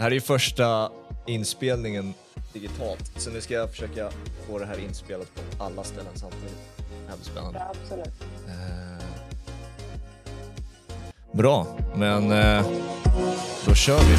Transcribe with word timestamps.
Det 0.00 0.04
här 0.04 0.10
är 0.10 0.14
ju 0.14 0.20
första 0.20 0.90
inspelningen 1.26 2.14
digitalt, 2.52 3.12
så 3.16 3.30
nu 3.30 3.40
ska 3.40 3.54
jag 3.54 3.70
försöka 3.70 4.10
få 4.46 4.58
det 4.58 4.66
här 4.66 4.78
inspelat 4.78 5.28
på 5.34 5.64
alla 5.64 5.84
ställen 5.84 6.12
samtidigt. 6.14 6.56
Det 6.76 7.10
här 7.10 7.16
blir 7.16 7.24
spännande. 7.24 7.58
Ja, 7.58 7.74
absolut. 7.82 8.22
Eh, 8.48 9.04
Bra, 11.32 11.78
men 11.94 12.32
eh, 12.32 12.66
då 13.66 13.74
kör 13.74 13.98
vi. 13.98 14.16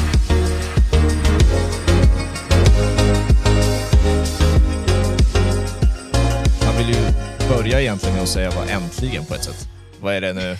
Man 6.66 6.76
vill 6.78 6.88
ju 6.88 7.02
börja 7.48 7.80
egentligen 7.80 8.14
med 8.14 8.22
att 8.22 8.28
säga 8.28 8.50
vad 8.50 8.68
äntligen 8.70 9.24
på 9.24 9.34
ett 9.34 9.44
sätt. 9.44 9.68
Vad 10.00 10.14
är 10.14 10.20
det 10.20 10.32
nu? 10.32 10.56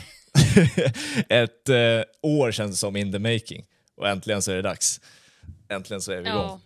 ett 1.28 1.68
eh, 1.68 2.30
år 2.30 2.52
känns 2.52 2.80
som 2.80 2.96
in 2.96 3.12
the 3.12 3.18
making 3.18 3.64
och 4.02 4.08
äntligen 4.08 4.42
så 4.42 4.50
är 4.50 4.56
det 4.56 4.62
dags. 4.62 5.00
Äntligen 5.68 6.00
så 6.00 6.12
är 6.12 6.20
vi 6.20 6.28
igång. 6.28 6.42
Ja, 6.42 6.60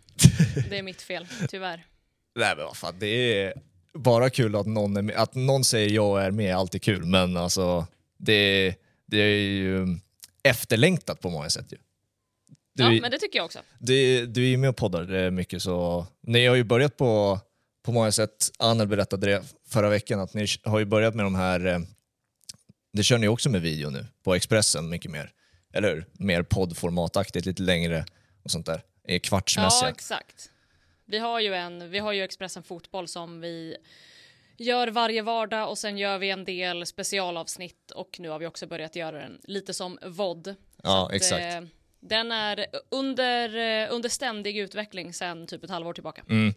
det 0.71 0.79
är 0.79 0.83
mitt 0.83 1.03
fel, 1.03 1.27
tyvärr. 1.49 1.87
Nej 2.39 2.57
men 2.57 2.65
vad 2.65 2.77
fan, 2.77 2.95
det 2.99 3.43
är 3.43 3.55
bara 3.95 4.31
kul 4.31 4.57
att 4.57 4.67
någon, 4.67 4.97
är 4.97 5.03
med. 5.03 5.17
Att 5.17 5.35
någon 5.35 5.65
säger 5.65 5.91
jag 5.91 6.25
är 6.25 6.31
med 6.31 6.57
alltid 6.57 6.83
kul, 6.83 7.05
men 7.05 7.37
alltså 7.37 7.87
det, 8.19 8.75
det 9.07 9.19
är 9.19 9.39
ju 9.39 9.99
efterlängtat 10.43 11.21
på 11.21 11.31
många 11.31 11.51
sätt 11.51 11.73
ju. 11.73 11.77
Du, 12.75 12.83
Ja, 12.83 13.01
men 13.01 13.11
det 13.11 13.19
tycker 13.19 13.39
jag 13.39 13.45
också. 13.45 13.59
du, 13.79 14.27
du 14.27 14.45
är 14.45 14.49
ju 14.49 14.57
med 14.57 14.71
och 14.71 14.77
poddar 14.77 15.31
mycket 15.31 15.63
så 15.63 16.07
ni 16.23 16.47
har 16.47 16.55
ju 16.57 16.65
börjat 16.65 16.97
på, 16.97 17.41
på 17.85 17.93
många 17.93 18.13
sätt, 18.13 18.51
Annel 18.59 18.87
berättade 18.87 19.27
det 19.27 19.43
förra 19.69 19.89
veckan, 19.89 20.21
att 20.21 20.35
ni 20.35 20.47
har 20.65 20.79
ju 20.79 20.85
börjat 20.85 21.15
med 21.15 21.25
de 21.27 21.35
här, 21.35 21.67
eh, 21.67 21.79
det 22.93 23.03
kör 23.03 23.19
ni 23.19 23.29
också 23.29 23.51
med 23.51 23.63
video 23.63 23.91
nu, 23.91 24.07
på 24.25 24.35
Expressen 24.35 24.89
mycket 24.89 25.11
mer, 25.11 25.33
eller 25.73 25.95
hur? 25.95 26.07
Mer 26.13 26.43
poddformataktigt, 26.43 27.47
lite 27.47 27.63
längre 27.63 28.07
och 28.43 28.51
sånt 28.51 28.67
där, 28.67 28.83
är 29.05 29.19
kvartsmässiga. 29.19 29.89
Ja, 29.89 29.95
exakt. 29.95 30.51
Vi 31.05 31.19
har 31.19 31.41
ju 31.41 31.55
en, 31.55 31.91
vi 31.91 31.99
har 31.99 32.13
ju 32.13 32.23
Expressen 32.23 32.63
Fotboll 32.63 33.09
som 33.09 33.41
vi 33.41 33.77
gör 34.59 34.89
varje 34.89 35.23
vardag 35.23 35.69
och 35.71 35.79
sen 35.79 35.99
gör 35.99 36.19
vi 36.19 36.31
en 36.31 36.45
del 36.45 36.87
specialavsnitt 36.87 37.91
och 37.91 38.17
nu 38.21 38.29
har 38.29 38.39
vi 38.39 38.47
också 38.47 38.67
börjat 38.67 38.97
göra 38.97 39.19
den 39.19 39.39
lite 39.45 39.75
som 39.75 39.99
VOD. 40.07 40.55
Ja, 40.83 41.07
att, 41.07 41.13
exakt. 41.13 41.55
eh, 41.55 41.61
Den 42.01 42.33
är 42.33 42.67
under, 42.91 43.57
eh, 43.85 43.95
under 43.95 44.09
ständig 44.09 44.59
utveckling 44.59 45.13
sen 45.13 45.47
typ 45.47 45.65
ett 45.65 45.71
halvår 45.71 45.93
tillbaka. 45.95 46.23
Mm. 46.29 46.55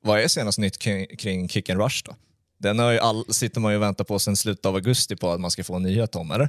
Vad 0.00 0.20
är 0.20 0.28
senast 0.28 0.58
nytt 0.58 0.78
kring, 0.78 1.16
kring 1.16 1.48
Kick 1.48 1.70
and 1.70 1.80
Rush 1.80 2.02
då? 2.04 2.16
Den 2.58 2.78
har 2.78 2.92
ju 2.92 2.98
all, 2.98 3.34
sitter 3.34 3.60
man 3.60 3.72
ju 3.72 3.76
och 3.76 3.82
väntar 3.82 4.04
på 4.04 4.18
sen 4.18 4.36
slutet 4.36 4.66
av 4.66 4.74
augusti 4.74 5.16
på 5.16 5.30
att 5.30 5.40
man 5.40 5.50
ska 5.50 5.64
få 5.64 5.74
en 5.74 5.82
nyhet 5.82 6.16
om, 6.16 6.30
eller? 6.30 6.48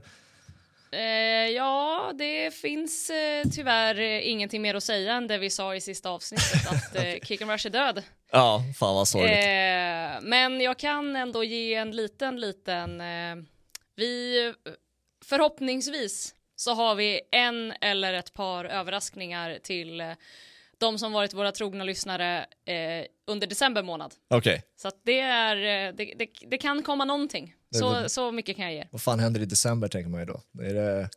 Eh, 0.94 1.50
ja, 1.50 2.12
det 2.16 2.54
finns 2.54 3.10
eh, 3.10 3.44
tyvärr 3.56 4.00
eh, 4.00 4.30
ingenting 4.30 4.62
mer 4.62 4.76
att 4.76 4.84
säga 4.84 5.14
än 5.14 5.28
det 5.28 5.38
vi 5.38 5.50
sa 5.50 5.76
i 5.76 5.82
sista 5.82 6.10
avsnittet 6.10 6.68
att 6.68 6.96
eh, 7.06 7.14
Kick 7.24 7.42
and 7.42 7.52
Rush 7.52 7.68
är 7.68 7.72
död. 7.72 8.04
Ja, 8.32 8.62
fan 8.80 8.96
vad 8.96 9.08
sorgligt. 9.08 9.38
Eh, 9.38 10.30
men 10.30 10.62
jag 10.62 10.80
kan 10.80 11.16
ändå 11.16 11.44
ge 11.44 11.74
en 11.74 11.92
liten, 11.92 12.40
liten... 12.40 13.02
Eh, 13.02 13.36
vi, 13.96 14.54
förhoppningsvis 15.26 16.36
så 16.56 16.74
har 16.74 16.96
vi 16.96 17.22
en 17.32 17.74
eller 17.82 18.14
ett 18.14 18.34
par 18.34 18.66
överraskningar 18.66 19.60
till 19.64 20.02
eh, 20.02 20.12
de 20.84 21.00
som 21.00 21.12
varit 21.12 21.34
våra 21.34 21.52
trogna 21.52 21.84
lyssnare 21.84 22.40
eh, 22.66 23.06
under 23.28 23.48
december 23.48 23.84
månad. 23.84 24.14
Okej, 24.30 24.64
Så 24.76 24.88
att 24.88 25.02
det, 25.06 25.20
är, 25.20 25.56
eh, 25.56 25.96
det, 25.96 26.14
det, 26.18 26.28
det 26.48 26.58
kan 26.58 26.84
komma 26.84 27.06
någonting. 27.06 27.54
Så, 27.72 28.10
så 28.10 28.32
mycket 28.32 28.56
kan 28.56 28.66
jag 28.66 28.74
ge. 28.74 28.88
vad 28.92 29.02
fan 29.02 29.20
händer 29.20 29.42
i 29.42 29.46
december 29.46 29.88
tänker 29.88 30.10
man 30.10 30.20
ju 30.20 30.26
då? 30.26 30.42
Är 30.64 30.74
det 30.74 31.10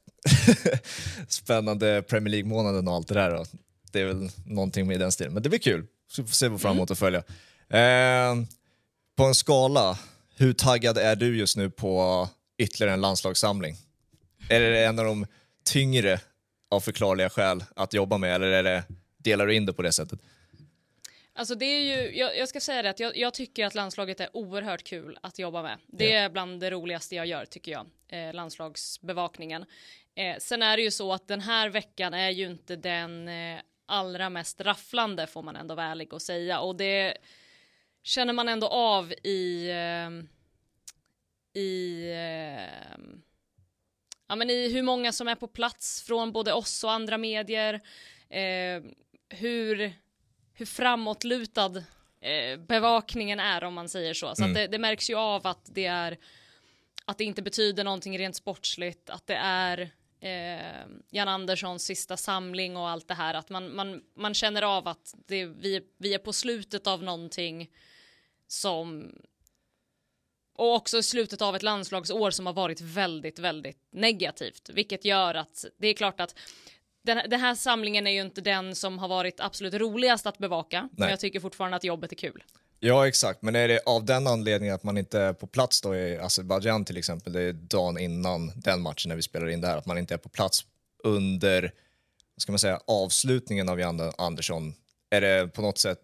spännande 1.28 2.02
Premier 2.02 2.30
League-månaden 2.30 2.88
och 2.88 2.94
allt 2.94 3.08
det 3.08 3.14
där 3.14 3.30
då? 3.30 3.44
Det 3.92 4.00
är 4.00 4.04
väl 4.04 4.28
någonting 4.46 4.86
med 4.86 5.00
den 5.00 5.12
stilen, 5.12 5.32
men 5.34 5.42
det 5.42 5.48
blir 5.48 5.58
kul. 5.58 5.86
Så 6.08 6.22
vi 6.22 6.28
får 6.28 6.34
se 6.34 6.58
fram 6.58 6.76
emot 6.76 6.90
att 6.90 6.98
följa. 6.98 7.18
Eh, 7.68 8.34
på 9.16 9.24
en 9.24 9.34
skala, 9.34 9.98
hur 10.36 10.52
taggad 10.52 10.98
är 10.98 11.16
du 11.16 11.38
just 11.38 11.56
nu 11.56 11.70
på 11.70 12.28
ytterligare 12.58 12.92
en 12.94 13.00
landslagssamling? 13.00 13.76
Är 14.48 14.60
det 14.60 14.84
en 14.84 14.98
av 14.98 15.04
de 15.04 15.26
tyngre 15.64 16.20
av 16.70 16.80
förklarliga 16.80 17.30
skäl 17.30 17.64
att 17.76 17.94
jobba 17.94 18.18
med 18.18 18.34
eller 18.34 18.46
är 18.46 18.62
det, 18.62 18.84
delar 19.26 19.46
du 19.46 19.54
in 19.54 19.66
det 19.66 19.72
på 19.72 19.82
det 19.82 19.92
sättet? 19.92 20.20
Alltså 21.32 21.54
det 21.54 21.66
är 21.66 21.80
ju, 21.80 22.18
jag, 22.18 22.38
jag 22.38 22.48
ska 22.48 22.60
säga 22.60 22.82
det 22.82 22.90
att 22.90 23.00
jag, 23.00 23.16
jag 23.16 23.34
tycker 23.34 23.66
att 23.66 23.74
landslaget 23.74 24.20
är 24.20 24.36
oerhört 24.36 24.84
kul 24.84 25.18
att 25.22 25.38
jobba 25.38 25.62
med. 25.62 25.78
Det 25.86 26.12
är 26.12 26.30
bland 26.30 26.60
det 26.60 26.70
roligaste 26.70 27.14
jag 27.14 27.26
gör 27.26 27.44
tycker 27.44 27.72
jag, 27.72 27.86
eh, 28.08 28.34
landslagsbevakningen. 28.34 29.64
Eh, 30.14 30.36
sen 30.38 30.62
är 30.62 30.76
det 30.76 30.82
ju 30.82 30.90
så 30.90 31.12
att 31.12 31.28
den 31.28 31.40
här 31.40 31.68
veckan 31.68 32.14
är 32.14 32.30
ju 32.30 32.46
inte 32.46 32.76
den 32.76 33.28
eh, 33.28 33.60
allra 33.86 34.30
mest 34.30 34.60
rafflande 34.60 35.26
får 35.26 35.42
man 35.42 35.56
ändå 35.56 35.74
vara 35.74 35.86
ärlig 35.86 36.12
och 36.12 36.22
säga 36.22 36.60
och 36.60 36.76
det 36.76 37.16
känner 38.02 38.32
man 38.32 38.48
ändå 38.48 38.66
av 38.66 39.12
i 39.12 39.70
eh, 39.70 40.10
i 41.60 42.02
eh, 42.10 42.98
ja, 44.28 44.36
men 44.36 44.50
i 44.50 44.72
hur 44.72 44.82
många 44.82 45.12
som 45.12 45.28
är 45.28 45.34
på 45.34 45.48
plats 45.48 46.02
från 46.02 46.32
både 46.32 46.52
oss 46.52 46.84
och 46.84 46.92
andra 46.92 47.18
medier. 47.18 47.80
Hur 49.28 49.92
hur 50.58 50.66
framåtlutad 50.66 51.76
eh, 52.20 52.58
bevakningen 52.58 53.40
är 53.40 53.64
om 53.64 53.74
man 53.74 53.88
säger 53.88 54.14
så. 54.14 54.34
Så 54.34 54.42
Mm. 54.42 54.54
det, 54.54 54.66
det 54.66 54.78
märks 54.78 55.10
ju 55.10 55.14
av 55.14 55.46
att 55.46 55.70
det 55.74 55.86
är 55.86 56.18
att 57.04 57.18
det 57.18 57.24
inte 57.24 57.42
betyder 57.42 57.84
någonting 57.84 58.18
rent 58.18 58.36
sportsligt, 58.36 59.10
att 59.10 59.26
det 59.26 59.34
är 59.34 59.90
eh, 60.20 60.86
Jan 61.10 61.28
Anderssons 61.28 61.84
sista 61.84 62.16
samling 62.16 62.76
och 62.76 62.88
allt 62.88 63.08
det 63.08 63.14
här, 63.14 63.34
att 63.34 63.48
man, 63.48 63.74
man, 63.74 64.02
man 64.14 64.34
känner 64.34 64.62
av 64.62 64.88
att 64.88 65.14
det, 65.26 65.46
vi, 65.46 65.80
vi 65.98 66.14
är 66.14 66.18
på 66.18 66.32
slutet 66.32 66.86
av 66.86 67.02
någonting 67.02 67.70
som 68.46 69.12
och 70.54 70.74
också 70.74 70.98
i 70.98 71.02
slutet 71.02 71.42
av 71.42 71.56
ett 71.56 71.62
landslagsår 71.62 72.30
som 72.30 72.46
har 72.46 72.52
varit 72.52 72.80
väldigt, 72.80 73.38
väldigt 73.38 73.78
negativt, 73.90 74.70
vilket 74.72 75.04
gör 75.04 75.34
att 75.34 75.64
det 75.78 75.88
är 75.88 75.94
klart 75.94 76.20
att 76.20 76.38
den, 77.06 77.30
den 77.30 77.40
här 77.40 77.54
samlingen 77.54 78.06
är 78.06 78.10
ju 78.10 78.20
inte 78.20 78.40
den 78.40 78.74
som 78.74 78.98
har 78.98 79.08
varit 79.08 79.40
absolut 79.40 79.74
roligast 79.74 80.26
att 80.26 80.38
bevaka, 80.38 80.80
men 80.80 80.90
Nej. 80.92 81.10
jag 81.10 81.20
tycker 81.20 81.40
fortfarande 81.40 81.76
att 81.76 81.84
jobbet 81.84 82.12
är 82.12 82.16
kul. 82.16 82.44
Ja, 82.80 83.08
exakt. 83.08 83.42
Men 83.42 83.56
är 83.56 83.68
det 83.68 83.80
av 83.86 84.04
den 84.04 84.26
anledningen 84.26 84.74
att 84.74 84.82
man 84.82 84.98
inte 84.98 85.20
är 85.20 85.32
på 85.32 85.46
plats 85.46 85.80
då 85.80 85.96
i 85.96 86.18
Azerbajdzjan 86.18 86.84
till 86.84 86.96
exempel, 86.96 87.32
det 87.32 87.42
är 87.42 87.52
dagen 87.52 87.98
innan 87.98 88.52
den 88.56 88.82
matchen 88.82 89.08
när 89.08 89.16
vi 89.16 89.22
spelar 89.22 89.48
in 89.48 89.60
det 89.60 89.66
här, 89.66 89.76
att 89.76 89.86
man 89.86 89.98
inte 89.98 90.14
är 90.14 90.18
på 90.18 90.28
plats 90.28 90.64
under, 91.04 91.62
vad 92.34 92.42
ska 92.42 92.52
man 92.52 92.58
säga, 92.58 92.80
avslutningen 92.86 93.68
av 93.68 93.80
Jan 93.80 94.12
Andersson. 94.18 94.74
Är 95.10 95.20
det 95.20 95.48
på 95.48 95.62
något 95.62 95.78
sätt, 95.78 95.98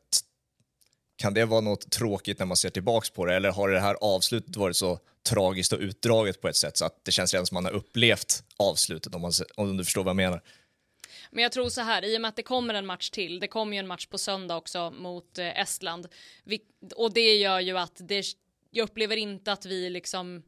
kan 1.17 1.35
det 1.35 1.45
vara 1.45 1.61
något 1.61 1.91
tråkigt 1.91 2.39
när 2.39 2.47
man 2.47 2.57
ser 2.57 2.71
tillbaks 2.71 3.11
på 3.11 3.27
det, 3.27 3.35
eller 3.35 3.51
har 3.51 3.69
det 3.69 3.81
här 3.81 3.97
avslutet 4.01 4.57
varit 4.57 4.77
så 4.77 4.99
tragiskt 5.29 5.73
och 5.73 5.79
utdraget 5.79 6.41
på 6.41 6.49
ett 6.49 6.57
sätt 6.57 6.77
så 6.77 6.85
att 6.85 7.05
det 7.05 7.13
känns 7.13 7.33
redan 7.33 7.47
som 7.47 7.55
man 7.55 7.65
har 7.65 7.73
upplevt 7.73 8.43
avslutet, 8.57 9.15
om, 9.15 9.21
man, 9.21 9.33
om 9.55 9.77
du 9.77 9.85
förstår 9.85 10.05
vad 10.05 10.11
jag 10.11 10.17
menar? 10.17 10.43
Men 11.33 11.43
jag 11.43 11.53
tror 11.53 11.69
så 11.69 11.81
här, 11.81 12.05
i 12.05 12.17
och 12.17 12.21
med 12.21 12.29
att 12.29 12.37
det 12.37 12.43
kommer 12.43 12.75
en 12.75 12.87
match 12.87 13.11
till, 13.11 13.41
det 13.41 13.49
kommer 13.49 13.73
ju 13.73 13.79
en 13.79 13.87
match 13.87 14.07
på 14.07 14.19
söndag 14.19 14.57
också 14.57 14.91
mot 14.91 15.39
eh, 15.39 15.61
Estland, 15.61 16.09
och 16.97 17.13
det 17.13 17.35
gör 17.35 17.61
ju 17.61 17.79
att 17.79 17.97
det, 17.99 18.25
jag 18.71 18.85
upplever 18.85 19.17
inte 19.17 19.53
att 19.53 19.67
vi 19.67 19.91
liksom 19.91 20.43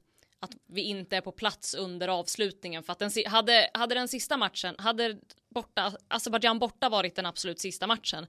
att 0.45 0.57
vi 0.67 0.83
inte 0.83 1.17
är 1.17 1.21
på 1.21 1.33
plats 1.33 1.75
under 1.75 2.09
avslutningen. 2.09 2.83
För 2.83 2.93
att 2.93 2.99
den, 2.99 3.11
hade, 3.27 3.71
hade 3.75 3.95
den 3.95 4.09
sista 4.09 4.37
matchen, 4.37 4.75
hade 4.79 5.19
borta, 5.49 5.93
Azerbajdzjan 6.09 6.59
borta 6.59 6.89
varit 6.89 7.17
den 7.17 7.27
absolut 7.27 7.61
sista 7.61 7.87
matchen, 7.87 8.27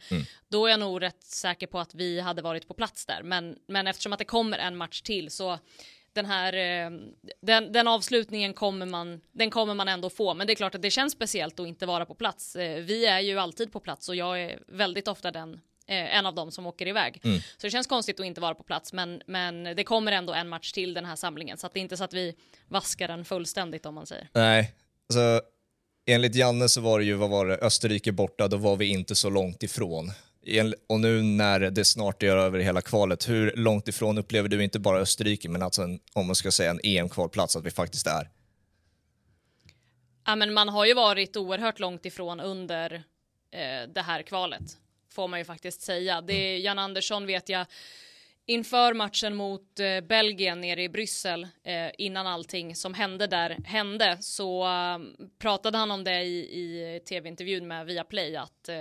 då 0.48 0.66
är 0.66 0.70
jag 0.70 0.80
nog 0.80 1.02
rätt 1.02 1.24
säker 1.24 1.68
på 1.68 1.80
att 1.80 1.96
vi 1.96 2.20
hade 2.20 2.42
varit 2.42 2.68
på 2.68 2.74
plats 2.74 3.06
där. 3.06 3.24
Men, 3.24 3.58
men 3.68 3.88
eftersom 3.88 4.14
att 4.14 4.20
det 4.20 4.26
kommer 4.26 4.58
en 4.58 4.78
match 4.78 5.02
till 5.02 5.32
så 5.32 5.60
den 6.16 6.26
här, 6.26 6.54
eh, 6.54 6.92
den, 7.42 7.72
den 7.72 7.88
avslutningen 7.88 8.54
kommer 8.54 8.86
man, 8.86 9.22
den 9.32 9.50
kommer 9.50 9.74
man 9.74 9.88
ändå 9.88 10.10
få. 10.10 10.34
Men 10.34 10.48
det 10.48 10.54
är 10.54 10.56
klart 10.56 10.76
att 10.76 10.82
det 10.82 10.92
känns 10.92 11.14
speciellt 11.14 11.60
att 11.60 11.68
inte 11.68 11.86
vara 11.86 12.06
på 12.06 12.16
plats. 12.16 12.56
Eh, 12.56 12.80
Vi 12.82 13.06
är 13.06 13.20
ju 13.20 13.40
alltid 13.40 13.72
på 13.72 13.80
plats 13.80 14.10
och 14.10 14.16
jag 14.16 14.42
är 14.42 14.60
väldigt 14.68 15.08
ofta 15.08 15.32
den 15.32 15.54
eh, 15.88 16.18
en 16.18 16.26
av 16.26 16.36
dem 16.36 16.52
som 16.52 16.66
åker 16.68 16.88
iväg. 16.88 17.20
Så 17.58 17.68
det 17.68 17.72
känns 17.72 17.88
konstigt 17.88 18.20
att 18.20 18.26
inte 18.26 18.42
vara 18.42 18.56
på 18.56 18.64
plats 18.64 18.94
men, 18.94 19.22
men 19.28 19.64
det 19.64 19.84
kommer 19.84 20.12
ändå 20.12 20.34
en 20.34 20.50
match 20.50 20.72
till 20.72 20.94
den 20.94 21.06
här 21.06 21.16
samlingen 21.16 21.58
så 21.58 21.68
att 21.68 21.74
det 21.74 21.80
är 21.80 21.82
inte 21.82 21.98
så 21.98 22.04
att 22.04 22.14
vi 22.14 22.36
vaskar 22.68 23.08
den 23.08 23.26
fullständigt 23.26 23.86
om 23.86 23.96
man 23.96 24.06
säger. 24.06 24.30
Nej, 24.34 24.74
alltså 25.10 25.42
enligt 26.08 26.36
Janne 26.36 26.70
så 26.70 26.82
var 26.82 27.00
det 27.00 27.06
ju, 27.06 27.14
vad 27.14 27.30
var 27.30 27.46
det, 27.46 27.58
Österrike 27.58 28.12
borta, 28.12 28.48
då 28.48 28.58
var 28.58 28.76
vi 28.76 28.86
inte 28.86 29.16
så 29.16 29.30
långt 29.30 29.64
ifrån. 29.64 30.12
Och 30.88 31.00
nu 31.00 31.22
när 31.22 31.60
det 31.60 31.86
snart 31.86 32.24
är 32.24 32.38
över 32.38 32.60
hela 32.60 32.82
kvalet, 32.82 33.30
hur 33.30 33.54
långt 33.56 33.88
ifrån 33.88 34.18
upplever 34.18 34.50
du 34.50 34.64
inte 34.64 34.80
bara 34.80 35.00
Österrike, 35.00 35.50
men 35.50 35.62
alltså 35.62 35.82
en, 35.82 36.00
om 36.14 36.28
man 36.28 36.36
ska 36.36 36.52
säga 36.52 36.70
en 36.70 36.80
EM-kvalplats, 36.84 37.56
att 37.56 37.66
vi 37.66 37.72
faktiskt 37.72 38.08
är? 38.08 38.30
Ja 40.26 40.36
men 40.36 40.54
man 40.54 40.70
har 40.70 40.86
ju 40.86 40.94
varit 40.94 41.38
oerhört 41.38 41.80
långt 41.80 42.06
ifrån 42.06 42.40
under 42.40 42.94
eh, 43.52 43.90
det 43.94 44.02
här 44.02 44.22
kvalet. 44.22 44.78
Får 45.10 45.28
man 45.28 45.40
ju 45.40 45.46
faktiskt 45.46 45.82
säga. 45.82 46.22
Det 46.22 46.34
är, 46.34 46.58
Jan 46.58 46.80
Andersson 46.80 47.26
vet 47.26 47.50
jag 47.50 47.66
inför 48.46 48.94
matchen 48.94 49.36
mot 49.36 49.80
eh, 49.80 50.02
Belgien 50.02 50.62
nere 50.62 50.84
i 50.84 50.90
Bryssel 50.90 51.48
eh, 51.64 51.92
innan 51.98 52.28
allting 52.28 52.76
som 52.76 52.94
hände 52.94 53.28
där 53.28 53.58
hände 53.66 54.18
så 54.20 54.66
uh, 54.66 55.28
pratade 55.40 55.78
han 55.78 55.92
om 55.92 56.04
det 56.04 56.24
i, 56.24 56.40
i 56.40 57.00
tv-intervjun 57.10 57.68
med 57.68 57.86
Viaplay 57.86 58.36
att, 58.36 58.70
uh, 58.70 58.76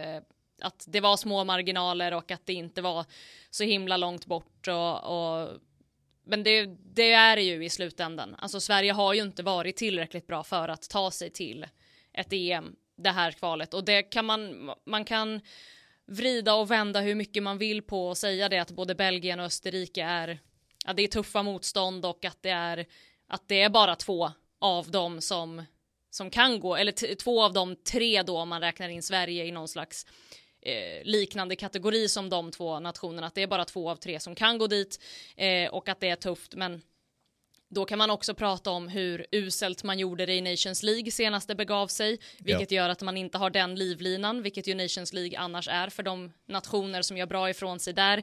att 0.65 0.85
det 0.89 1.01
var 1.01 1.17
små 1.17 1.45
marginaler 1.45 2.15
och 2.15 2.31
att 2.31 2.47
det 2.47 2.53
inte 2.55 2.83
var 2.83 3.05
så 3.51 3.65
himla 3.65 3.97
långt 3.97 4.27
bort 4.27 4.69
och, 4.69 5.05
och 5.05 5.49
men 6.27 6.43
det, 6.43 6.67
det 6.95 7.13
är 7.13 7.37
det 7.37 7.43
ju 7.43 7.65
i 7.65 7.71
slutändan. 7.71 8.35
Alltså 8.39 8.61
Sverige 8.61 8.93
har 8.93 9.15
ju 9.15 9.23
inte 9.23 9.43
varit 9.43 9.77
tillräckligt 9.77 10.27
bra 10.27 10.43
för 10.43 10.69
att 10.69 10.91
ta 10.91 11.11
sig 11.11 11.31
till 11.31 11.67
ett 12.13 12.33
EM 12.33 12.77
det 12.97 13.11
här 13.11 13.33
kvalet 13.33 13.75
och 13.75 13.85
det 13.85 14.03
kan 14.03 14.25
man, 14.25 14.71
man 14.85 15.05
kan 15.05 15.41
vrida 16.07 16.55
och 16.55 16.71
vända 16.71 17.01
hur 17.01 17.15
mycket 17.15 17.43
man 17.43 17.59
vill 17.59 17.83
på 17.83 18.09
och 18.09 18.19
säga 18.19 18.49
det 18.49 18.59
att 18.59 18.71
både 18.71 18.95
Belgien 18.95 19.41
och 19.41 19.47
Österrike 19.47 20.03
är, 20.03 20.39
ja, 20.87 20.93
det 20.93 21.03
är 21.03 21.09
tuffa 21.09 21.43
motstånd 21.43 22.07
och 22.07 22.25
att 22.25 22.43
det 22.43 22.51
är, 22.51 22.87
att 23.29 23.49
det 23.49 23.63
är 23.63 23.71
bara 23.71 23.97
två 23.97 24.31
av 24.59 24.91
dem 24.91 25.21
som, 25.21 25.65
som 26.11 26.31
kan 26.31 26.61
gå, 26.61 26.77
eller 26.77 27.17
två 27.17 27.43
av 27.43 27.53
de 27.53 27.77
tre 27.77 28.23
då 28.23 28.39
om 28.39 28.49
man 28.49 28.61
räknar 28.61 28.89
in 28.89 29.03
Sverige 29.03 29.45
i 29.45 29.53
någon 29.53 29.69
slags 29.69 30.07
eh, 30.65 31.05
liknande 31.05 31.57
kategori 31.57 32.09
som 32.09 32.31
de 32.31 32.51
två 32.51 32.81
nationerna, 32.81 33.27
att 33.27 33.35
det 33.35 33.43
är 33.43 33.47
bara 33.47 33.65
två 33.65 33.91
av 33.91 33.97
tre 33.97 34.21
som 34.21 34.35
kan 34.35 34.59
gå 34.59 34.67
dit 34.67 35.01
eh, 35.37 35.75
och 35.75 35.89
att 35.89 36.01
det 36.01 36.09
är 36.09 36.17
tufft, 36.17 36.55
men 36.55 36.83
då 37.69 37.85
kan 37.85 37.99
man 37.99 38.11
också 38.11 38.35
prata 38.35 38.71
om 38.71 38.89
hur 38.89 39.27
uselt 39.33 39.85
man 39.85 39.99
gjorde 39.99 40.27
det 40.27 40.35
i 40.35 40.41
Nations 40.41 40.83
League 40.83 41.11
senast 41.11 41.49
det 41.49 41.55
begav 41.55 41.87
sig, 41.87 42.19
vilket 42.39 42.71
ja. 42.71 42.77
gör 42.77 42.89
att 42.89 43.03
man 43.03 43.17
inte 43.17 43.39
har 43.39 43.51
den 43.51 43.75
livlinan, 43.75 44.43
vilket 44.43 44.67
ju 44.67 44.75
Nations 44.75 45.13
League 45.13 45.39
annars 45.39 45.69
är 45.69 45.89
för 45.89 46.03
de 46.03 46.33
nationer 46.47 47.03
som 47.03 47.17
gör 47.17 47.27
bra 47.27 47.51
ifrån 47.51 47.81
sig 47.81 47.93
där. 47.93 48.23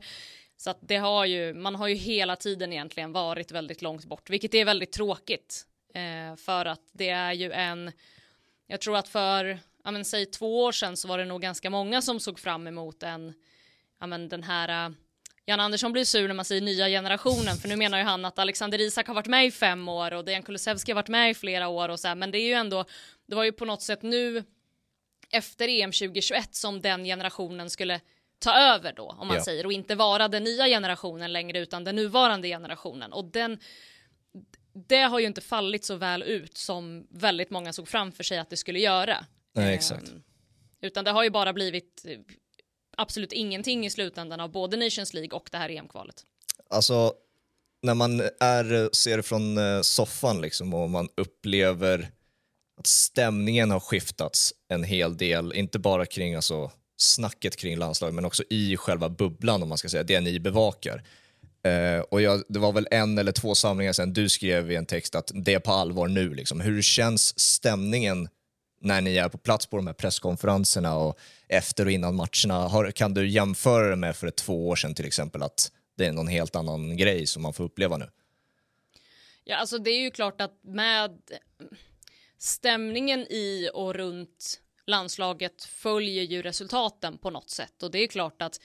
Så 0.58 0.70
att 0.70 0.78
det 0.82 0.98
har 0.98 1.26
ju, 1.26 1.54
man 1.54 1.76
har 1.76 1.88
ju 1.88 1.96
hela 1.96 2.36
tiden 2.36 2.74
egentligen 2.74 3.12
varit 3.12 3.52
väldigt 3.52 3.82
långt 3.82 4.06
bort, 4.06 4.30
vilket 4.30 4.54
är 4.54 4.66
väldigt 4.66 4.92
tråkigt. 4.92 5.66
Eh, 5.94 6.36
för 6.36 6.66
att 6.66 6.82
det 6.92 7.10
är 7.10 7.34
ju 7.34 7.52
en, 7.52 7.92
jag 8.68 8.82
tror 8.82 8.98
att 8.98 9.08
för, 9.08 9.60
ja 9.84 9.92
men 9.92 10.06
säg 10.06 10.26
två 10.26 10.64
år 10.64 10.72
sedan 10.72 10.98
så 10.98 11.08
var 11.08 11.18
det 11.18 11.26
nog 11.26 11.42
ganska 11.42 11.70
många 11.70 12.02
som 12.02 12.20
såg 12.20 12.40
fram 12.40 12.68
emot 12.68 13.04
en, 13.04 13.34
ja 14.00 14.08
men 14.08 14.30
den 14.30 14.44
här 14.44 14.94
Jan 15.46 15.60
Andersson 15.60 15.92
blir 15.92 16.06
sur 16.06 16.28
när 16.28 16.36
man 16.36 16.46
säger 16.46 16.62
nya 16.62 16.88
generationen 16.88 17.58
för 17.58 17.68
nu 17.68 17.76
menar 17.76 17.98
ju 17.98 18.04
han 18.04 18.26
att 18.26 18.40
Alexander 18.40 18.82
Isak 18.82 19.08
har 19.08 19.14
varit 19.14 19.28
med 19.28 19.46
i 19.46 19.52
fem 19.52 19.90
år 19.90 20.14
och 20.14 20.26
Dejan 20.26 20.44
Kulusevski 20.44 20.92
har 20.92 20.96
varit 20.96 21.08
med 21.08 21.32
i 21.32 21.34
flera 21.34 21.68
år 21.68 21.90
och 21.90 22.00
så 22.00 22.08
här, 22.08 22.16
men 22.16 22.32
det 22.32 22.38
är 22.38 22.48
ju 22.48 22.54
ändå, 22.54 22.86
det 23.26 23.36
var 23.36 23.44
ju 23.44 23.52
på 23.52 23.66
något 23.66 23.82
sätt 23.82 24.02
nu 24.02 24.44
efter 25.32 25.68
EM 25.68 25.92
2021 25.92 26.56
som 26.56 26.82
den 26.82 27.04
generationen 27.04 27.70
skulle 27.70 28.00
ta 28.40 28.54
över 28.54 28.94
då 28.94 29.16
om 29.20 29.28
man 29.28 29.38
ja. 29.38 29.44
säger 29.44 29.66
och 29.66 29.72
inte 29.72 29.96
vara 29.96 30.28
den 30.28 30.44
nya 30.44 30.66
generationen 30.66 31.34
längre 31.34 31.60
utan 31.60 31.84
den 31.84 31.96
nuvarande 31.96 32.48
generationen 32.48 33.14
och 33.14 33.26
den 33.26 33.60
det 34.74 35.02
har 35.02 35.20
ju 35.20 35.26
inte 35.26 35.42
fallit 35.42 35.86
så 35.86 35.96
väl 35.96 36.24
ut 36.24 36.58
som 36.58 37.08
väldigt 37.10 37.50
många 37.50 37.74
såg 37.74 37.88
framför 37.88 38.24
sig 38.24 38.38
att 38.38 38.50
det 38.50 38.58
skulle 38.58 38.80
göra. 38.80 39.26
Nej, 39.54 39.76
exakt. 39.76 40.10
Um, 40.10 40.24
utan 40.82 41.06
det 41.06 41.12
har 41.12 41.24
ju 41.24 41.30
bara 41.30 41.54
blivit 41.54 42.06
absolut 42.98 43.34
ingenting 43.34 43.86
i 43.86 43.90
slutändan 43.90 44.40
av 44.40 44.52
både 44.52 44.78
Nations 44.78 45.14
League 45.14 45.38
och 45.38 45.50
det 45.52 45.58
här 45.58 45.70
EM-kvalet. 45.70 46.24
Alltså, 46.70 47.14
när 47.82 47.94
man 47.94 48.20
är, 48.40 48.96
ser 48.96 49.22
från 49.22 49.58
eh, 49.58 49.82
soffan 49.82 50.42
liksom 50.42 50.74
och 50.74 50.90
man 50.90 51.10
upplever 51.18 52.12
att 52.80 52.88
stämningen 52.88 53.72
har 53.72 53.80
skiftats 53.80 54.54
en 54.68 54.84
hel 54.84 55.18
del, 55.18 55.54
inte 55.54 55.80
bara 55.80 56.06
kring 56.06 56.36
alltså, 56.36 56.72
snacket 56.98 57.56
kring 57.56 57.78
landslaget 57.78 58.16
men 58.16 58.26
också 58.26 58.44
i 58.50 58.78
själva 58.78 59.10
bubblan 59.10 59.64
om 59.64 59.70
man 59.70 59.78
ska 59.78 59.90
säga, 59.90 60.04
det 60.04 60.20
ni 60.20 60.40
bevakar. 60.40 61.04
Uh, 61.68 62.00
och 62.00 62.22
jag, 62.22 62.44
det 62.50 62.60
var 62.60 62.72
väl 62.72 62.88
en 62.92 63.18
eller 63.18 63.32
två 63.32 63.56
samlingar 63.56 63.94
sen 63.94 64.14
du 64.14 64.30
skrev 64.30 64.72
i 64.72 64.76
en 64.76 64.86
text 64.86 65.16
att 65.16 65.32
det 65.34 65.54
är 65.54 65.60
på 65.60 65.72
allvar 65.72 66.08
nu. 66.08 66.34
Liksom. 66.34 66.62
Hur 66.62 66.82
känns 66.82 67.40
stämningen 67.40 68.30
när 68.82 69.02
ni 69.02 69.18
är 69.18 69.30
på 69.30 69.38
plats 69.38 69.66
på 69.66 69.78
de 69.78 69.88
här 69.88 69.94
presskonferenserna 69.94 70.98
och 70.98 71.20
efter 71.48 71.86
och 71.86 71.92
innan 71.92 72.16
matcherna. 72.16 72.68
Har, 72.68 72.92
kan 72.92 73.14
du 73.14 73.30
jämföra 73.30 73.90
det 73.90 73.96
med 73.96 74.16
för 74.16 74.28
ett 74.28 74.36
två 74.36 74.68
år 74.70 74.76
sedan 74.76 74.96
till 74.96 75.06
exempel, 75.06 75.44
att 75.44 75.72
det 75.98 76.06
är 76.06 76.12
någon 76.12 76.28
helt 76.28 76.56
annan 76.56 76.98
grej 76.98 77.28
som 77.28 77.42
man 77.42 77.54
får 77.54 77.64
uppleva 77.64 77.98
nu? 77.98 78.10
Ja, 79.44 79.56
alltså 79.56 79.78
det 79.78 79.92
är 79.92 80.00
ju 80.00 80.12
klart 80.12 80.42
att 80.42 80.60
med 80.62 81.22
stämningen 82.38 83.20
i 83.20 83.70
och 83.74 83.96
runt 83.96 84.62
landslaget 84.86 85.64
följer 85.64 86.24
ju 86.24 86.42
resultaten 86.42 87.18
på 87.18 87.30
något 87.30 87.50
sätt 87.50 87.84
och 87.84 87.92
det 87.92 88.00
är 88.00 88.08
klart 88.08 88.42
att 88.42 88.60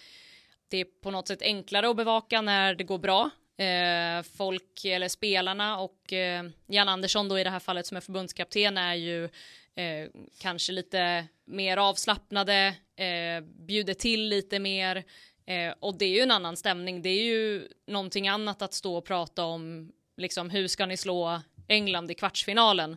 det 0.68 0.76
är 0.76 0.84
på 0.84 1.10
något 1.10 1.28
sätt 1.28 1.42
enklare 1.42 1.90
att 1.90 1.96
bevaka 1.96 2.40
när 2.40 2.74
det 2.74 2.84
går 2.84 2.98
bra. 2.98 3.30
Eh, 3.58 4.22
folk 4.22 4.84
eller 4.84 5.08
spelarna 5.08 5.78
och 5.78 6.12
eh, 6.12 6.44
Jan 6.66 6.88
Andersson 6.88 7.28
då 7.28 7.38
i 7.38 7.44
det 7.44 7.50
här 7.50 7.60
fallet 7.60 7.86
som 7.86 7.96
är 7.96 8.00
förbundskapten 8.00 8.78
är 8.78 8.94
ju 8.94 9.28
eh, 9.76 10.10
kanske 10.38 10.72
lite 10.72 11.26
mer 11.44 11.76
avslappnade, 11.76 12.74
eh, 12.96 13.44
bjuder 13.66 13.94
till 13.94 14.28
lite 14.28 14.58
mer 14.58 15.04
eh, 15.46 15.74
och 15.80 15.98
det 15.98 16.04
är 16.04 16.14
ju 16.14 16.20
en 16.20 16.30
annan 16.30 16.56
stämning. 16.56 17.02
Det 17.02 17.08
är 17.08 17.24
ju 17.24 17.68
någonting 17.86 18.28
annat 18.28 18.62
att 18.62 18.74
stå 18.74 18.96
och 18.96 19.04
prata 19.04 19.44
om 19.44 19.92
liksom 20.16 20.50
hur 20.50 20.68
ska 20.68 20.86
ni 20.86 20.96
slå 20.96 21.42
England 21.68 22.10
i 22.10 22.14
kvartsfinalen 22.14 22.96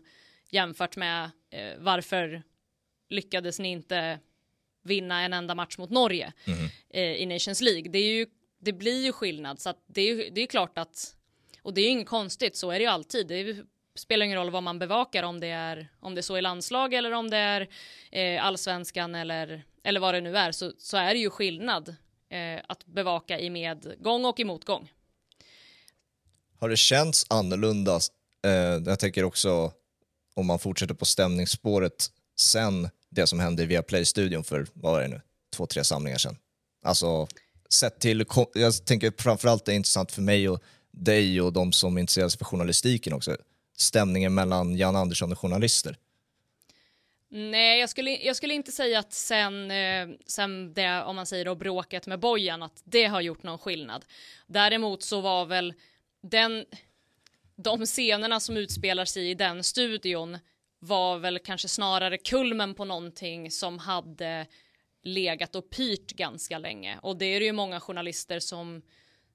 jämfört 0.49 0.95
med 0.95 1.31
eh, 1.49 1.77
varför 1.77 2.43
lyckades 3.09 3.59
ni 3.59 3.69
inte 3.69 4.19
vinna 4.83 5.21
en 5.21 5.33
enda 5.33 5.55
match 5.55 5.77
mot 5.77 5.89
Norge 5.89 6.33
mm. 6.45 7.15
i 7.15 7.25
Nations 7.25 7.61
League. 7.61 7.91
Det, 7.91 7.99
är 7.99 8.13
ju, 8.13 8.27
det 8.59 8.73
blir 8.73 9.05
ju 9.05 9.11
skillnad 9.11 9.59
så 9.59 9.69
att 9.69 9.83
det 9.87 10.01
är 10.01 10.31
det 10.31 10.41
är 10.41 10.47
klart 10.47 10.77
att 10.77 11.15
och 11.61 11.73
det 11.73 11.81
är 11.81 11.85
ju 11.85 11.91
inget 11.91 12.07
konstigt, 12.07 12.55
så 12.55 12.71
är 12.71 12.79
det 12.79 12.83
ju 12.83 12.89
alltid. 12.89 13.27
Det 13.27 13.35
är 13.35 13.65
spelar 13.99 14.25
ingen 14.25 14.37
roll 14.37 14.49
vad 14.49 14.63
man 14.63 14.79
bevakar 14.79 15.23
om 15.23 15.39
det 15.39 15.47
är 15.47 15.87
om 15.99 16.15
det 16.15 16.19
är 16.19 16.23
så 16.23 16.37
i 16.37 16.41
landslag 16.41 16.93
eller 16.93 17.11
om 17.11 17.29
det 17.29 17.37
är 17.37 17.69
eh, 18.11 18.45
allsvenskan 18.45 19.15
eller 19.15 19.63
eller 19.83 19.99
vad 19.99 20.13
det 20.13 20.21
nu 20.21 20.37
är 20.37 20.51
så, 20.51 20.71
så 20.77 20.97
är 20.97 21.13
det 21.13 21.19
ju 21.19 21.29
skillnad 21.29 21.95
eh, 22.29 22.61
att 22.67 22.85
bevaka 22.85 23.39
i 23.39 23.49
medgång 23.49 24.25
och 24.25 24.39
i 24.39 24.43
motgång. 24.43 24.91
Har 26.59 26.69
det 26.69 26.77
känts 26.77 27.25
annorlunda? 27.29 27.99
Eh, 28.45 28.51
jag 28.85 28.99
tänker 28.99 29.23
också 29.23 29.71
om 30.35 30.45
man 30.45 30.59
fortsätter 30.59 30.93
på 30.93 31.05
stämningsspåret 31.05 32.07
sen 32.39 32.89
det 33.09 33.27
som 33.27 33.39
hände 33.39 33.63
i 33.63 33.65
Viaplay-studion 33.65 34.43
för, 34.43 34.67
vad 34.73 34.93
var 34.93 35.01
det 35.01 35.07
nu, 35.07 35.21
två, 35.55 35.65
tre 35.65 35.83
samlingar 35.83 36.17
sedan. 36.17 36.37
Alltså, 36.83 37.27
sett 37.69 37.99
till, 37.99 38.25
jag 38.53 38.85
tänker 38.85 39.13
framförallt 39.17 39.65
det 39.65 39.71
är 39.71 39.75
intressant 39.75 40.11
för 40.11 40.21
mig 40.21 40.49
och 40.49 40.63
dig 40.91 41.41
och 41.41 41.53
de 41.53 41.71
som 41.71 41.97
intresserar 41.97 42.29
sig 42.29 42.37
för 42.37 42.45
journalistiken 42.45 43.13
också 43.13 43.37
stämningen 43.81 44.33
mellan 44.33 44.77
Jan 44.77 44.95
Andersson 44.95 45.31
och 45.31 45.39
journalister? 45.39 45.97
Nej, 47.31 47.79
jag 47.79 47.89
skulle, 47.89 48.11
jag 48.11 48.35
skulle 48.35 48.53
inte 48.53 48.71
säga 48.71 48.99
att 48.99 49.13
sen, 49.13 49.71
eh, 49.71 50.09
sen 50.25 50.73
det, 50.73 51.03
om 51.03 51.15
man 51.15 51.25
säger 51.25 51.45
då, 51.45 51.55
bråket 51.55 52.07
med 52.07 52.19
Bojan, 52.19 52.63
att 52.63 52.81
det 52.83 53.05
har 53.05 53.21
gjort 53.21 53.43
någon 53.43 53.57
skillnad. 53.57 54.05
Däremot 54.47 55.03
så 55.03 55.21
var 55.21 55.45
väl 55.45 55.73
den, 56.21 56.65
de 57.55 57.85
scenerna 57.85 58.39
som 58.39 58.57
utspelar 58.57 59.05
sig 59.05 59.29
i 59.29 59.33
den 59.33 59.63
studion 59.63 60.37
var 60.79 61.17
väl 61.17 61.39
kanske 61.39 61.67
snarare 61.67 62.17
kulmen 62.17 62.75
på 62.75 62.85
någonting 62.85 63.51
som 63.51 63.79
hade 63.79 64.45
legat 65.03 65.55
och 65.55 65.69
pyrt 65.69 66.11
ganska 66.11 66.57
länge. 66.57 66.99
Och 67.01 67.17
det 67.17 67.25
är 67.25 67.39
det 67.39 67.45
ju 67.45 67.53
många 67.53 67.79
journalister 67.79 68.39
som 68.39 68.81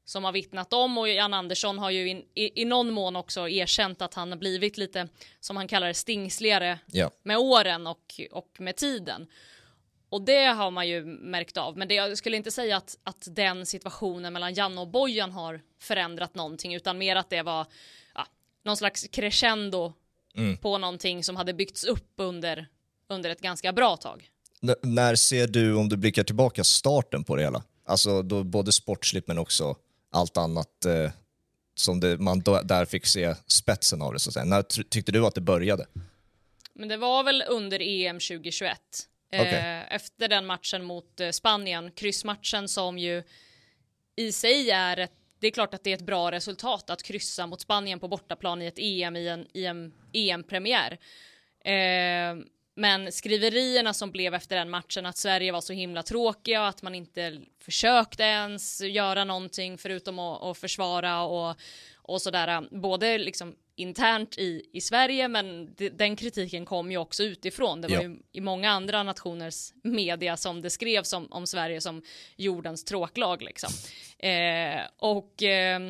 som 0.05 0.25
har 0.25 0.33
vittnat 0.33 0.73
om 0.73 0.99
och 0.99 1.09
Jan 1.09 1.35
Andersson 1.35 1.79
har 1.79 1.91
ju 1.91 2.09
in, 2.09 2.25
i, 2.35 2.63
i 2.63 2.65
någon 2.65 2.91
mån 2.91 3.17
också 3.17 3.49
erkänt 3.49 4.03
att 4.03 4.15
han 4.15 4.31
har 4.31 4.39
blivit 4.39 4.79
lite 4.79 5.09
som 5.41 5.57
han 5.57 5.69
kallar 5.69 5.87
det 5.87 5.95
stingsligare 5.95 6.79
ja. 6.87 7.11
med 7.23 7.39
åren 7.39 7.87
och, 7.87 8.21
och 8.31 8.57
med 8.59 8.77
tiden. 8.77 9.27
Och 10.09 10.23
det 10.23 10.45
har 10.45 10.71
man 10.71 10.89
ju 10.89 11.05
märkt 11.05 11.57
av, 11.57 11.77
men 11.77 11.89
det, 11.89 11.95
jag 11.95 12.19
skulle 12.19 12.37
inte 12.37 12.51
säga 12.51 12.77
att, 12.77 12.99
att 13.05 13.29
den 13.31 13.67
situationen 13.67 14.33
mellan 14.33 14.55
Janne 14.55 14.81
och 14.81 14.89
Bojan 14.89 15.33
har 15.33 15.61
förändrat 15.81 16.35
någonting, 16.35 16.75
utan 16.75 16.99
mer 16.99 17.17
att 17.17 17.31
det 17.31 17.43
var 17.43 17.67
ja, 18.15 18.27
någon 18.65 18.77
slags 18.77 19.09
crescendo 19.09 19.93
mm. 20.37 20.57
på 20.57 20.79
någonting 20.79 21.25
som 21.25 21.37
hade 21.37 21.55
byggts 21.55 21.85
upp 21.85 22.13
under, 22.17 22.67
under 23.09 23.31
ett 23.31 23.41
ganska 23.41 23.73
bra 23.73 23.97
tag. 23.97 24.31
N 24.63 24.75
när 24.83 25.15
ser 25.15 25.47
du, 25.47 25.75
om 25.75 25.89
du 25.89 25.97
blickar 25.97 26.23
tillbaka, 26.23 26.65
starten 26.65 27.25
på 27.25 27.37
det 27.37 27.43
hela? 27.43 27.63
Alltså 27.87 28.23
då 28.23 28.45
både 28.45 28.73
sportsligt 28.73 29.29
men 29.29 29.39
också 29.39 29.77
allt 30.15 30.37
annat 30.37 30.85
eh, 30.85 31.11
som 31.75 32.01
det, 32.01 32.19
man 32.19 32.41
där 32.41 32.85
fick 32.85 33.07
se 33.07 33.35
spetsen 33.47 34.03
av 34.03 34.13
det. 34.13 34.19
Så 34.19 34.31
att 34.31 34.35
säga. 34.35 34.45
När 34.45 34.63
tyckte 34.63 35.13
du 35.13 35.27
att 35.27 35.35
det 35.35 35.41
började? 35.41 35.87
Men 36.75 36.89
det 36.89 36.97
var 36.97 37.25
väl 37.25 37.45
under 37.49 37.81
EM 37.83 38.17
2021. 38.17 38.79
Okay. 39.33 39.47
Eh, 39.47 39.95
efter 39.95 40.29
den 40.29 40.47
matchen 40.47 40.85
mot 40.85 41.21
eh, 41.21 41.31
Spanien, 41.31 41.91
kryssmatchen 41.91 42.69
som 42.69 42.99
ju 42.99 43.23
i 44.17 44.33
sig 44.33 44.71
är 44.71 44.97
ett 44.97 45.13
det 45.45 45.49
är 45.49 45.53
klart 45.53 45.75
att 45.75 45.85
det 45.85 45.91
är 45.91 45.95
ett 45.95 46.07
bra 46.07 46.31
resultat 46.31 46.91
att 46.91 47.03
kryssa 47.03 47.47
mot 47.47 47.61
Spanien 47.61 48.01
på 48.01 48.09
bortaplan 48.09 48.63
i 48.63 48.67
ett 48.67 48.79
EM 48.79 49.17
i 49.17 49.29
en, 49.29 49.47
i 49.53 49.65
en 49.65 49.93
EM-premiär. 50.13 50.99
Eh, 51.65 52.45
men 52.75 53.13
skriverierna 53.13 53.95
som 53.95 54.11
blev 54.11 54.35
efter 54.35 54.57
den 54.57 54.71
matchen 54.71 55.07
att 55.07 55.17
Sverige 55.17 55.53
var 55.53 55.61
så 55.61 55.73
himla 55.73 56.03
tråkiga 56.03 56.63
och 56.63 56.69
att 56.69 56.83
man 56.83 56.95
inte 56.95 57.41
försökte 57.61 58.23
ens 58.23 58.81
göra 58.81 59.25
någonting 59.25 59.79
förutom 59.79 60.19
att, 60.19 60.43
att 60.43 60.59
försvara 60.59 61.23
och, 61.23 61.57
och 61.97 62.23
sådär. 62.23 62.69
Både 62.71 63.19
liksom 63.19 63.57
internt 63.77 64.39
i, 64.39 64.71
i 64.73 64.81
Sverige 64.81 65.29
men 65.29 65.75
de, 65.75 65.89
den 65.89 66.17
kritiken 66.17 66.67
kom 66.67 66.91
ju 66.91 66.99
också 66.99 67.23
utifrån. 67.23 67.81
Det 67.81 67.89
var 67.89 67.95
ja. 67.97 68.03
ju 68.03 68.19
i 68.33 68.41
många 68.41 68.71
andra 68.71 69.03
nationers 69.03 69.73
media 69.83 70.37
som 70.37 70.63
det 70.63 70.71
skrevs 70.71 71.13
om, 71.13 71.33
om 71.33 71.47
Sverige 71.47 71.81
som 71.81 72.03
jordens 72.37 72.85
tråklag 72.85 73.43
liksom. 73.43 73.71
Eh, 74.19 74.81
och 74.97 75.43
eh, 75.43 75.81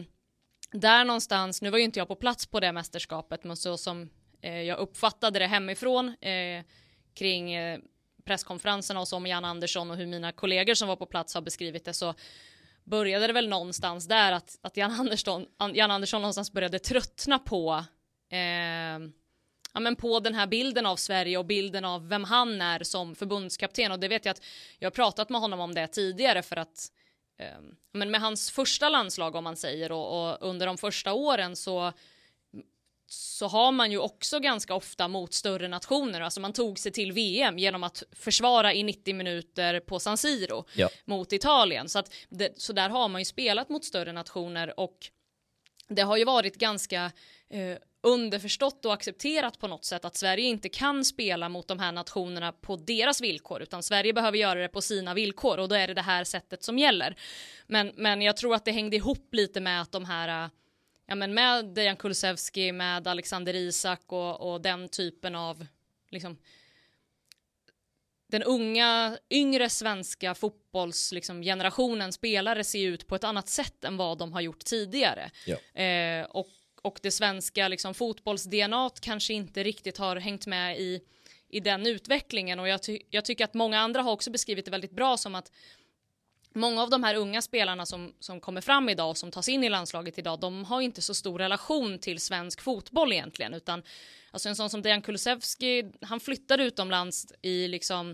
där 0.73 1.05
någonstans, 1.05 1.63
nu 1.63 1.71
var 1.71 1.79
ju 1.79 1.85
inte 1.85 1.99
jag 1.99 2.09
på 2.09 2.17
plats 2.17 2.47
på 2.47 2.61
det 2.61 2.73
mästerskapet 2.73 3.45
men 3.45 3.57
så 3.57 3.77
som 3.77 4.11
Eh, 4.45 4.63
jag 4.63 4.79
uppfattade 4.79 5.39
det 5.39 5.47
hemifrån 5.47 6.09
eh, 6.21 6.65
kring 7.15 7.55
eh, 7.55 7.79
presskonferenserna 8.25 9.01
och 9.01 9.09
så 9.09 9.19
med 9.19 9.31
Jan 9.31 9.45
Andersson 9.45 9.91
och 9.91 9.97
hur 9.97 10.07
mina 10.07 10.33
kollegor 10.33 10.75
som 10.75 10.89
var 10.89 10.97
på 10.97 11.07
plats 11.07 11.35
har 11.35 11.43
beskrivit 11.43 11.85
det 11.85 11.93
så 11.93 12.15
började 12.85 13.27
det 13.27 13.33
väl 13.33 13.49
någonstans 13.49 14.09
där 14.09 14.33
att, 14.33 14.59
att 14.63 14.77
Jan, 14.77 14.93
Andersson, 14.93 15.47
Jan 15.75 15.91
Andersson 15.91 16.23
någonstans 16.23 16.53
började 16.53 16.79
tröttna 16.79 17.39
på 17.39 17.85
eh, 18.31 19.09
ja, 19.75 19.81
men 19.81 19.97
på 19.97 20.21
den 20.21 20.35
här 20.35 20.47
bilden 20.47 20.87
av 20.87 20.97
Sverige 20.97 21.39
och 21.39 21.47
bilden 21.47 21.85
av 21.85 22.09
vem 22.09 22.25
han 22.25 22.61
är 22.61 22.83
som 22.83 23.15
förbundskapten. 23.15 23.93
Och 23.93 24.01
det 24.01 24.09
vet 24.09 24.25
jag 24.25 24.33
att 24.33 24.45
jag 24.79 24.87
har 24.87 24.95
pratat 24.95 25.29
med 25.29 25.41
honom 25.41 25.61
om 25.61 25.75
det 25.75 25.87
tidigare 25.87 26.43
för 26.43 26.57
att 26.57 26.93
eh, 27.39 27.61
men 27.93 28.11
med 28.11 28.21
hans 28.21 28.51
första 28.51 28.89
landslag 28.89 29.35
om 29.35 29.45
man 29.45 29.57
säger 29.57 29.93
och, 29.93 30.31
och 30.31 30.39
under 30.41 30.67
de 30.67 30.79
första 30.79 31.13
åren 31.13 31.57
så 31.57 31.93
så 33.07 33.47
har 33.47 33.73
man 33.73 33.91
ju 33.91 33.99
också 33.99 34.41
ganska 34.41 34.75
ofta 34.75 35.09
mot 35.09 35.35
större 35.35 35.69
nationer, 35.69 36.21
alltså 36.21 36.41
man 36.41 36.53
tog 36.53 36.79
sig 36.79 36.93
till 36.93 37.13
VM 37.13 37.59
genom 37.59 37.85
att 37.85 38.03
försvara 38.13 38.75
i 38.75 38.83
90 38.83 39.15
minuter 39.15 39.81
på 39.81 39.99
San 39.99 40.19
Siro 40.19 40.65
ja. 40.75 40.89
mot 41.05 41.33
Italien. 41.33 41.89
Så, 41.89 41.99
att 41.99 42.15
det, 42.29 42.61
så 42.61 42.73
där 42.73 42.89
har 42.89 43.09
man 43.09 43.21
ju 43.21 43.25
spelat 43.25 43.69
mot 43.69 43.85
större 43.85 44.13
nationer 44.13 44.81
och 44.81 44.97
det 45.89 46.03
har 46.03 46.17
ju 46.17 46.25
varit 46.25 46.57
ganska 46.57 47.13
eh, 47.51 47.79
underförstått 48.03 48.85
och 48.85 48.93
accepterat 48.93 49.59
på 49.59 49.69
något 49.69 49.85
sätt 49.85 50.05
att 50.05 50.17
Sverige 50.17 50.45
inte 50.45 50.69
kan 50.69 51.05
spela 51.05 51.49
mot 51.49 51.69
de 51.69 51.79
här 51.79 51.93
nationerna 51.93 52.53
på 52.53 52.77
deras 52.77 53.21
villkor 53.21 53.63
utan 53.63 53.83
Sverige 53.83 54.13
behöver 54.13 54.39
göra 54.39 54.61
det 54.61 54.69
på 54.69 54.81
sina 54.81 55.15
villkor 55.15 55.59
och 55.59 55.69
då 55.69 55.75
är 55.75 55.87
det 55.89 55.95
det 55.95 56.03
här 56.03 56.25
sättet 56.25 56.63
som 56.63 56.79
gäller. 56.79 57.17
Men, 57.67 57.93
men 57.97 58.23
jag 58.23 58.37
tror 58.37 58.55
att 58.55 58.65
det 58.65 58.73
hängde 58.73 58.97
ihop 58.97 59.35
lite 59.35 59.61
med 59.61 59.83
att 59.83 59.93
de 59.93 60.05
här 60.05 60.51
ja, 61.07 61.15
men 61.15 61.35
med 61.35 61.65
Dejan 61.65 61.97
Kulusevski, 61.97 62.73
med 62.73 63.07
Alexander 63.07 63.55
Isak 63.55 64.01
och, 64.07 64.53
och 64.53 64.61
den 64.61 64.89
typen 64.89 65.35
av 65.35 65.67
liksom, 66.11 66.39
den 68.27 68.43
unga, 68.43 69.19
yngre 69.31 69.71
svenska 69.71 70.35
fotbollsgenerationen 70.35 72.07
liksom, 72.07 72.13
spelare 72.13 72.65
ser 72.65 72.87
ut 72.87 73.07
på 73.07 73.15
ett 73.15 73.25
annat 73.25 73.49
sätt 73.49 73.85
än 73.85 73.97
vad 73.97 74.19
de 74.19 74.33
har 74.33 74.41
gjort 74.41 74.65
tidigare. 74.65 75.31
Ja. 75.47 75.83
Eh, 75.83 76.25
och, 76.25 76.49
och 76.83 76.99
det 77.03 77.11
svenska 77.11 77.69
liksom, 77.69 77.95
fotbolls-DNA 77.95 78.91
kanske 79.01 79.35
inte 79.35 79.63
riktigt 79.63 79.99
har 79.99 80.17
hängt 80.17 80.47
med 80.47 80.81
i, 80.81 81.01
i 81.49 81.61
den 81.61 81.87
utvecklingen 81.87 82.61
och 82.61 82.69
jag, 82.69 82.83
ty 82.83 82.99
jag 83.11 83.25
tycker 83.25 83.45
att 83.45 83.55
många 83.55 83.81
andra 83.81 84.03
har 84.03 84.13
också 84.13 84.31
beskrivit 84.31 84.65
det 84.65 84.71
väldigt 84.71 84.97
bra 84.97 85.17
som 85.17 85.35
att 85.35 85.53
många 86.55 86.83
av 86.83 86.91
de 86.91 87.05
här 87.05 87.15
unga 87.15 87.43
spelarna 87.43 87.87
som, 87.87 88.15
som 88.21 88.41
kommer 88.41 88.61
fram 88.61 88.89
idag 88.89 89.11
och 89.11 89.19
som 89.19 89.31
tas 89.31 89.49
in 89.49 89.65
i 89.65 89.69
landslaget 89.69 90.19
idag, 90.19 90.41
de 90.41 90.65
har 90.65 90.81
inte 90.81 91.03
så 91.03 91.15
stor 91.15 91.39
relation 91.39 91.99
till 91.99 92.21
svensk 92.21 92.61
fotboll 92.61 93.13
egentligen, 93.13 93.55
utan 93.55 93.83
alltså 94.31 94.49
en 94.49 94.57
sån 94.57 94.71
som 94.71 94.83
Dejan 94.83 95.03
Kulusevski, 95.03 95.85
han 96.01 96.21
flyttade 96.21 96.65
utomlands 96.65 97.33
i 97.43 97.69
liksom 97.69 98.11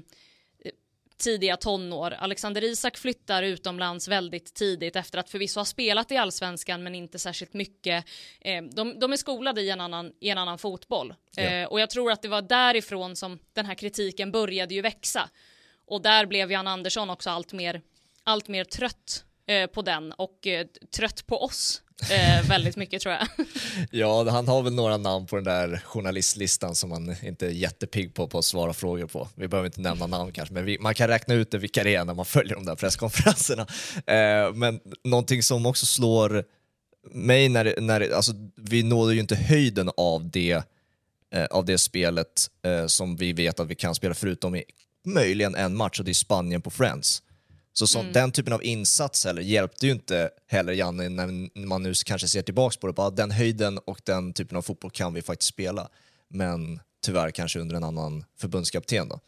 eh, 0.65 0.73
tidiga 1.17 1.57
tonår. 1.57 2.11
Alexander 2.11 2.65
Isak 2.65 2.99
flyttar 2.99 3.43
utomlands 3.43 4.09
väldigt 4.09 4.55
tidigt 4.55 4.97
efter 4.97 5.19
att 5.19 5.31
förvisso 5.31 5.61
ha 5.61 5.65
spelat 5.65 6.13
i 6.13 6.17
allsvenskan 6.17 6.83
men 6.83 6.95
inte 6.95 7.19
särskilt 7.19 7.55
mycket. 7.55 8.05
Eh, 8.41 8.63
de, 8.63 8.99
de 8.99 9.13
är 9.13 9.17
skolade 9.17 9.61
i 9.61 9.71
en 9.71 9.81
annan, 9.81 10.13
i 10.21 10.29
en 10.29 10.39
annan 10.39 10.59
fotboll 10.59 11.15
ja. 11.37 11.43
Eh, 11.43 11.67
och 11.67 11.81
jag 11.81 11.91
tror 11.91 12.13
att 12.13 12.23
det 12.23 12.29
var 12.29 12.43
därifrån 12.43 13.17
som 13.17 13.39
den 13.53 13.67
här 13.67 13.75
kritiken 13.75 14.33
började 14.33 14.75
ju 14.75 14.81
växa. 14.81 15.31
Och 15.87 16.03
där 16.03 16.27
blev 16.27 16.53
Jan 16.53 16.67
Andersson 16.67 17.11
också 17.11 17.31
allt 17.31 17.53
mer 17.53 17.83
allt 18.25 18.49
mer 18.49 18.65
trött 18.65 19.25
eh, 19.47 19.67
på 19.67 19.83
den 19.83 20.13
och 20.13 20.47
eh, 20.47 20.67
trött 20.97 21.27
på 21.27 21.43
oss 21.43 21.83
eh, 22.11 22.43
väldigt 22.49 22.77
mycket 22.77 23.03
tror 23.03 23.15
jag. 23.15 23.47
ja, 23.91 24.31
han 24.31 24.49
har 24.49 24.63
väl 24.63 24.75
några 24.75 24.97
namn 24.97 25.27
på 25.27 25.37
den 25.37 25.45
där 25.45 25.83
journalistlistan 25.85 26.75
som 26.75 26.91
man 26.91 27.17
inte 27.23 27.47
är 27.47 27.51
jättepigg 27.51 28.15
på, 28.15 28.29
på 28.29 28.39
att 28.39 28.45
svara 28.45 28.73
frågor 28.73 29.07
på. 29.07 29.29
Vi 29.35 29.49
behöver 29.49 29.67
inte 29.67 29.81
nämna 29.81 30.07
namn 30.07 30.33
kanske, 30.33 30.55
men 30.55 30.65
vi, 30.65 30.79
man 30.79 30.95
kan 30.95 31.09
räkna 31.09 31.35
ut 31.35 31.51
det 31.51 31.59
vilka 31.59 31.85
det 31.85 31.95
är 31.95 32.05
när 32.05 32.15
man 32.15 32.25
följer 32.25 32.55
de 32.55 32.65
där 32.65 32.77
presskonferenserna. 32.77 33.67
Eh, 34.07 34.55
men 34.55 34.81
någonting 35.05 35.43
som 35.43 35.67
också 35.67 35.87
slår 35.87 36.45
mig 37.11 37.49
när, 37.49 37.81
när 37.81 38.15
alltså, 38.15 38.33
vi 38.57 38.83
nådde 38.83 39.15
ju 39.15 39.21
inte 39.21 39.37
höjden 39.37 39.91
av 39.97 40.31
det, 40.31 40.63
eh, 41.35 41.45
av 41.45 41.65
det 41.65 41.79
spelet 41.79 42.51
eh, 42.63 42.87
som 42.87 43.17
vi 43.17 43.33
vet 43.33 43.61
att 43.61 43.69
vi 43.69 43.75
kan 43.75 43.95
spela 43.95 44.15
förutom 44.15 44.55
i 44.55 44.65
möjligen 45.07 45.55
en 45.55 45.77
match 45.77 45.99
och 45.99 46.05
det 46.05 46.11
är 46.11 46.15
Spanien 46.15 46.63
på 46.63 46.71
Friends. 46.71 47.23
Så, 47.73 47.87
så 47.87 48.01
mm. 48.01 48.13
den 48.13 48.33
typen 48.33 48.53
av 48.53 48.65
insats 48.65 49.25
heller, 49.25 49.43
hjälpte 49.43 49.87
ju 49.87 49.93
inte 49.93 50.31
heller 50.47 50.73
Janne 50.73 51.09
när 51.09 51.67
man 51.67 51.83
nu 51.83 51.93
kanske 52.07 52.29
ser 52.29 52.43
tillbaka 52.43 52.77
på 52.81 52.87
det. 52.87 52.93
Bara 52.93 53.11
den 53.11 53.31
höjden 53.31 53.79
och 53.79 54.01
den 54.05 54.33
typen 54.33 54.57
av 54.57 54.63
fotboll 54.63 54.91
kan 54.91 55.15
vi 55.15 55.23
faktiskt 55.23 55.49
spela. 55.49 55.89
Men 56.29 56.81
tyvärr 57.03 57.31
kanske 57.31 57.59
under 57.59 57.77
en 57.77 57.85
annan 57.85 58.25
förbundskapten 58.37 59.09
då. 59.09 59.21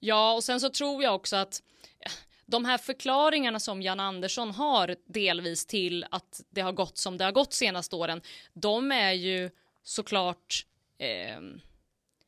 Ja, 0.00 0.34
och 0.34 0.44
sen 0.44 0.60
så 0.60 0.70
tror 0.70 1.02
jag 1.02 1.14
också 1.14 1.36
att 1.36 1.62
eh, 2.00 2.12
de 2.46 2.64
här 2.64 2.78
förklaringarna 2.78 3.60
som 3.60 3.82
Jan 3.82 4.00
Andersson 4.00 4.50
har 4.50 4.96
delvis 5.06 5.66
till 5.66 6.06
att 6.10 6.40
det 6.50 6.60
har 6.60 6.72
gått 6.72 6.98
som 6.98 7.18
det 7.18 7.24
har 7.24 7.32
gått 7.32 7.52
senaste 7.52 7.96
åren, 7.96 8.20
de 8.52 8.92
är 8.92 9.12
ju 9.12 9.50
såklart, 9.82 10.66
eh, 10.98 11.40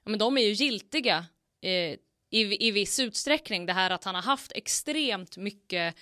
men 0.05 0.19
de 0.19 0.39
är 0.39 0.43
ju 0.43 0.53
giltiga 0.53 1.27
eh, 1.61 1.99
i, 2.31 2.69
i 2.69 2.71
viss 2.71 2.99
utsträckning 2.99 3.67
det 3.67 3.73
här 3.73 3.91
att 3.91 4.05
han 4.05 4.15
har 4.15 4.23
haft 4.23 4.53
extremt 4.53 5.37
mycket 5.37 5.95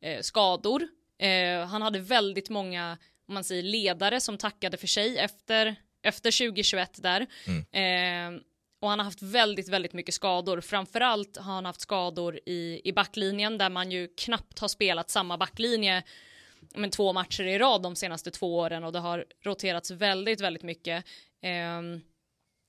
eh, 0.00 0.20
skador. 0.20 0.88
Eh, 1.18 1.66
han 1.66 1.82
hade 1.82 1.98
väldigt 1.98 2.50
många, 2.50 2.98
om 3.28 3.34
man 3.34 3.44
säger 3.44 3.62
ledare 3.62 4.20
som 4.20 4.38
tackade 4.38 4.76
för 4.76 4.86
sig 4.86 5.18
efter, 5.18 5.76
efter 6.02 6.46
2021 6.46 7.02
där. 7.02 7.26
Mm. 7.46 8.36
Eh, 8.36 8.42
och 8.80 8.88
han 8.88 8.98
har 8.98 9.04
haft 9.04 9.22
väldigt, 9.22 9.68
väldigt 9.68 9.92
mycket 9.92 10.14
skador. 10.14 10.60
Framförallt 10.60 11.36
har 11.36 11.54
han 11.54 11.64
haft 11.64 11.80
skador 11.80 12.40
i, 12.46 12.80
i 12.84 12.92
backlinjen 12.92 13.58
där 13.58 13.70
man 13.70 13.90
ju 13.90 14.08
knappt 14.16 14.58
har 14.58 14.68
spelat 14.68 15.10
samma 15.10 15.38
backlinje 15.38 16.02
men 16.74 16.90
två 16.90 17.12
matcher 17.12 17.42
i 17.42 17.58
rad 17.58 17.82
de 17.82 17.96
senaste 17.96 18.30
två 18.30 18.58
åren 18.58 18.84
och 18.84 18.92
det 18.92 18.98
har 18.98 19.24
roterats 19.40 19.90
väldigt, 19.90 20.40
väldigt 20.40 20.62
mycket. 20.62 21.04
Eh, 21.42 21.82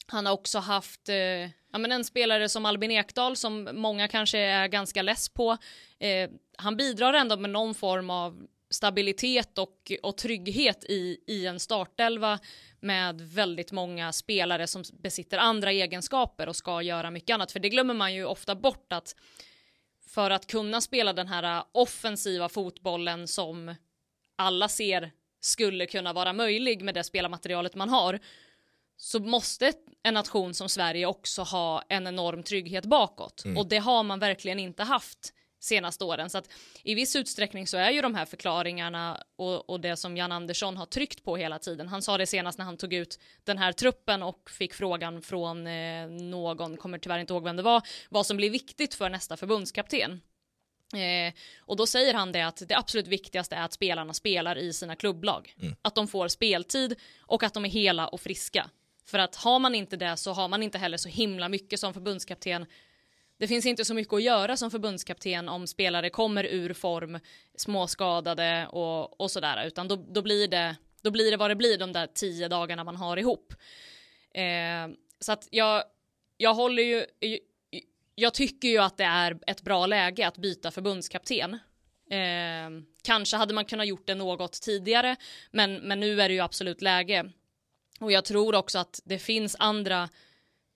han 0.08 0.26
har 0.26 0.34
också 0.34 0.60
haft 0.60 1.10
eh, 1.10 1.16
ja, 1.16 1.78
men 1.78 1.92
en 1.92 2.06
spelare 2.06 2.50
som 2.50 2.66
Albin 2.66 2.92
Ekdal 2.92 3.36
som 3.36 3.70
många 3.74 4.08
kanske 4.08 4.40
är 4.40 4.68
ganska 4.68 5.02
less 5.02 5.30
på. 5.30 5.58
Eh, 6.00 6.30
han 6.58 6.78
bidrar 6.78 7.14
ändå 7.14 7.38
med 7.38 7.50
någon 7.50 7.76
form 7.76 8.10
av 8.10 8.48
stabilitet 8.70 9.58
och, 9.58 9.92
och 10.04 10.18
trygghet 10.18 10.84
i, 10.84 11.18
i 11.28 11.46
en 11.46 11.60
startelva 11.60 12.40
med 12.80 13.22
väldigt 13.22 13.72
många 13.72 14.12
spelare 14.12 14.68
som 14.68 14.84
besitter 14.94 15.38
andra 15.38 15.72
egenskaper 15.72 16.50
och 16.50 16.56
ska 16.56 16.82
göra 16.82 17.12
mycket 17.12 17.34
annat. 17.34 17.52
För 17.52 17.60
det 17.60 17.70
glömmer 17.70 17.94
man 17.94 18.14
ju 18.14 18.26
ofta 18.26 18.56
bort 18.56 18.94
att 18.94 19.16
för 20.10 20.32
att 20.32 20.48
kunna 20.48 20.82
spela 20.82 21.14
den 21.14 21.28
här 21.28 21.58
eh, 21.58 21.64
offensiva 21.72 22.50
fotbollen 22.50 23.28
som 23.28 23.76
alla 24.36 24.70
ser 24.70 25.12
skulle 25.40 25.86
kunna 25.86 26.14
vara 26.14 26.34
möjlig 26.34 26.84
med 26.84 26.94
det 26.94 27.04
spelarmaterialet 27.04 27.76
man 27.76 27.90
har 27.90 28.20
så 28.98 29.20
måste 29.20 29.74
en 30.04 30.14
nation 30.14 30.54
som 30.54 30.70
Sverige 30.70 31.06
också 31.06 31.42
ha 31.42 31.84
en 31.90 32.08
enorm 32.08 32.44
trygghet 32.44 32.86
bakåt. 32.86 33.46
Mm. 33.46 33.58
Och 33.58 33.68
det 33.68 33.78
har 33.78 34.04
man 34.04 34.20
verkligen 34.20 34.60
inte 34.60 34.84
haft 34.84 35.34
senaste 35.64 36.04
åren. 36.04 36.30
Så 36.30 36.38
att 36.38 36.50
i 36.84 36.96
viss 36.96 37.16
utsträckning 37.16 37.68
så 37.68 37.78
är 37.78 37.92
ju 37.92 38.02
de 38.02 38.16
här 38.16 38.26
förklaringarna 38.26 39.24
och, 39.36 39.70
och, 39.70 39.80
det 39.80 39.98
som 39.98 40.18
Jan 40.18 40.32
Andersson 40.32 40.78
har 40.78 40.86
tryckt 40.86 41.24
på 41.24 41.38
hela 41.38 41.60
tiden. 41.60 41.88
Han 41.88 42.02
sa 42.02 42.18
det 42.18 42.28
senast 42.28 42.58
när 42.58 42.66
han 42.66 42.78
tog 42.78 42.94
ut 42.94 43.20
den 43.44 43.58
här 43.58 43.72
truppen 43.72 44.24
och 44.24 44.50
fick 44.50 44.74
frågan 44.74 45.22
från 45.22 45.68
eh, 45.68 46.08
någon, 46.08 46.78
kommer 46.78 46.98
tyvärr 46.98 47.20
inte 47.20 47.34
ihåg 47.34 47.44
vem 47.44 47.56
det 47.56 47.64
var, 47.64 47.82
vad 48.10 48.26
som 48.26 48.38
blir 48.38 48.50
viktigt 48.50 48.94
för 48.94 49.10
nästa 49.10 49.38
förbundskapten. 49.38 50.22
Eh, 50.94 51.34
och 51.60 51.78
då 51.78 51.88
säger 51.88 52.14
han 52.14 52.32
det 52.32 52.42
att 52.42 52.64
det 52.68 52.76
absolut 52.76 53.08
viktigaste 53.08 53.56
är 53.56 53.62
att 53.62 53.74
spelarna 53.74 54.14
spelar 54.14 54.58
i 54.58 54.74
sina 54.74 54.96
klubblag. 54.96 55.54
Mm. 55.62 55.76
Att 55.82 55.96
de 55.96 56.08
får 56.08 56.28
speltid 56.28 57.00
och 57.20 57.44
att 57.44 57.54
de 57.54 57.66
är 57.66 57.70
hela 57.70 58.08
och 58.08 58.22
friska. 58.22 58.70
För 59.06 59.20
att 59.20 59.36
har 59.36 59.60
man 59.60 59.76
inte 59.76 59.98
det 59.98 60.18
så 60.18 60.32
har 60.32 60.48
man 60.48 60.64
inte 60.64 60.78
heller 60.78 60.98
så 60.98 61.10
himla 61.10 61.50
mycket 61.50 61.80
som 61.80 61.94
förbundskapten. 61.94 62.66
Det 63.38 63.48
finns 63.48 63.66
inte 63.66 63.86
så 63.86 63.94
mycket 63.94 64.14
att 64.14 64.24
göra 64.24 64.58
som 64.58 64.72
förbundskapten 64.72 65.50
om 65.50 65.68
spelare 65.68 66.10
kommer 66.10 66.44
ur 66.44 66.74
form, 66.74 67.20
småskadade 67.56 68.68
och, 68.68 69.22
och 69.22 69.32
sådär, 69.32 69.66
utan 69.66 69.88
då, 69.88 69.96
då, 69.96 70.22
blir 70.22 70.48
det, 70.48 70.76
då 71.02 71.12
blir 71.12 71.32
det 71.32 71.38
vad 71.38 71.52
det 71.52 71.56
blir 71.56 71.78
de 71.78 71.92
där 71.92 72.08
tio 72.08 72.48
dagarna 72.48 72.84
man 72.84 72.96
har 72.96 73.18
ihop. 73.18 73.54
Eh, 74.34 74.96
så 75.20 75.32
att 75.32 75.48
jag, 75.52 75.84
jag 76.38 76.54
håller 76.54 76.84
ju, 76.84 77.06
jag 78.16 78.34
tycker 78.34 78.68
ju 78.68 78.78
att 78.78 78.98
det 78.98 79.04
är 79.04 79.40
ett 79.48 79.62
bra 79.62 79.86
läge 79.86 80.28
att 80.28 80.38
byta 80.38 80.72
förbundskapten. 80.72 81.54
Eh, 82.10 82.84
kanske 83.04 83.38
hade 83.38 83.54
man 83.54 83.66
kunnat 83.66 83.88
gjort 83.88 84.08
det 84.08 84.16
något 84.16 84.62
tidigare, 84.62 85.16
men, 85.52 85.76
men 85.76 86.00
nu 86.00 86.22
är 86.22 86.30
det 86.30 86.34
ju 86.34 86.42
absolut 86.42 86.82
läge. 86.82 87.32
Och 88.00 88.12
jag 88.12 88.26
tror 88.26 88.56
också 88.56 88.80
att 88.80 89.02
det 89.06 89.20
finns 89.20 89.56
andra 89.60 90.10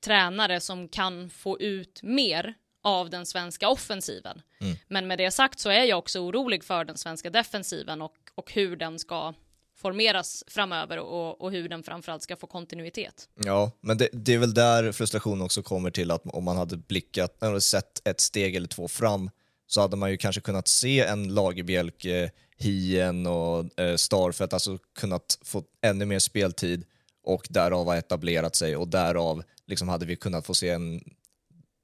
tränare 0.03 0.59
som 0.59 0.87
kan 0.87 1.29
få 1.29 1.59
ut 1.59 1.99
mer 2.03 2.53
av 2.83 3.09
den 3.09 3.25
svenska 3.25 3.69
offensiven. 3.69 4.41
Mm. 4.59 4.77
Men 4.87 5.07
med 5.07 5.17
det 5.17 5.31
sagt 5.31 5.59
så 5.59 5.69
är 5.69 5.83
jag 5.83 5.99
också 5.99 6.19
orolig 6.19 6.63
för 6.63 6.85
den 6.85 6.97
svenska 6.97 7.29
defensiven 7.29 8.01
och, 8.01 8.15
och 8.35 8.51
hur 8.51 8.75
den 8.75 8.99
ska 8.99 9.33
formeras 9.75 10.43
framöver 10.47 10.99
och, 10.99 11.41
och 11.41 11.51
hur 11.51 11.69
den 11.69 11.83
framförallt 11.83 12.23
ska 12.23 12.35
få 12.35 12.47
kontinuitet. 12.47 13.29
Ja, 13.35 13.71
men 13.81 13.97
det, 13.97 14.09
det 14.11 14.33
är 14.33 14.37
väl 14.37 14.53
där 14.53 14.91
frustrationen 14.91 15.41
också 15.41 15.63
kommer 15.63 15.91
till 15.91 16.11
att 16.11 16.21
om 16.25 16.43
man 16.43 16.57
hade 16.57 16.77
blickat, 16.77 17.43
eller 17.43 17.59
sett 17.59 18.07
ett 18.07 18.19
steg 18.19 18.55
eller 18.55 18.67
två 18.67 18.87
fram 18.87 19.29
så 19.67 19.81
hade 19.81 19.95
man 19.97 20.11
ju 20.11 20.17
kanske 20.17 20.41
kunnat 20.41 20.67
se 20.67 20.99
en 20.99 21.33
Lagerbielke, 21.33 22.31
Hien 22.57 23.27
och 23.27 23.79
eh, 23.79 23.95
Starfelt, 23.95 24.53
alltså 24.53 24.77
kunnat 24.95 25.39
få 25.41 25.63
ännu 25.81 26.05
mer 26.05 26.19
speltid 26.19 26.85
och 27.27 27.47
därav 27.49 27.85
har 27.85 27.95
etablerat 27.95 28.55
sig 28.55 28.75
och 28.75 28.87
därav 28.87 29.43
liksom 29.65 29.89
hade 29.89 30.05
vi 30.05 30.15
kunnat 30.15 30.45
få 30.45 30.53
se 30.53 30.69
en, 30.69 31.01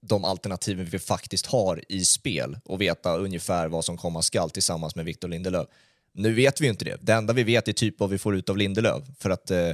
de 0.01 0.25
alternativen 0.25 0.85
vi 0.85 0.99
faktiskt 0.99 1.45
har 1.45 1.83
i 1.89 2.05
spel 2.05 2.57
och 2.65 2.81
veta 2.81 3.17
ungefär 3.17 3.67
vad 3.67 3.85
som 3.85 3.97
komma 3.97 4.21
skall 4.21 4.49
tillsammans 4.49 4.95
med 4.95 5.05
Victor 5.05 5.27
Lindelöf. 5.27 5.67
Nu 6.13 6.33
vet 6.33 6.61
vi 6.61 6.65
ju 6.65 6.71
inte 6.71 6.85
det. 6.85 6.97
Det 7.01 7.13
enda 7.13 7.33
vi 7.33 7.43
vet 7.43 7.67
är 7.67 7.73
typ 7.73 7.99
vad 7.99 8.09
vi 8.09 8.17
får 8.17 8.35
ut 8.35 8.49
av 8.49 8.57
Lindelöf 8.57 9.03
för 9.19 9.29
att 9.29 9.51
eh, 9.51 9.71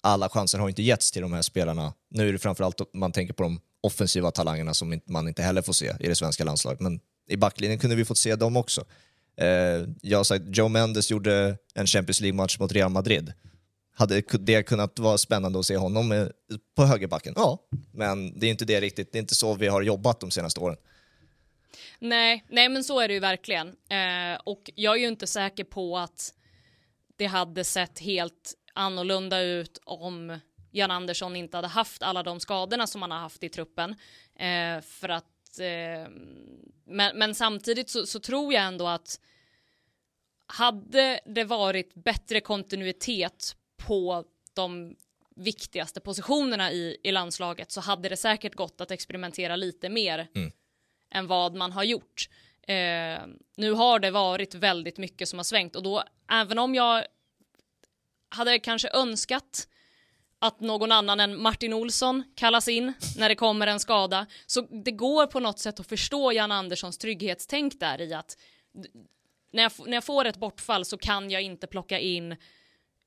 alla 0.00 0.28
chanser 0.28 0.58
har 0.58 0.68
inte 0.68 0.82
getts 0.82 1.12
till 1.12 1.22
de 1.22 1.32
här 1.32 1.42
spelarna. 1.42 1.92
Nu 2.10 2.28
är 2.28 2.32
det 2.32 2.38
framförallt 2.38 2.80
man 2.94 3.12
tänker 3.12 3.34
på 3.34 3.42
de 3.42 3.60
offensiva 3.80 4.30
talangerna 4.30 4.74
som 4.74 5.00
man 5.06 5.28
inte 5.28 5.42
heller 5.42 5.62
får 5.62 5.72
se 5.72 5.92
i 6.00 6.08
det 6.08 6.14
svenska 6.14 6.44
landslaget, 6.44 6.80
men 6.80 7.00
i 7.28 7.36
backlinjen 7.36 7.78
kunde 7.78 7.96
vi 7.96 8.04
fått 8.04 8.18
se 8.18 8.36
dem 8.36 8.56
också. 8.56 8.84
Eh, 9.36 9.86
jag 10.02 10.18
har 10.18 10.24
sagt, 10.24 10.44
Joe 10.48 10.68
Mendes 10.68 11.10
gjorde 11.10 11.56
en 11.74 11.86
Champions 11.86 12.20
League-match 12.20 12.58
mot 12.58 12.72
Real 12.72 12.90
Madrid. 12.90 13.32
Hade 13.94 14.22
det 14.40 14.62
kunnat 14.62 14.98
vara 14.98 15.18
spännande 15.18 15.58
att 15.58 15.66
se 15.66 15.76
honom 15.76 16.12
eh, 16.12 16.26
på 16.76 16.84
högerbacken? 16.84 17.32
Ja, 17.36 17.58
men 17.92 18.38
det 18.38 18.46
är 18.46 18.50
inte 18.50 18.64
det 18.64 18.80
riktigt. 18.80 19.12
Det 19.12 19.18
är 19.18 19.20
inte 19.20 19.34
så 19.34 19.54
vi 19.54 19.68
har 19.68 19.82
jobbat 19.82 20.20
de 20.20 20.30
senaste 20.30 20.60
åren. 20.60 20.76
Nej, 21.98 22.44
nej 22.48 22.68
men 22.68 22.84
så 22.84 23.00
är 23.00 23.08
det 23.08 23.14
ju 23.14 23.20
verkligen. 23.20 23.68
Eh, 23.68 24.40
och 24.44 24.70
jag 24.74 24.96
är 24.96 25.00
ju 25.00 25.08
inte 25.08 25.26
säker 25.26 25.64
på 25.64 25.98
att 25.98 26.34
det 27.16 27.26
hade 27.26 27.64
sett 27.64 27.98
helt 27.98 28.54
annorlunda 28.74 29.40
ut 29.40 29.78
om 29.84 30.38
Jan 30.70 30.90
Andersson 30.90 31.36
inte 31.36 31.56
hade 31.56 31.68
haft 31.68 32.02
alla 32.02 32.22
de 32.22 32.40
skadorna 32.40 32.86
som 32.86 33.02
han 33.02 33.10
har 33.10 33.18
haft 33.18 33.42
i 33.42 33.48
truppen. 33.48 33.90
Eh, 34.34 34.80
för 34.80 35.08
att, 35.08 35.58
eh, 35.58 36.10
men, 36.84 37.18
men, 37.18 37.34
samtidigt 37.34 37.90
så, 37.90 38.06
så, 38.06 38.20
tror 38.20 38.52
jag 38.52 38.62
ändå 38.62 38.88
att 38.88 39.20
hade 40.46 41.20
det 41.26 41.44
varit 41.44 41.94
bättre 41.94 42.40
kontinuitet 42.40 43.56
på 43.86 44.24
de 44.54 44.96
viktigaste 45.36 46.00
positionerna 46.00 46.72
i, 46.72 46.96
i 47.02 47.12
landslaget 47.12 47.70
så 47.70 47.80
hade 47.80 48.08
det 48.08 48.16
säkert 48.16 48.54
gått 48.54 48.80
att 48.80 48.90
experimentera 48.90 49.56
lite 49.56 49.88
mer 49.88 50.28
mm. 50.34 50.52
än 51.10 51.26
vad 51.26 51.54
man 51.54 51.72
har 51.72 51.84
gjort. 51.84 52.28
Eh, 52.62 53.20
nu 53.56 53.72
har 53.72 53.98
det 53.98 54.10
varit 54.10 54.54
väldigt 54.54 54.98
mycket 54.98 55.28
som 55.28 55.38
har 55.38 55.44
svängt 55.44 55.76
och 55.76 55.82
då 55.82 56.04
även 56.30 56.58
om 56.58 56.74
jag 56.74 57.04
hade 58.28 58.58
kanske 58.58 58.90
önskat 58.92 59.68
att 60.38 60.60
någon 60.60 60.92
annan 60.92 61.20
än 61.20 61.42
Martin 61.42 61.72
Olsson 61.72 62.24
kallas 62.34 62.68
in 62.68 62.92
när 63.16 63.28
det 63.28 63.34
kommer 63.34 63.66
en 63.66 63.80
skada. 63.80 64.26
Så 64.46 64.60
det 64.60 64.90
går 64.90 65.26
på 65.26 65.40
något 65.40 65.58
sätt 65.58 65.80
att 65.80 65.86
förstå 65.86 66.32
Jan 66.32 66.52
Anderssons 66.52 66.98
trygghetstänk 66.98 67.80
där 67.80 68.00
i 68.00 68.14
att 68.14 68.36
när 69.52 69.62
jag, 69.62 69.72
när 69.86 69.94
jag 69.94 70.04
får 70.04 70.24
ett 70.24 70.36
bortfall 70.36 70.84
så 70.84 70.98
kan 70.98 71.30
jag 71.30 71.42
inte 71.42 71.66
plocka 71.66 71.98
in 71.98 72.36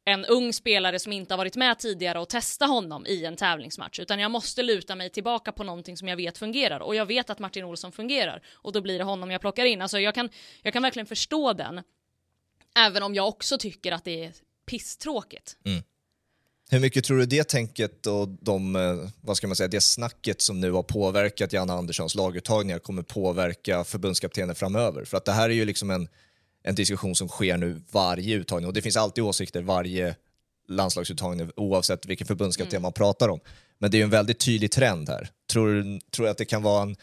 en 0.05 0.25
ung 0.25 0.53
spelare 0.53 0.99
som 0.99 1.11
inte 1.11 1.33
har 1.33 1.37
varit 1.37 1.55
med 1.55 1.79
tidigare 1.79 2.19
och 2.19 2.29
testa 2.29 2.65
honom 2.65 3.05
i 3.05 3.25
en 3.25 3.35
tävlingsmatch, 3.35 3.99
utan 3.99 4.19
jag 4.19 4.31
måste 4.31 4.63
luta 4.63 4.95
mig 4.95 5.09
tillbaka 5.09 5.51
på 5.51 5.63
någonting 5.63 5.97
som 5.97 6.07
jag 6.07 6.15
vet 6.15 6.37
fungerar 6.37 6.79
och 6.79 6.95
jag 6.95 7.05
vet 7.05 7.29
att 7.29 7.39
Martin 7.39 7.63
Olsson 7.63 7.91
fungerar 7.91 8.43
och 8.51 8.71
då 8.71 8.81
blir 8.81 8.97
det 8.97 9.03
honom 9.03 9.31
jag 9.31 9.41
plockar 9.41 9.65
in. 9.65 9.81
Alltså 9.81 9.99
jag 9.99 10.15
kan, 10.15 10.29
jag 10.61 10.73
kan 10.73 10.83
verkligen 10.83 11.05
förstå 11.05 11.53
den, 11.53 11.81
även 12.75 13.03
om 13.03 13.15
jag 13.15 13.27
också 13.27 13.57
tycker 13.57 13.91
att 13.91 14.03
det 14.03 14.23
är 14.23 14.33
pisstråkigt. 14.65 15.57
Mm. 15.65 15.83
Hur 16.69 16.79
mycket 16.79 17.03
tror 17.03 17.17
du 17.17 17.25
det 17.25 17.43
tänket 17.43 18.05
och 18.05 18.27
de, 18.27 18.75
eh, 18.75 19.09
vad 19.21 19.37
ska 19.37 19.47
man 19.47 19.55
säga, 19.55 19.67
det 19.67 19.81
snacket 19.81 20.41
som 20.41 20.61
nu 20.61 20.71
har 20.71 20.83
påverkat 20.83 21.53
Janne 21.53 21.73
Anderssons 21.73 22.15
laguttagningar 22.15 22.79
kommer 22.79 23.01
påverka 23.01 23.83
förbundskaptenen 23.83 24.55
framöver? 24.55 25.05
För 25.05 25.17
att 25.17 25.25
det 25.25 25.31
här 25.31 25.49
är 25.49 25.53
ju 25.53 25.65
liksom 25.65 25.91
en, 25.91 26.07
en 26.67 26.75
diskussion 26.75 27.15
som 27.15 27.27
sker 27.27 27.57
nu 27.57 27.81
varje 27.91 28.35
uttagning 28.35 28.67
och 28.67 28.73
det 28.73 28.81
finns 28.81 28.97
alltid 28.97 29.23
åsikter 29.23 29.61
varje 29.61 30.15
landslagsuttagning 30.67 31.51
oavsett 31.55 32.05
vilken 32.05 32.27
förbundskapten 32.27 32.75
mm. 32.75 32.81
man 32.81 32.93
pratar 32.93 33.29
om. 33.29 33.39
Men 33.77 33.91
det 33.91 33.97
är 33.97 33.99
ju 33.99 34.03
en 34.03 34.09
väldigt 34.09 34.39
tydlig 34.39 34.71
trend 34.71 35.09
här. 35.09 35.29
Tror 35.51 35.67
du 35.67 35.99
tror 35.99 36.27
att 36.27 36.37
det 36.37 36.45
kan 36.45 36.63
vara 36.63 36.83
en, 36.83 36.95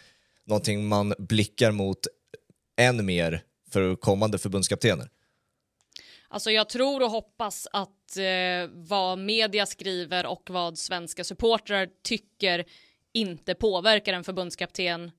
någonting 0.44 0.88
man 0.88 1.14
blickar 1.18 1.70
mot 1.70 1.98
än 2.77 3.07
mer 3.07 3.42
för 3.70 3.96
kommande 3.96 4.38
förbundskaptener? 4.38 5.09
Alltså 6.29 6.51
jag 6.51 6.68
tror 6.68 7.03
och 7.03 7.11
hoppas 7.11 7.68
att 7.72 8.16
eh, 8.16 8.70
vad 8.72 9.18
media 9.18 9.66
skriver 9.66 10.27
och 10.27 10.42
vad 10.51 10.79
svenska 10.79 11.25
supportrar 11.25 11.88
tycker 12.03 12.64
inte 13.12 13.55
påverkar 13.55 14.12
en 14.12 14.25
förbundskapten 14.25 15.11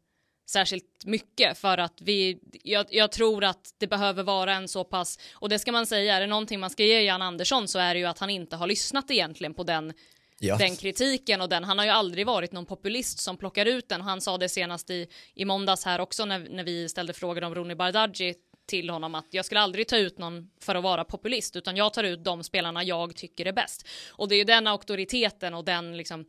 särskilt 0.46 1.06
mycket 1.06 1.58
för 1.58 1.78
att 1.78 2.02
vi, 2.02 2.40
jag, 2.64 2.86
jag, 2.90 3.12
tror 3.12 3.44
att 3.44 3.74
det 3.78 3.88
behöver 3.88 4.24
vara 4.24 4.54
en 4.54 4.68
så 4.68 4.84
pass, 4.84 5.20
och 5.34 5.50
det 5.50 5.60
ska 5.60 5.72
man 5.72 5.86
säga, 5.86 6.16
är 6.16 6.22
det 6.22 6.28
någonting 6.28 6.60
man 6.60 6.70
ska 6.70 6.84
ge 6.84 7.02
Jan 7.02 7.22
Andersson 7.22 7.68
så 7.68 7.80
är 7.80 7.94
det 7.94 8.00
ju 8.00 8.06
att 8.06 8.20
han 8.20 8.30
inte 8.30 8.56
har 8.56 8.68
lyssnat 8.68 9.12
egentligen 9.12 9.54
på 9.54 9.64
den 9.64 9.94
Ja. 10.40 10.58
den 10.58 10.76
kritiken 10.76 11.42
och 11.42 11.50
den, 11.50 11.64
han 11.64 11.78
har 11.78 11.86
ju 11.86 11.92
aldrig 11.92 12.26
varit 12.26 12.52
någon 12.52 12.66
populist 12.66 13.20
som 13.20 13.38
plockar 13.38 13.66
ut 13.66 13.90
den. 13.90 14.02
Han 14.02 14.22
sa 14.22 14.38
det 14.38 14.50
senast 14.50 14.90
i, 14.90 15.08
i 15.34 15.46
måndags 15.46 15.86
här 15.86 16.00
också 16.00 16.26
när, 16.26 16.40
när 16.40 16.64
vi 16.64 16.90
ställde 16.90 17.14
frågor 17.14 17.44
om 17.44 17.56
Ronny 17.56 17.76
Bardghji 17.76 18.36
till 18.66 18.90
honom 18.90 19.16
att 19.16 19.28
jag 19.30 19.46
skulle 19.46 19.60
aldrig 19.62 19.88
ta 19.88 19.98
ut 19.98 20.18
någon 20.18 20.50
för 20.60 20.76
att 20.76 20.84
vara 20.84 21.04
populist 21.04 21.56
utan 21.56 21.78
jag 21.78 21.94
tar 21.94 22.04
ut 22.04 22.24
de 22.24 22.44
spelarna 22.44 22.84
jag 22.84 23.16
tycker 23.16 23.46
är 23.46 23.52
bäst. 23.52 23.88
Och 24.10 24.28
det 24.30 24.36
är 24.36 24.38
ju 24.38 24.44
den 24.44 24.68
auktoriteten 24.68 25.54
och 25.54 25.66
den 25.66 25.98
liksom 25.98 26.26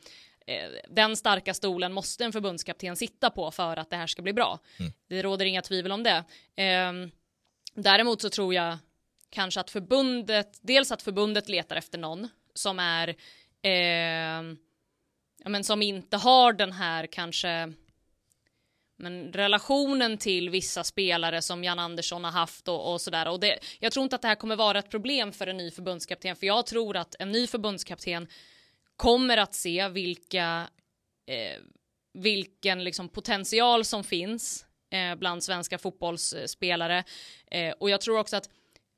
den 0.88 1.16
starka 1.16 1.54
stolen 1.54 1.92
måste 1.92 2.24
en 2.24 2.33
förbundskapten 2.33 2.96
sitta 2.96 3.30
på 3.30 3.50
för 3.50 3.76
att 3.76 3.90
det 3.90 3.96
här 3.96 4.07
ska 4.07 4.22
bli 4.22 4.33
bra. 4.33 4.59
Mm. 4.80 4.92
Det 5.09 5.22
råder 5.22 5.44
inga 5.44 5.62
tvivel 5.62 5.92
om 5.92 6.02
det. 6.02 6.24
Eh, 6.62 6.92
däremot 7.74 8.22
så 8.22 8.30
tror 8.30 8.54
jag 8.54 8.78
kanske 9.30 9.61
att 9.61 9.70
förbundet, 9.70 10.59
dels 10.61 10.92
att 10.92 11.02
förbundet 11.02 11.48
letar 11.48 11.76
efter 11.76 11.98
någon 11.98 12.28
som 12.54 12.78
är, 12.78 13.09
eh, 13.62 14.57
ja 15.42 15.48
men 15.48 15.64
som 15.64 15.83
inte 15.83 16.16
har 16.16 16.52
den 16.52 16.72
här 16.72 17.07
kanske 17.07 17.72
men 18.96 19.33
relationen 19.33 20.18
till 20.18 20.50
vissa 20.50 20.85
spelare 20.85 21.42
som 21.42 21.64
Jan 21.64 21.78
Andersson 21.78 22.24
har 22.24 22.30
haft 22.30 22.68
och, 22.68 22.92
och 22.92 23.00
sådär. 23.00 23.28
Och 23.28 23.40
det, 23.40 23.59
jag 23.80 23.92
tror 23.92 24.02
inte 24.02 24.16
att 24.16 24.22
det 24.22 24.28
här 24.28 24.35
kommer 24.35 24.57
vara 24.57 24.78
ett 24.78 24.90
problem 24.90 25.33
för 25.33 25.46
en 25.46 25.57
ny 25.57 25.70
förbundskapten, 25.70 26.37
för 26.37 26.46
jag 26.46 26.66
tror 26.66 26.96
att 26.96 27.14
en 27.18 27.33
ny 27.33 27.46
förbundskapten 27.46 28.28
kommer 28.96 29.37
att 29.37 29.54
se 29.54 29.88
vilka, 29.88 30.68
eh, 31.26 31.62
vilken 32.14 32.85
liksom 32.85 33.09
potential 33.09 33.85
som 33.85 34.04
finns 34.04 34.66
eh, 34.90 35.14
bland 35.14 35.44
svenska 35.44 35.78
fotbollsspelare. 35.78 37.04
Eh, 37.50 37.74
och 37.80 37.90
jag 37.90 38.00
tror 38.00 38.18
också 38.18 38.37
att 38.37 38.50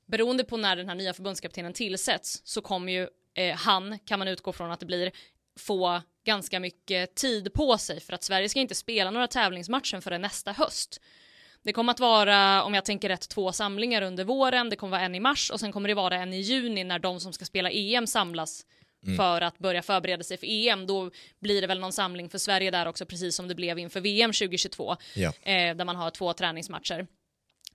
beroende 0.07 0.45
på 0.45 0.57
när 0.57 0.77
den 0.77 0.89
här 0.89 0.95
nya 0.95 1.15
förbundskaptenen 1.15 1.73
tillsätts 1.73 2.43
så 2.45 2.61
kommer 2.61 2.93
ju 2.93 3.09
eh, 3.35 3.57
han, 3.57 3.99
kan 3.99 4.19
man 4.19 4.29
utgå 4.29 4.53
från 4.53 4.71
att 4.71 4.81
det 4.81 4.87
blir, 4.87 5.13
få 5.59 6.03
ganska 6.25 6.61
mycket 6.61 7.15
tid 7.15 7.53
på 7.53 7.79
sig 7.79 8.01
för 8.01 8.13
att 8.13 8.23
Sverige 8.23 8.49
ska 8.49 8.61
inte 8.61 8.75
spela 8.75 9.11
några 9.11 9.27
tävlingsmatcher 9.27 10.01
förrän 10.01 10.23
nästa 10.23 10.53
höst. 10.53 11.01
Det 11.63 11.73
kommer 11.73 11.93
att 11.93 12.01
vara, 12.01 12.63
om 12.63 12.75
jag 12.75 12.85
tänker 12.85 13.09
rätt, 13.09 13.29
två 13.29 13.53
samlingar 13.53 14.03
under 14.03 14.25
våren. 14.25 14.71
Det 14.71 14.77
kommer 14.77 14.91
vara 14.91 15.03
en 15.03 15.15
i 15.15 15.21
mars 15.21 15.51
och 15.51 15.61
sen 15.61 15.73
kommer 15.73 15.89
det 15.89 15.95
vara 15.95 16.17
en 16.17 16.33
i 16.33 16.41
juni 16.41 16.85
när 16.85 16.99
de 16.99 17.21
som 17.21 17.33
ska 17.33 17.45
spela 17.45 17.71
EM 17.71 18.07
samlas 18.07 18.67
mm. 19.07 19.17
för 19.17 19.41
att 19.41 19.59
börja 19.59 19.83
förbereda 19.83 20.25
sig 20.25 20.37
för 20.37 20.47
EM. 20.47 20.87
Då 20.87 21.11
blir 21.41 21.61
det 21.61 21.67
väl 21.67 21.81
någon 21.81 21.93
samling 21.93 22.29
för 22.29 22.39
Sverige 22.39 22.71
där 22.71 22.87
också, 22.87 23.07
precis 23.07 23.37
som 23.37 23.49
det 23.49 23.55
blev 23.55 23.79
inför 23.79 24.01
VM 24.01 24.33
2022, 24.33 24.97
ja. 25.15 25.33
eh, 25.43 25.77
där 25.77 25.85
man 25.85 25.97
har 25.97 26.11
två 26.11 26.33
träningsmatcher. 26.33 27.07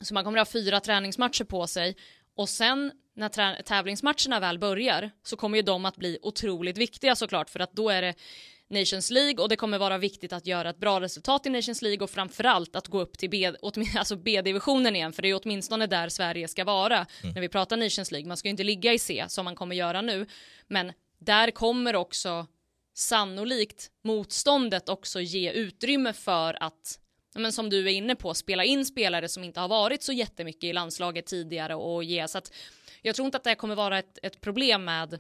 Så 0.02 0.14
man 0.14 0.24
kommer 0.24 0.40
att 0.40 0.48
ha 0.48 0.52
fyra 0.52 0.80
träningsmatcher 0.80 1.44
på 1.44 1.68
sig 1.68 1.96
och 2.36 2.50
sen 2.50 2.92
när 3.16 3.64
tävlingsmatcherna 3.64 4.40
väl 4.40 4.60
börjar 4.60 5.12
så 5.24 5.36
kommer 5.36 5.58
ju 5.58 5.62
de 5.62 5.86
att 5.86 5.98
bli 5.98 6.18
otroligt 6.22 6.78
viktiga 6.78 7.16
såklart 7.16 7.50
för 7.50 7.60
att 7.60 7.74
då 7.74 7.90
är 7.90 8.02
det 8.02 8.16
Nations 8.72 9.12
League 9.12 9.44
och 9.44 9.50
det 9.50 9.56
kommer 9.56 9.78
vara 9.78 9.98
viktigt 9.98 10.34
att 10.34 10.48
göra 10.48 10.70
ett 10.70 10.78
bra 10.78 11.02
resultat 11.02 11.46
i 11.46 11.50
Nations 11.50 11.82
League 11.82 12.04
och 12.04 12.10
framförallt 12.10 12.76
att 12.76 12.88
gå 12.88 13.02
upp 13.02 13.18
till 13.18 13.30
B, 13.30 13.52
alltså 13.98 14.16
B-divisionen 14.16 14.96
igen 14.96 15.14
för 15.14 15.22
det 15.22 15.30
är 15.30 15.40
åtminstone 15.44 15.88
där 15.88 16.10
Sverige 16.10 16.48
ska 16.48 16.64
vara 16.64 17.06
mm. 17.24 17.34
när 17.34 17.42
vi 17.42 17.50
pratar 17.50 17.78
Nations 17.78 18.12
League. 18.12 18.28
Man 18.28 18.38
ska 18.38 18.48
ju 18.48 18.52
inte 18.52 18.64
ligga 18.64 18.94
i 18.94 19.00
C 19.00 19.26
som 19.28 19.46
man 19.46 19.56
kommer 19.56 19.76
göra 19.76 20.02
nu 20.02 20.26
men 20.68 20.92
där 21.22 21.52
kommer 21.52 21.96
också 21.96 22.48
sannolikt 22.94 23.92
motståndet 24.04 24.90
också 24.90 25.22
ge 25.22 25.52
utrymme 25.52 26.14
för 26.14 26.64
att 26.64 27.00
men 27.36 27.52
som 27.52 27.70
du 27.70 27.88
är 27.88 27.92
inne 27.92 28.16
på, 28.16 28.34
spela 28.34 28.64
in 28.64 28.86
spelare 28.86 29.30
som 29.30 29.44
inte 29.44 29.60
har 29.60 29.68
varit 29.68 30.04
så 30.04 30.14
jättemycket 30.14 30.64
i 30.64 30.74
landslaget 30.74 31.26
tidigare 31.26 31.76
och 31.76 32.04
ge. 32.04 32.28
Så 32.28 32.38
att 32.38 32.54
jag 33.02 33.16
tror 33.16 33.26
inte 33.26 33.38
att 33.38 33.44
det 33.44 33.56
kommer 33.56 33.76
vara 33.76 34.00
ett, 34.00 34.20
ett 34.24 34.42
problem 34.42 34.86
med, 34.86 35.20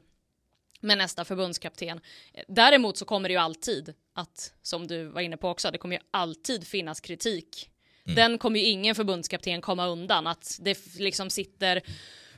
med 0.79 0.97
nästa 0.97 1.25
förbundskapten. 1.25 1.99
Däremot 2.47 2.97
så 2.97 3.05
kommer 3.05 3.29
det 3.29 3.33
ju 3.33 3.39
alltid 3.39 3.93
att, 4.13 4.53
som 4.61 4.87
du 4.87 5.05
var 5.05 5.21
inne 5.21 5.37
på 5.37 5.49
också, 5.49 5.71
det 5.71 5.77
kommer 5.77 5.95
ju 5.95 6.01
alltid 6.11 6.67
finnas 6.67 7.01
kritik. 7.01 7.69
Mm. 8.05 8.15
Den 8.15 8.37
kommer 8.37 8.59
ju 8.59 8.65
ingen 8.65 8.95
förbundskapten 8.95 9.61
komma 9.61 9.87
undan, 9.87 10.27
att 10.27 10.57
det 10.61 10.99
liksom 10.99 11.29
sitter 11.29 11.81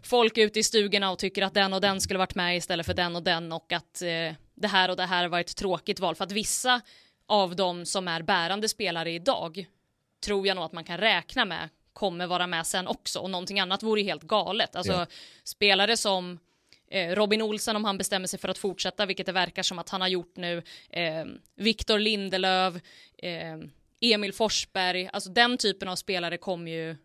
folk 0.08 0.38
ute 0.38 0.60
i 0.60 0.64
stugorna 0.64 1.12
och 1.12 1.20
tycker 1.20 1.42
att 1.42 1.54
den 1.54 1.74
och 1.74 1.82
den 1.82 2.02
skulle 2.02 2.20
varit 2.20 2.36
med 2.36 2.58
istället 2.58 2.86
för 2.86 2.94
den 2.94 3.16
och 3.16 3.24
den 3.24 3.52
och 3.52 3.72
att 3.72 4.02
eh, 4.02 4.36
det 4.56 4.68
här 4.68 4.90
och 4.90 4.98
det 4.98 5.06
här 5.06 5.28
var 5.28 5.40
ett 5.40 5.56
tråkigt 5.56 6.00
val 6.00 6.16
för 6.16 6.24
att 6.24 6.32
vissa 6.32 6.82
av 7.26 7.56
de 7.56 7.86
som 7.86 8.08
är 8.08 8.22
bärande 8.22 8.70
spelare 8.70 9.12
idag 9.12 9.66
tror 10.26 10.48
jag 10.48 10.56
nog 10.56 10.66
att 10.66 10.74
man 10.74 10.84
kan 10.84 10.98
räkna 10.98 11.46
med 11.46 11.70
kommer 11.94 12.28
vara 12.28 12.48
med 12.48 12.68
sen 12.68 12.88
också 12.88 13.20
och 13.20 13.30
någonting 13.30 13.60
annat 13.60 13.84
vore 13.84 14.02
helt 14.02 14.24
galet. 14.24 14.76
Alltså 14.76 14.94
ja. 14.94 15.06
spelare 15.44 15.98
som 15.98 16.40
eh, 16.88 17.16
Robin 17.16 17.42
Olsen 17.42 17.76
om 17.76 17.86
han 17.86 17.98
bestämmer 17.98 18.28
sig 18.28 18.40
för 18.40 18.50
att 18.50 18.58
fortsätta, 18.58 19.06
vilket 19.06 19.26
det 19.26 19.32
verkar 19.32 19.64
som 19.64 19.80
att 19.80 19.90
han 19.90 20.02
har 20.02 20.08
gjort 20.08 20.38
nu. 20.38 20.64
Eh, 20.90 21.26
Viktor 21.56 22.00
Lindelöf, 22.00 22.74
eh, 23.18 23.58
Emil 24.02 24.34
Forsberg, 24.34 25.10
alltså 25.14 25.30
den 25.30 25.58
typen 25.58 25.88
av 25.88 25.96
spelare 25.96 26.38
kommer 26.38 26.72
ju, 26.72 26.96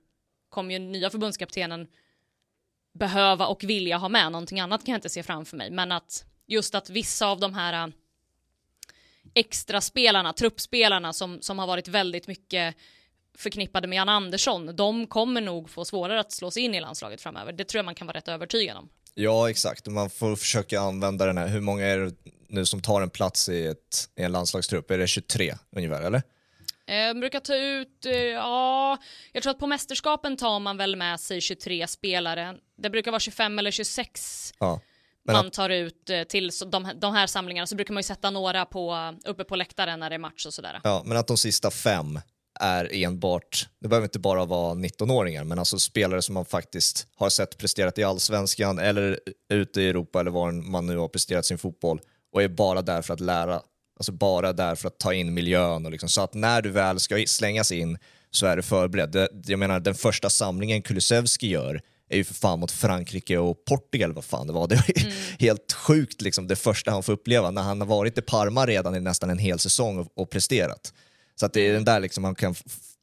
kommer 0.48 0.74
ju 0.74 0.78
nya 0.78 1.10
förbundskaptenen 1.10 1.86
behöva 2.98 3.46
och 3.46 3.64
vilja 3.64 3.96
ha 3.96 4.08
med. 4.08 4.32
Någonting 4.32 4.60
annat 4.60 4.84
kan 4.84 4.92
jag 4.92 4.98
inte 4.98 5.08
se 5.08 5.22
framför 5.22 5.56
mig, 5.56 5.70
men 5.70 5.92
att 5.92 6.24
just 6.46 6.74
att 6.74 6.90
vissa 6.90 7.26
av 7.26 7.40
de 7.40 7.54
här 7.54 7.86
äh, 7.86 7.92
extra 9.34 9.80
spelarna, 9.80 10.32
truppspelarna 10.32 11.12
som, 11.12 11.42
som 11.42 11.58
har 11.58 11.66
varit 11.66 11.88
väldigt 11.88 12.26
mycket 12.26 12.74
förknippade 13.38 13.88
med 13.88 13.96
Jan 13.96 14.08
Andersson, 14.08 14.76
de 14.76 15.06
kommer 15.06 15.40
nog 15.40 15.70
få 15.70 15.84
svårare 15.84 16.20
att 16.20 16.32
slå 16.32 16.50
sig 16.50 16.62
in 16.62 16.74
i 16.74 16.80
landslaget 16.80 17.20
framöver. 17.20 17.52
Det 17.52 17.64
tror 17.64 17.78
jag 17.78 17.84
man 17.84 17.94
kan 17.94 18.06
vara 18.06 18.16
rätt 18.16 18.28
övertygad 18.28 18.76
om. 18.76 18.88
Ja, 19.14 19.50
exakt. 19.50 19.86
Man 19.86 20.10
får 20.10 20.36
försöka 20.36 20.80
använda 20.80 21.26
den 21.26 21.38
här. 21.38 21.48
Hur 21.48 21.60
många 21.60 21.86
är 21.86 21.98
det 21.98 22.14
nu 22.48 22.66
som 22.66 22.82
tar 22.82 23.02
en 23.02 23.10
plats 23.10 23.48
i, 23.48 23.66
ett, 23.66 24.08
i 24.16 24.22
en 24.22 24.32
landslagstrupp? 24.32 24.90
Är 24.90 24.98
det 24.98 25.06
23 25.06 25.54
ungefär, 25.76 26.02
eller? 26.02 26.22
Eh, 26.88 27.14
brukar 27.14 27.40
ta 27.40 27.56
ut, 27.56 28.06
eh, 28.06 28.12
ja, 28.16 28.98
jag 29.32 29.42
tror 29.42 29.50
att 29.50 29.58
på 29.58 29.66
mästerskapen 29.66 30.36
tar 30.36 30.60
man 30.60 30.76
väl 30.76 30.96
med 30.96 31.20
sig 31.20 31.40
23 31.40 31.86
spelare. 31.86 32.56
Det 32.82 32.90
brukar 32.90 33.10
vara 33.10 33.20
25 33.20 33.58
eller 33.58 33.70
26. 33.70 34.52
Ja 34.58 34.80
man 35.32 35.50
tar 35.50 35.70
ut 35.70 36.10
eh, 36.10 36.22
till 36.22 36.50
de, 36.66 36.90
de 36.96 37.14
här 37.14 37.26
samlingarna 37.26 37.66
så 37.66 37.76
brukar 37.76 37.94
man 37.94 37.98
ju 37.98 38.04
sätta 38.04 38.30
några 38.30 38.64
på, 38.64 39.14
uppe 39.24 39.44
på 39.44 39.56
läktaren 39.56 40.00
när 40.00 40.10
det 40.10 40.14
är 40.16 40.18
match 40.18 40.46
och 40.46 40.54
sådär. 40.54 40.80
Ja, 40.84 41.02
men 41.04 41.16
att 41.16 41.26
de 41.26 41.36
sista 41.36 41.70
fem 41.70 42.20
är 42.60 42.94
enbart, 42.94 43.68
det 43.80 43.88
behöver 43.88 44.06
inte 44.06 44.18
bara 44.18 44.44
vara 44.44 44.74
19-åringar, 44.74 45.44
men 45.44 45.58
alltså 45.58 45.78
spelare 45.78 46.22
som 46.22 46.34
man 46.34 46.44
faktiskt 46.44 47.06
har 47.16 47.28
sett 47.28 47.58
presterat 47.58 47.98
i 47.98 48.04
allsvenskan 48.04 48.78
eller 48.78 49.20
ute 49.52 49.82
i 49.82 49.88
Europa 49.88 50.20
eller 50.20 50.30
var 50.30 50.52
man 50.52 50.86
nu 50.86 50.96
har 50.96 51.08
presterat 51.08 51.46
sin 51.46 51.58
fotboll 51.58 52.00
och 52.32 52.42
är 52.42 52.48
bara 52.48 52.82
där 52.82 53.02
för 53.02 53.14
att 53.14 53.20
lära, 53.20 53.62
alltså 53.98 54.12
bara 54.12 54.52
där 54.52 54.74
för 54.74 54.88
att 54.88 54.98
ta 54.98 55.14
in 55.14 55.34
miljön 55.34 55.86
och 55.86 55.92
liksom, 55.92 56.08
så 56.08 56.20
att 56.20 56.34
när 56.34 56.62
du 56.62 56.70
väl 56.70 57.00
ska 57.00 57.24
slängas 57.26 57.72
in 57.72 57.98
så 58.30 58.46
är 58.46 58.56
du 58.56 58.62
förberedd. 58.62 59.28
Jag 59.46 59.58
menar 59.58 59.80
den 59.80 59.94
första 59.94 60.30
samlingen 60.30 60.82
Kulusevski 60.82 61.48
gör 61.48 61.80
är 62.08 62.16
ju 62.16 62.24
för 62.24 62.34
fan 62.34 62.60
mot 62.60 62.70
Frankrike 62.70 63.38
och 63.38 63.64
Portugal, 63.64 64.12
vad 64.12 64.24
fan 64.24 64.46
det 64.46 64.52
var. 64.52 64.68
Det 64.68 64.74
var 64.74 65.00
mm. 65.00 65.12
helt 65.38 65.72
sjukt 65.72 66.20
liksom, 66.20 66.46
det 66.46 66.56
första 66.56 66.90
han 66.90 67.02
får 67.02 67.12
uppleva 67.12 67.50
när 67.50 67.62
han 67.62 67.80
har 67.80 67.88
varit 67.88 68.18
i 68.18 68.22
Parma 68.22 68.66
redan 68.66 68.94
i 68.94 69.00
nästan 69.00 69.30
en 69.30 69.38
hel 69.38 69.58
säsong 69.58 69.98
och, 69.98 70.08
och 70.14 70.30
presterat. 70.30 70.92
Så 71.34 71.46
att 71.46 71.52
det 71.52 71.60
är 71.60 71.72
den 71.72 71.84
där 71.84 72.00
liksom 72.00 72.22
man 72.22 72.34
kan 72.34 72.54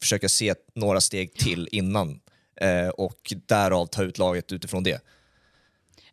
försöka 0.01 0.29
se 0.29 0.55
några 0.75 1.01
steg 1.01 1.34
till 1.34 1.69
innan 1.71 2.19
eh, 2.62 2.88
och 2.88 3.34
därav 3.45 3.86
ta 3.86 4.03
ut 4.03 4.17
laget 4.17 4.51
utifrån 4.51 4.84
det. 4.84 5.01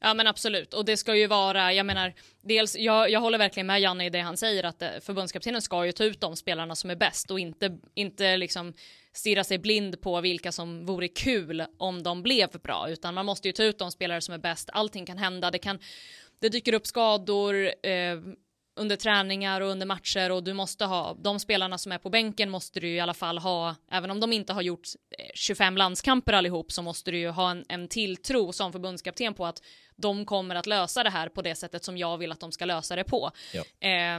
Ja 0.05 0.15
men 0.15 0.27
absolut, 0.27 0.75
och 0.75 0.85
det 0.85 0.97
ska 0.97 1.17
ju 1.17 1.27
vara, 1.27 1.73
jag 1.73 1.87
menar, 1.87 2.13
dels, 2.41 2.77
jag, 2.77 3.11
jag 3.11 3.21
håller 3.21 3.39
verkligen 3.39 3.67
med 3.67 3.81
Janne 3.81 4.07
i 4.07 4.11
det 4.11 4.21
han 4.21 4.37
säger 4.37 4.65
att 4.65 4.83
eh, 4.83 4.89
förbundskaptenen 5.01 5.63
ska 5.63 5.87
ju 5.87 5.93
ta 5.93 6.05
ut 6.05 6.21
de 6.21 6.37
spelarna 6.37 6.75
som 6.77 6.91
är 6.91 6.97
bäst 6.97 7.31
och 7.31 7.41
inte, 7.41 7.79
inte 7.95 8.37
liksom 8.37 8.73
stirra 9.13 9.45
sig 9.45 9.59
blind 9.59 10.01
på 10.01 10.21
vilka 10.21 10.53
som 10.53 10.87
vore 10.87 11.09
kul 11.09 11.65
om 11.79 12.03
de 12.03 12.23
blev 12.23 12.49
bra, 12.49 12.91
utan 12.91 13.15
man 13.15 13.27
måste 13.27 13.49
ju 13.49 13.53
ta 13.53 13.63
ut 13.63 13.79
de 13.79 13.91
spelare 13.91 14.21
som 14.21 14.35
är 14.35 14.39
bäst. 14.39 14.71
Allting 14.73 15.07
kan 15.07 15.19
hända, 15.19 15.51
det 15.51 15.59
kan, 15.59 15.79
det 16.41 16.49
dyker 16.49 16.75
upp 16.75 16.87
skador 16.87 17.55
eh, 17.83 18.17
under 18.75 18.97
träningar 18.97 19.61
och 19.61 19.69
under 19.69 19.87
matcher 19.87 20.33
och 20.33 20.45
du 20.45 20.55
måste 20.55 20.85
ha 20.85 21.15
de 21.15 21.41
spelarna 21.41 21.79
som 21.79 21.93
är 21.93 21.99
på 21.99 22.11
bänken 22.11 22.51
måste 22.51 22.81
du 22.81 22.89
i 22.89 23.01
alla 23.01 23.15
fall 23.15 23.39
ha, 23.39 23.77
även 23.91 24.11
om 24.11 24.21
de 24.21 24.33
inte 24.33 24.53
har 24.53 24.63
gjort 24.63 24.89
25 25.35 25.75
eh, 25.75 25.79
landskamper 25.79 26.33
allihop 26.33 26.73
så 26.73 26.83
måste 26.83 27.11
du 27.11 27.19
ju 27.19 27.29
ha 27.29 27.51
en, 27.51 27.65
en 27.69 27.89
tilltro 27.89 28.53
som 28.53 28.73
förbundskapten 28.73 29.35
på 29.35 29.47
att 29.47 29.63
de 29.97 30.25
kommer 30.25 30.55
att 30.55 30.67
lösa 30.67 31.03
det 31.03 31.11
här 31.11 31.29
på 31.29 31.43
det 31.43 31.55
sättet 31.55 31.85
som 31.85 31.99
jag 31.99 32.19
vill 32.19 32.33
att 32.33 32.41
de 32.41 32.53
ska 32.53 32.65
lösa 32.65 32.97
det 32.97 33.05
på. 33.05 33.31
Ja. 33.53 33.89
Eh, 33.89 34.19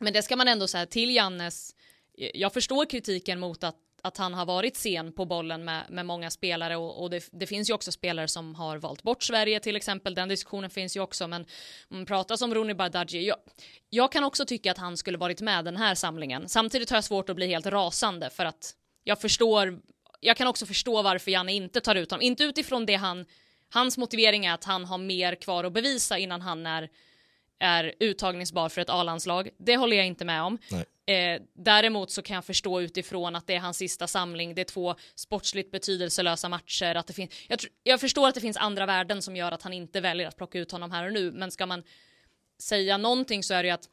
men 0.00 0.12
det 0.12 0.22
ska 0.22 0.36
man 0.36 0.48
ändå 0.48 0.66
säga 0.66 0.86
till 0.86 1.14
Jannes, 1.14 1.74
jag 2.14 2.52
förstår 2.52 2.90
kritiken 2.90 3.40
mot 3.40 3.64
att 3.64 3.76
att 4.02 4.16
han 4.16 4.34
har 4.34 4.46
varit 4.46 4.76
sen 4.76 5.12
på 5.12 5.24
bollen 5.24 5.64
med, 5.64 5.84
med 5.90 6.06
många 6.06 6.30
spelare 6.30 6.76
och, 6.76 7.02
och 7.02 7.10
det, 7.10 7.28
det, 7.32 7.46
finns 7.46 7.70
ju 7.70 7.74
också 7.74 7.92
spelare 7.92 8.28
som 8.28 8.54
har 8.54 8.76
valt 8.76 9.02
bort 9.02 9.22
Sverige 9.22 9.60
till 9.60 9.76
exempel. 9.76 10.14
Den 10.14 10.28
diskussionen 10.28 10.70
finns 10.70 10.96
ju 10.96 11.00
också, 11.00 11.28
men 11.28 11.46
man 11.88 12.06
pratar 12.06 12.44
om 12.44 12.54
Rooney 12.54 12.74
Bardghji. 12.74 13.26
Jag, 13.26 13.36
jag 13.90 14.12
kan 14.12 14.24
också 14.24 14.44
tycka 14.44 14.70
att 14.70 14.78
han 14.78 14.96
skulle 14.96 15.18
varit 15.18 15.40
med 15.40 15.64
den 15.64 15.76
här 15.76 15.94
samlingen. 15.94 16.48
Samtidigt 16.48 16.90
har 16.90 16.96
jag 16.96 17.04
svårt 17.04 17.28
att 17.28 17.36
bli 17.36 17.46
helt 17.46 17.66
rasande 17.66 18.30
för 18.30 18.44
att 18.44 18.74
jag 19.04 19.20
förstår. 19.20 19.80
Jag 20.20 20.36
kan 20.36 20.46
också 20.46 20.66
förstå 20.66 21.02
varför 21.02 21.30
Janne 21.30 21.52
inte 21.52 21.80
tar 21.80 21.94
ut 21.94 22.10
honom, 22.10 22.22
inte 22.22 22.44
utifrån 22.44 22.86
det 22.86 22.94
han. 22.94 23.24
Hans 23.70 23.98
motivering 23.98 24.46
är 24.46 24.54
att 24.54 24.64
han 24.64 24.84
har 24.84 24.98
mer 24.98 25.34
kvar 25.34 25.64
att 25.64 25.72
bevisa 25.72 26.18
innan 26.18 26.40
han 26.40 26.66
är 26.66 26.88
är 27.60 27.94
uttagningsbar 28.00 28.68
för 28.68 28.80
ett 28.80 28.90
A-landslag. 28.90 29.50
Det 29.58 29.76
håller 29.76 29.96
jag 29.96 30.06
inte 30.06 30.24
med 30.24 30.42
om. 30.42 30.58
Eh, 31.06 31.42
däremot 31.54 32.10
så 32.10 32.22
kan 32.22 32.34
jag 32.34 32.44
förstå 32.44 32.80
utifrån 32.80 33.36
att 33.36 33.46
det 33.46 33.54
är 33.54 33.58
hans 33.58 33.76
sista 33.76 34.06
samling, 34.06 34.54
det 34.54 34.62
är 34.62 34.64
två 34.64 34.94
sportsligt 35.14 35.70
betydelselösa 35.70 36.48
matcher, 36.48 36.94
att 36.94 37.06
det 37.06 37.12
finns, 37.12 37.30
jag, 37.48 37.58
jag, 37.82 38.00
förstår 38.00 38.28
att 38.28 38.34
det 38.34 38.40
finns 38.40 38.56
andra 38.56 38.86
värden 38.86 39.22
som 39.22 39.36
gör 39.36 39.52
att 39.52 39.62
han 39.62 39.72
inte 39.72 40.00
väljer 40.00 40.28
att 40.28 40.36
plocka 40.36 40.58
ut 40.58 40.72
honom 40.72 40.90
här 40.90 41.06
och 41.06 41.12
nu, 41.12 41.32
men 41.32 41.50
ska 41.50 41.66
man 41.66 41.82
säga 42.62 42.96
någonting 42.96 43.42
så 43.42 43.54
är 43.54 43.62
det 43.62 43.66
ju 43.66 43.74
att 43.74 43.88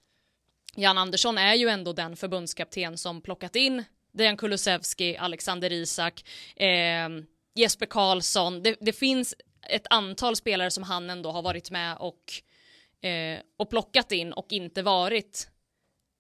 Jan 0.75 0.97
Andersson 0.97 1.38
är 1.38 1.56
ju 1.56 1.69
ändå 1.69 1.93
den 1.93 2.15
förbundskapten 2.15 2.97
som 2.97 3.21
plockat 3.21 3.56
in 3.56 3.84
Dejan 4.12 4.38
Kulusevski, 4.38 5.17
Alexander 5.17 5.71
Isak, 5.71 6.25
eh, 6.56 7.10
Jesper 7.56 7.86
Karlsson. 7.86 8.63
Det, 8.63 8.75
det, 8.82 8.93
finns 8.93 9.36
ett 9.69 9.88
antal 9.89 10.36
spelare 10.36 10.71
som 10.71 10.84
han 10.84 11.10
ändå 11.10 11.32
har 11.32 11.41
varit 11.41 11.71
med 11.71 11.97
och, 11.97 12.34
eh, 13.05 13.39
och 13.57 13.69
plockat 13.69 14.11
in 14.11 14.33
och 14.33 14.45
inte 14.49 14.81
varit 14.81 15.47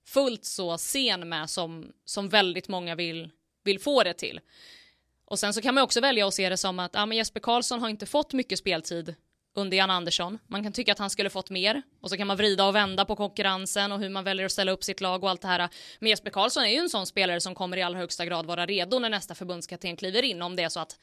fullt 0.07 0.45
så 0.45 0.77
sen 0.77 1.29
med 1.29 1.49
som, 1.49 1.91
som 2.05 2.29
väldigt 2.29 2.67
många 2.67 2.95
vill, 2.95 3.29
vill 3.63 3.79
få 3.79 4.03
det 4.03 4.13
till. 4.13 4.39
Och 5.25 5.39
sen 5.39 5.53
så 5.53 5.61
kan 5.61 5.75
man 5.75 5.83
också 5.83 6.01
välja 6.01 6.27
att 6.27 6.33
se 6.33 6.49
det 6.49 6.57
som 6.57 6.79
att 6.79 6.95
ah, 6.95 7.05
men 7.05 7.17
Jesper 7.17 7.39
Karlsson 7.39 7.81
har 7.81 7.89
inte 7.89 8.05
fått 8.05 8.33
mycket 8.33 8.59
speltid 8.59 9.15
under 9.55 9.77
Jan 9.77 9.91
Andersson. 9.91 10.39
Man 10.47 10.63
kan 10.63 10.71
tycka 10.73 10.91
att 10.91 10.99
han 10.99 11.09
skulle 11.09 11.29
fått 11.29 11.49
mer 11.49 11.81
och 12.01 12.09
så 12.09 12.17
kan 12.17 12.27
man 12.27 12.37
vrida 12.37 12.65
och 12.65 12.75
vända 12.75 13.05
på 13.05 13.15
konkurrensen 13.15 13.91
och 13.91 13.99
hur 13.99 14.09
man 14.09 14.23
väljer 14.23 14.45
att 14.45 14.51
ställa 14.51 14.71
upp 14.71 14.83
sitt 14.83 15.01
lag 15.01 15.23
och 15.23 15.29
allt 15.29 15.41
det 15.41 15.47
här. 15.47 15.69
Men 15.99 16.09
Jesper 16.09 16.29
Karlsson 16.29 16.63
är 16.63 16.69
ju 16.69 16.77
en 16.77 16.89
sån 16.89 17.05
spelare 17.05 17.41
som 17.41 17.55
kommer 17.55 17.77
i 17.77 17.81
allra 17.81 17.99
högsta 17.99 18.25
grad 18.25 18.45
vara 18.45 18.65
redo 18.65 18.99
när 18.99 19.09
nästa 19.09 19.35
förbundskapten 19.35 19.97
kliver 19.97 20.23
in 20.23 20.41
om 20.41 20.55
det 20.55 20.63
är 20.63 20.69
så 20.69 20.79
att 20.79 20.97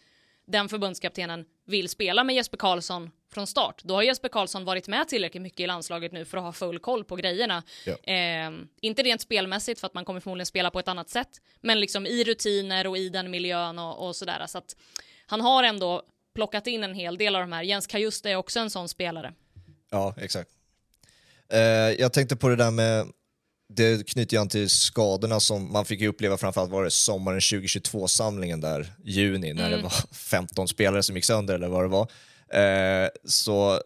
den 0.52 0.68
förbundskaptenen 0.68 1.44
vill 1.66 1.88
spela 1.88 2.24
med 2.24 2.36
Jesper 2.36 2.56
Karlsson 2.56 3.10
från 3.32 3.46
start. 3.46 3.80
Då 3.84 3.94
har 3.94 4.02
Jesper 4.02 4.28
Karlsson 4.28 4.64
varit 4.64 4.88
med 4.88 5.08
tillräckligt 5.08 5.42
mycket 5.42 5.60
i 5.60 5.66
landslaget 5.66 6.12
nu 6.12 6.24
för 6.24 6.38
att 6.38 6.44
ha 6.44 6.52
full 6.52 6.78
koll 6.78 7.04
på 7.04 7.16
grejerna. 7.16 7.62
Ja. 7.86 8.12
Eh, 8.12 8.50
inte 8.80 9.02
rent 9.02 9.20
spelmässigt 9.20 9.80
för 9.80 9.86
att 9.86 9.94
man 9.94 10.04
kommer 10.04 10.20
förmodligen 10.20 10.46
spela 10.46 10.70
på 10.70 10.78
ett 10.78 10.88
annat 10.88 11.10
sätt, 11.10 11.28
men 11.60 11.80
liksom 11.80 12.06
i 12.06 12.24
rutiner 12.24 12.86
och 12.86 12.98
i 12.98 13.08
den 13.08 13.30
miljön 13.30 13.78
och, 13.78 14.06
och 14.06 14.16
sådär. 14.16 14.46
Så 14.46 14.58
att 14.58 14.76
han 15.26 15.40
har 15.40 15.62
ändå 15.62 16.02
plockat 16.34 16.66
in 16.66 16.84
en 16.84 16.94
hel 16.94 17.18
del 17.18 17.36
av 17.36 17.40
de 17.40 17.52
här. 17.52 17.62
Jens 17.62 17.86
Kajuste 17.86 18.30
är 18.30 18.36
också 18.36 18.60
en 18.60 18.70
sån 18.70 18.88
spelare. 18.88 19.34
Ja, 19.90 20.14
exakt. 20.18 20.50
Eh, 21.48 21.60
jag 22.00 22.12
tänkte 22.12 22.36
på 22.36 22.48
det 22.48 22.56
där 22.56 22.70
med 22.70 23.06
det 23.76 24.06
knyter 24.06 24.36
ju 24.36 24.40
an 24.40 24.48
till 24.48 24.70
skadorna 24.70 25.40
som 25.40 25.72
man 25.72 25.84
fick 25.84 26.02
uppleva 26.02 26.36
framförallt 26.36 26.70
var 26.70 26.84
det 26.84 26.90
sommaren 26.90 27.40
2022-samlingen 27.40 28.60
där, 28.60 28.92
juni, 29.04 29.52
när 29.52 29.66
mm. 29.66 29.76
det 29.76 29.82
var 29.82 29.92
15 30.12 30.68
spelare 30.68 31.02
som 31.02 31.16
gick 31.16 31.24
sönder 31.24 31.54
eller 31.54 31.68
vad 31.68 31.84
det 31.84 31.88
var. 31.88 32.08
Eh, 32.52 33.08
så 33.24 33.80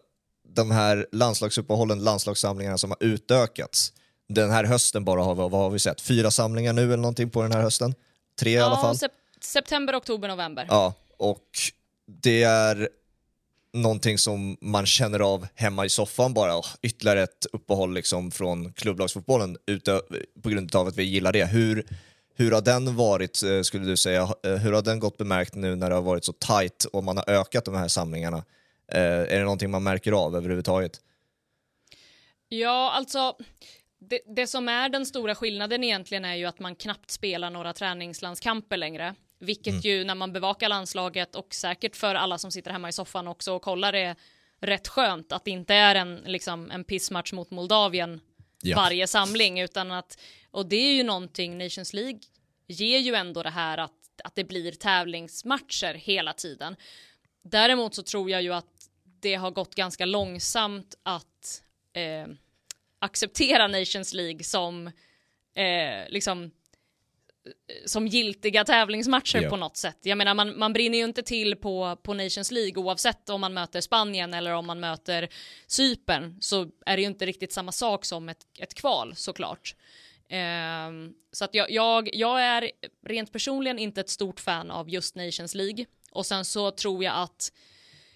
de 0.55 0.71
här 0.71 1.07
landslagsuppehållen, 1.11 2.03
landslagssamlingarna 2.03 2.77
som 2.77 2.91
har 2.91 2.97
utökats, 3.03 3.93
den 4.29 4.51
här 4.51 4.63
hösten 4.63 5.05
bara 5.05 5.23
har, 5.23 5.35
vad 5.35 5.51
har 5.51 5.69
vi 5.69 5.79
sett? 5.79 6.01
Fyra 6.01 6.31
samlingar 6.31 6.73
nu 6.73 6.83
eller 6.83 6.97
någonting 6.97 7.29
på 7.29 7.41
den 7.41 7.51
här 7.51 7.61
hösten? 7.61 7.95
Tre 8.39 8.51
ja, 8.51 8.59
i 8.59 8.63
alla 8.63 8.81
fall? 8.81 8.97
Sep 8.97 9.11
september, 9.41 9.97
oktober, 9.97 10.27
november. 10.27 10.65
Ja, 10.69 10.93
och 11.17 11.43
det 12.05 12.43
är 12.43 12.89
någonting 13.81 14.17
som 14.17 14.57
man 14.61 14.85
känner 14.85 15.19
av 15.19 15.47
hemma 15.55 15.85
i 15.85 15.89
soffan 15.89 16.33
bara? 16.33 16.61
Ytterligare 16.81 17.23
ett 17.23 17.45
uppehåll 17.53 17.93
liksom 17.93 18.31
från 18.31 18.73
klubblagsfotbollen 18.73 19.57
på 20.43 20.49
grund 20.49 20.75
av 20.75 20.87
att 20.87 20.97
vi 20.97 21.03
gillar 21.03 21.33
det. 21.33 21.45
Hur, 21.45 21.85
hur 22.35 22.51
har 22.51 22.61
den 22.61 22.95
varit, 22.95 23.43
eh, 23.43 23.61
skulle 23.61 23.85
du 23.85 23.97
säga? 23.97 24.21
Eh, 24.21 24.55
hur 24.55 24.73
har 24.73 24.81
den 24.81 24.99
gått 24.99 25.17
bemärkt 25.17 25.55
nu 25.55 25.75
när 25.75 25.89
det 25.89 25.95
har 25.95 26.01
varit 26.01 26.25
så 26.25 26.33
tight 26.33 26.85
och 26.85 27.03
man 27.03 27.17
har 27.17 27.29
ökat 27.29 27.65
de 27.65 27.75
här 27.75 27.87
samlingarna? 27.87 28.43
Eh, 28.91 29.01
är 29.01 29.37
det 29.37 29.43
någonting 29.43 29.71
man 29.71 29.83
märker 29.83 30.11
av 30.11 30.35
överhuvudtaget? 30.35 31.01
Ja, 32.49 32.91
alltså 32.91 33.35
det, 33.99 34.19
det, 34.35 34.47
som 34.47 34.69
är 34.69 34.89
den 34.89 35.05
stora 35.05 35.35
skillnaden 35.35 35.83
egentligen 35.83 36.25
är 36.25 36.35
ju 36.35 36.45
att 36.45 36.59
man 36.59 36.75
knappt 36.75 37.11
spelar 37.11 37.49
några 37.49 37.73
träningslandskamper 37.73 38.77
längre. 38.77 39.15
Vilket 39.39 39.71
mm. 39.71 39.81
ju 39.81 40.03
när 40.03 40.15
man 40.15 40.33
bevakar 40.33 40.69
landslaget 40.69 41.35
och 41.35 41.53
säkert 41.53 41.95
för 41.95 42.15
alla 42.15 42.37
som 42.37 42.51
sitter 42.51 42.71
hemma 42.71 42.89
i 42.89 42.91
soffan 42.91 43.27
också 43.27 43.53
och 43.53 43.61
kollar 43.61 43.93
är 43.93 44.15
rätt 44.59 44.87
skönt 44.87 45.31
att 45.31 45.45
det 45.45 45.51
inte 45.51 45.73
är 45.73 45.95
en, 45.95 46.15
liksom, 46.15 46.71
en 46.71 46.83
pissmatch 46.83 47.33
mot 47.33 47.51
Moldavien 47.51 48.21
ja. 48.61 48.75
varje 48.75 49.07
samling 49.07 49.59
utan 49.59 49.91
att, 49.91 50.19
och 50.51 50.65
det 50.65 50.75
är 50.75 50.93
ju 50.93 51.03
någonting 51.03 51.57
Nations 51.57 51.93
League 51.93 52.19
ger 52.67 52.99
ju 52.99 53.15
ändå 53.15 53.43
det 53.43 53.49
här 53.49 53.77
att, 53.77 53.91
att 54.23 54.35
det 54.35 54.43
blir 54.43 54.71
tävlingsmatcher 54.71 55.93
hela 55.93 56.33
tiden. 56.33 56.75
Däremot 57.43 57.95
så 57.95 58.03
tror 58.03 58.29
jag 58.29 58.41
ju 58.41 58.53
att 58.53 58.89
det 59.03 59.35
har 59.35 59.51
gått 59.51 59.75
ganska 59.75 60.05
långsamt 60.05 60.95
att 61.03 61.63
eh, 61.93 62.27
acceptera 62.99 63.67
Nations 63.67 64.13
League 64.13 64.43
som 64.43 64.87
eh, 65.55 66.09
liksom 66.09 66.51
som 67.85 68.07
giltiga 68.07 68.63
tävlingsmatcher 68.63 69.41
ja. 69.41 69.49
på 69.49 69.55
något 69.55 69.77
sätt. 69.77 69.97
Jag 70.01 70.17
menar, 70.17 70.33
man, 70.33 70.59
man 70.59 70.73
brinner 70.73 70.97
ju 70.97 71.03
inte 71.03 71.23
till 71.23 71.55
på, 71.55 71.97
på 72.03 72.13
Nations 72.13 72.51
League 72.51 72.83
oavsett 72.83 73.29
om 73.29 73.41
man 73.41 73.53
möter 73.53 73.81
Spanien 73.81 74.33
eller 74.33 74.51
om 74.51 74.65
man 74.65 74.79
möter 74.79 75.29
Cypern 75.67 76.37
så 76.41 76.69
är 76.85 76.97
det 76.97 77.01
ju 77.01 77.07
inte 77.07 77.25
riktigt 77.25 77.53
samma 77.53 77.71
sak 77.71 78.05
som 78.05 78.29
ett, 78.29 78.45
ett 78.59 78.73
kval 78.73 79.15
såklart. 79.15 79.75
Um, 80.87 81.13
så 81.31 81.45
att 81.45 81.53
jag, 81.53 81.71
jag, 81.71 82.09
jag 82.13 82.41
är 82.41 82.71
rent 83.05 83.31
personligen 83.31 83.79
inte 83.79 84.01
ett 84.01 84.09
stort 84.09 84.39
fan 84.39 84.71
av 84.71 84.89
just 84.89 85.15
Nations 85.15 85.55
League 85.55 85.85
och 86.11 86.25
sen 86.25 86.45
så 86.45 86.71
tror 86.71 87.03
jag 87.03 87.15
att 87.15 87.51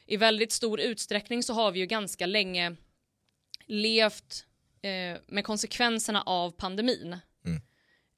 i 0.05 0.17
väldigt 0.17 0.51
stor 0.51 0.79
utsträckning 0.79 1.43
så 1.43 1.53
har 1.53 1.71
vi 1.71 1.79
ju 1.79 1.85
ganska 1.85 2.25
länge 2.25 2.75
levt 3.65 4.45
eh, 4.81 5.21
med 5.27 5.45
konsekvenserna 5.45 6.21
av 6.21 6.51
pandemin. 6.51 7.17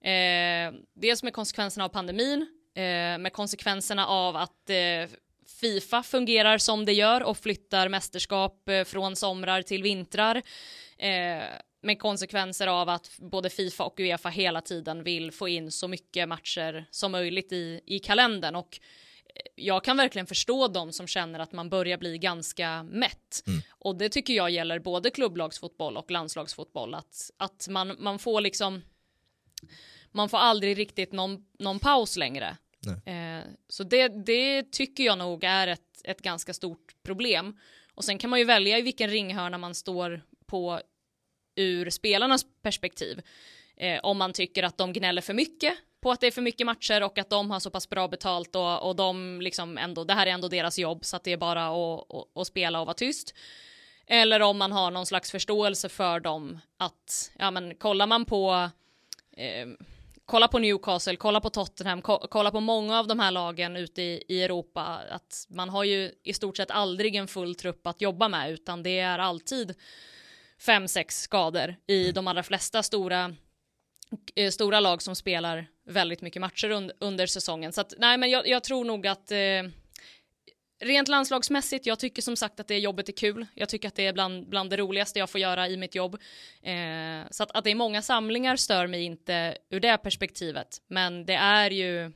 Eh, 0.03 0.73
dels 0.93 1.23
med 1.23 1.33
konsekvenserna 1.33 1.85
av 1.85 1.89
pandemin, 1.89 2.47
eh, 2.75 3.17
med 3.17 3.33
konsekvenserna 3.33 4.07
av 4.07 4.35
att 4.35 4.69
eh, 4.69 5.09
Fifa 5.61 6.03
fungerar 6.03 6.57
som 6.57 6.85
det 6.85 6.93
gör 6.93 7.23
och 7.23 7.37
flyttar 7.37 7.89
mästerskap 7.89 8.69
eh, 8.69 8.83
från 8.83 9.15
somrar 9.15 9.61
till 9.61 9.83
vintrar. 9.83 10.41
Eh, 10.97 11.43
med 11.81 11.99
konsekvenser 11.99 12.67
av 12.67 12.89
att 12.89 13.09
både 13.17 13.49
Fifa 13.49 13.83
och 13.83 13.99
Uefa 13.99 14.29
hela 14.29 14.61
tiden 14.61 15.03
vill 15.03 15.31
få 15.31 15.47
in 15.47 15.71
så 15.71 15.87
mycket 15.87 16.29
matcher 16.29 16.85
som 16.91 17.11
möjligt 17.11 17.51
i, 17.51 17.81
i 17.85 17.99
kalendern 17.99 18.55
och 18.55 18.79
jag 19.55 19.83
kan 19.83 19.97
verkligen 19.97 20.27
förstå 20.27 20.67
de 20.67 20.91
som 20.91 21.07
känner 21.07 21.39
att 21.39 21.51
man 21.51 21.69
börjar 21.69 21.97
bli 21.97 22.17
ganska 22.17 22.83
mätt. 22.83 23.43
Mm. 23.47 23.61
Och 23.69 23.97
det 23.97 24.09
tycker 24.09 24.33
jag 24.33 24.49
gäller 24.49 24.79
både 24.79 25.09
klubblagsfotboll 25.09 25.97
och 25.97 26.11
landslagsfotboll. 26.11 26.93
Att, 26.93 27.31
att 27.37 27.67
man, 27.69 27.95
man 27.99 28.19
får 28.19 28.41
liksom, 28.41 28.81
man 30.11 30.29
får 30.29 30.37
aldrig 30.37 30.77
riktigt 30.77 31.11
någon, 31.11 31.45
någon 31.59 31.79
paus 31.79 32.17
längre. 32.17 32.57
Eh, 33.05 33.43
så 33.69 33.83
det, 33.83 34.07
det 34.07 34.71
tycker 34.71 35.03
jag 35.03 35.17
nog 35.17 35.43
är 35.43 35.67
ett, 35.67 36.01
ett 36.03 36.21
ganska 36.21 36.53
stort 36.53 36.95
problem. 37.03 37.59
Och 37.95 38.03
sen 38.03 38.17
kan 38.17 38.29
man 38.29 38.39
ju 38.39 38.45
välja 38.45 38.77
i 38.77 38.81
vilken 38.81 39.09
ringhörna 39.09 39.57
man 39.57 39.75
står 39.75 40.21
på 40.45 40.81
ur 41.55 41.89
spelarnas 41.89 42.45
perspektiv. 42.61 43.21
Eh, 43.77 43.99
om 44.03 44.17
man 44.17 44.33
tycker 44.33 44.63
att 44.63 44.77
de 44.77 44.93
gnäller 44.93 45.21
för 45.21 45.33
mycket 45.33 45.77
på 46.01 46.11
att 46.11 46.19
det 46.19 46.27
är 46.27 46.31
för 46.31 46.41
mycket 46.41 46.65
matcher 46.65 47.03
och 47.03 47.17
att 47.17 47.29
de 47.29 47.51
har 47.51 47.59
så 47.59 47.69
pass 47.69 47.89
bra 47.89 48.07
betalt 48.07 48.55
och, 48.55 48.87
och 48.87 48.95
de 48.95 49.41
liksom 49.41 49.77
ändå, 49.77 50.03
det 50.03 50.13
här 50.13 50.27
är 50.27 50.31
ändå 50.31 50.47
deras 50.47 50.79
jobb 50.79 51.05
så 51.05 51.15
att 51.15 51.23
det 51.23 51.31
är 51.31 51.37
bara 51.37 51.67
att, 51.67 52.13
att, 52.13 52.37
att 52.37 52.47
spela 52.47 52.79
och 52.79 52.85
vara 52.85 52.93
tyst. 52.93 53.33
Eller 54.07 54.41
om 54.41 54.57
man 54.57 54.71
har 54.71 54.91
någon 54.91 55.05
slags 55.05 55.31
förståelse 55.31 55.89
för 55.89 56.19
dem 56.19 56.59
att, 56.77 57.31
ja 57.39 57.51
men 57.51 57.75
kollar 57.75 58.07
man 58.07 58.25
på 58.25 58.69
eh, 59.37 59.67
kolla 60.25 60.47
på 60.47 60.59
Newcastle, 60.59 61.15
kolla 61.15 61.39
på 61.39 61.49
Tottenham, 61.49 62.01
ko 62.01 62.27
kolla 62.29 62.51
på 62.51 62.59
många 62.59 62.99
av 62.99 63.07
de 63.07 63.19
här 63.19 63.31
lagen 63.31 63.75
ute 63.75 64.01
i, 64.01 64.23
i 64.27 64.43
Europa, 64.43 65.01
att 65.09 65.45
man 65.49 65.69
har 65.69 65.83
ju 65.83 66.11
i 66.23 66.33
stort 66.33 66.57
sett 66.57 66.71
aldrig 66.71 67.15
en 67.15 67.27
full 67.27 67.55
trupp 67.55 67.87
att 67.87 68.01
jobba 68.01 68.27
med, 68.27 68.51
utan 68.51 68.83
det 68.83 68.99
är 68.99 69.19
alltid 69.19 69.75
fem, 70.59 70.87
sex 70.87 71.21
skador 71.21 71.75
i 71.87 72.01
mm. 72.01 72.13
de 72.13 72.27
allra 72.27 72.43
flesta 72.43 72.83
stora 72.83 73.35
eh, 74.35 74.51
stora 74.51 74.79
lag 74.79 75.01
som 75.01 75.15
spelar 75.15 75.67
väldigt 75.85 76.21
mycket 76.21 76.39
matcher 76.39 76.69
un 76.69 76.91
under 76.99 77.27
säsongen. 77.27 77.73
Så 77.73 77.81
att, 77.81 77.93
nej, 77.97 78.17
men 78.17 78.29
jag, 78.29 78.47
jag 78.47 78.63
tror 78.63 78.85
nog 78.85 79.07
att 79.07 79.31
eh, 79.31 79.37
rent 80.83 81.07
landslagsmässigt, 81.07 81.85
jag 81.85 81.99
tycker 81.99 82.21
som 82.21 82.35
sagt 82.35 82.59
att 82.59 82.67
det 82.67 82.79
jobbet 82.79 83.09
är 83.09 83.13
kul. 83.13 83.45
Jag 83.53 83.69
tycker 83.69 83.87
att 83.87 83.95
det 83.95 84.05
är 84.05 84.13
bland, 84.13 84.49
bland 84.49 84.69
det 84.69 84.77
roligaste 84.77 85.19
jag 85.19 85.29
får 85.29 85.41
göra 85.41 85.69
i 85.69 85.77
mitt 85.77 85.95
jobb. 85.95 86.17
Eh, 86.63 87.29
så 87.31 87.43
att, 87.43 87.51
att 87.51 87.63
det 87.63 87.71
är 87.71 87.75
många 87.75 88.01
samlingar 88.01 88.55
stör 88.55 88.87
mig 88.87 89.03
inte 89.03 89.57
ur 89.69 89.79
det 89.79 89.97
perspektivet. 89.97 90.67
Men 90.87 91.25
det 91.25 91.35
är 91.35 91.71
ju, 91.71 92.11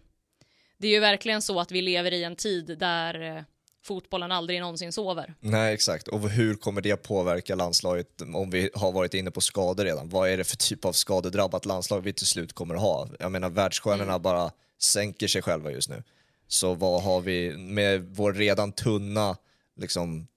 det 0.77 0.88
är 0.88 0.91
ju 0.91 0.99
verkligen 0.99 1.41
så 1.41 1.60
att 1.60 1.71
vi 1.71 1.82
lever 1.82 2.13
i 2.13 2.23
en 2.23 2.36
tid 2.36 2.77
där 2.80 3.38
eh, 3.38 3.43
fotbollen 3.88 4.32
aldrig 4.32 4.62
någonsin 4.62 4.91
sover. 4.91 5.34
Nej, 5.39 5.73
exakt. 5.73 6.08
Och 6.08 6.30
hur 6.30 6.56
kommer 6.56 6.82
det 6.82 6.95
påverka 6.95 7.56
landslaget 7.56 8.21
om 8.21 8.49
vi 8.49 8.69
har 8.73 8.91
varit 8.91 9.13
inne 9.13 9.32
på 9.32 9.41
skador 9.41 9.84
redan? 9.84 10.10
Vad 10.10 10.30
är 10.30 10.38
det 10.38 10.43
för 10.43 10.58
typ 10.58 10.86
av 10.86 10.91
skadedrabbat 10.91 11.65
landslag 11.65 12.01
vi 12.01 12.13
till 12.13 12.27
slut 12.27 12.53
kommer 12.53 12.75
att 12.75 12.82
ha? 12.82 13.08
Jag 13.19 13.32
menar, 13.32 13.49
världsstjärnorna 13.49 14.12
mm. 14.12 14.21
bara 14.21 14.51
sänker 14.82 15.27
sig 15.27 15.41
själva 15.41 15.71
just 15.71 15.89
nu. 15.89 16.03
Så 16.47 16.73
vad 16.73 17.03
har 17.03 17.21
vi 17.21 17.57
med 17.57 18.01
vår 18.01 18.33
redan 18.33 18.71
tunna 18.71 19.38
liksom, 19.75 20.27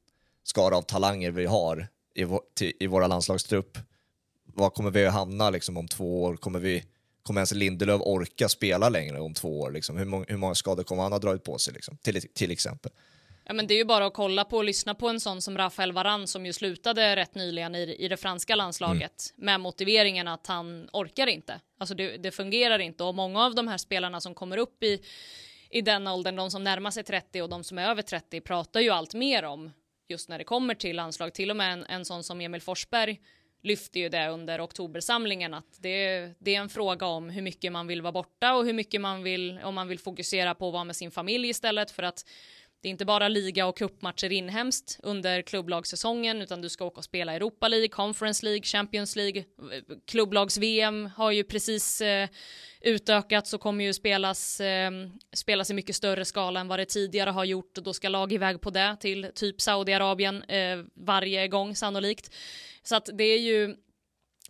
skara 0.42 0.76
av 0.76 0.82
talanger 0.82 1.30
vi 1.30 1.46
har 1.46 1.88
i, 2.14 2.24
vår, 2.24 2.40
till, 2.54 2.72
i 2.80 2.86
våra 2.86 3.06
landslagstrupp? 3.06 3.78
Var 4.44 4.70
kommer 4.70 4.90
vi 4.90 5.06
att 5.06 5.12
hamna 5.12 5.50
liksom, 5.50 5.76
om 5.76 5.88
två 5.88 6.22
år? 6.22 6.36
Kommer, 6.36 6.58
vi, 6.58 6.84
kommer 7.22 7.40
ens 7.40 7.54
Lindelöf 7.54 8.00
orka 8.04 8.48
spela 8.48 8.88
längre 8.88 9.20
om 9.20 9.34
två 9.34 9.60
år? 9.60 9.70
Liksom? 9.70 9.96
Hur, 9.96 10.04
många, 10.04 10.24
hur 10.28 10.36
många 10.36 10.54
skador 10.54 10.82
kommer 10.82 11.02
han 11.02 11.12
ha 11.12 11.18
dragit 11.18 11.44
på 11.44 11.58
sig? 11.58 11.74
Liksom? 11.74 11.96
Till, 11.96 12.22
till 12.34 12.50
exempel. 12.50 12.92
Ja, 13.50 13.54
men 13.54 13.66
det 13.66 13.74
är 13.74 13.78
ju 13.78 13.84
bara 13.84 14.06
att 14.06 14.14
kolla 14.14 14.44
på 14.44 14.56
och 14.56 14.64
lyssna 14.64 14.94
på 14.94 15.08
en 15.08 15.20
sån 15.20 15.42
som 15.42 15.58
Rafael 15.58 15.92
Varan 15.92 16.26
som 16.26 16.46
ju 16.46 16.52
slutade 16.52 17.16
rätt 17.16 17.34
nyligen 17.34 17.74
i, 17.74 17.96
i 17.98 18.08
det 18.08 18.16
franska 18.16 18.54
landslaget 18.54 19.32
mm. 19.36 19.44
med 19.44 19.60
motiveringen 19.60 20.28
att 20.28 20.46
han 20.46 20.88
orkar 20.92 21.26
inte. 21.26 21.60
Alltså 21.78 21.94
det, 21.94 22.16
det, 22.16 22.30
fungerar 22.30 22.78
inte 22.78 23.04
och 23.04 23.14
många 23.14 23.44
av 23.44 23.54
de 23.54 23.68
här 23.68 23.78
spelarna 23.78 24.20
som 24.20 24.34
kommer 24.34 24.56
upp 24.56 24.82
i, 24.82 25.02
i 25.70 25.80
den 25.80 26.06
åldern, 26.06 26.36
de 26.36 26.50
som 26.50 26.64
närmar 26.64 26.90
sig 26.90 27.04
30 27.04 27.42
och 27.42 27.48
de 27.48 27.64
som 27.64 27.78
är 27.78 27.88
över 27.90 28.02
30 28.02 28.40
pratar 28.40 28.80
ju 28.80 28.90
allt 28.90 29.14
mer 29.14 29.44
om 29.44 29.70
just 30.08 30.28
när 30.28 30.38
det 30.38 30.44
kommer 30.44 30.74
till 30.74 30.98
anslag. 30.98 31.34
Till 31.34 31.50
och 31.50 31.56
med 31.56 31.72
en, 31.72 31.84
en 31.84 32.04
sån 32.04 32.24
som 32.24 32.40
Emil 32.40 32.60
Forsberg 32.60 33.20
lyfte 33.62 33.98
ju 33.98 34.08
det 34.08 34.28
under 34.28 34.64
oktobersamlingen 34.64 35.54
att 35.54 35.82
det, 35.82 36.30
det, 36.38 36.54
är 36.54 36.60
en 36.60 36.68
fråga 36.68 37.06
om 37.06 37.30
hur 37.30 37.42
mycket 37.42 37.72
man 37.72 37.86
vill 37.86 38.02
vara 38.02 38.12
borta 38.12 38.54
och 38.54 38.64
hur 38.64 38.72
mycket 38.72 39.00
man 39.00 39.22
vill 39.22 39.60
om 39.64 39.74
man 39.74 39.88
vill 39.88 39.98
fokusera 39.98 40.54
på 40.54 40.66
att 40.66 40.72
vara 40.72 40.84
med 40.84 40.96
sin 40.96 41.10
familj 41.10 41.48
istället 41.48 41.90
för 41.90 42.02
att 42.02 42.28
det 42.82 42.88
är 42.88 42.90
inte 42.90 43.04
bara 43.04 43.28
liga 43.28 43.66
och 43.66 43.76
cupmatcher 43.76 44.32
inhemskt 44.32 45.00
under 45.02 45.42
klubblagssäsongen 45.42 46.42
utan 46.42 46.60
du 46.60 46.68
ska 46.68 46.84
åka 46.84 46.98
och 46.98 47.04
spela 47.04 47.34
Europa 47.34 47.68
League, 47.68 47.88
Conference 47.88 48.44
League, 48.44 48.62
Champions 48.62 49.16
League. 49.16 49.44
Klubblags-VM 50.06 51.10
har 51.16 51.30
ju 51.30 51.44
precis 51.44 52.00
eh, 52.00 52.28
utökats 52.80 53.54
och 53.54 53.60
kommer 53.60 53.84
ju 53.84 53.92
spelas, 53.92 54.60
eh, 54.60 54.90
spelas 55.32 55.70
i 55.70 55.74
mycket 55.74 55.96
större 55.96 56.24
skala 56.24 56.60
än 56.60 56.68
vad 56.68 56.78
det 56.78 56.84
tidigare 56.84 57.30
har 57.30 57.44
gjort 57.44 57.78
och 57.78 57.84
då 57.84 57.92
ska 57.92 58.08
lag 58.08 58.32
iväg 58.32 58.60
på 58.60 58.70
det 58.70 58.96
till 59.00 59.30
typ 59.34 59.60
Saudiarabien 59.60 60.42
eh, 60.42 60.84
varje 60.94 61.48
gång 61.48 61.76
sannolikt. 61.76 62.34
Så 62.82 62.96
att 62.96 63.08
det 63.12 63.24
är 63.24 63.38
ju, 63.38 63.76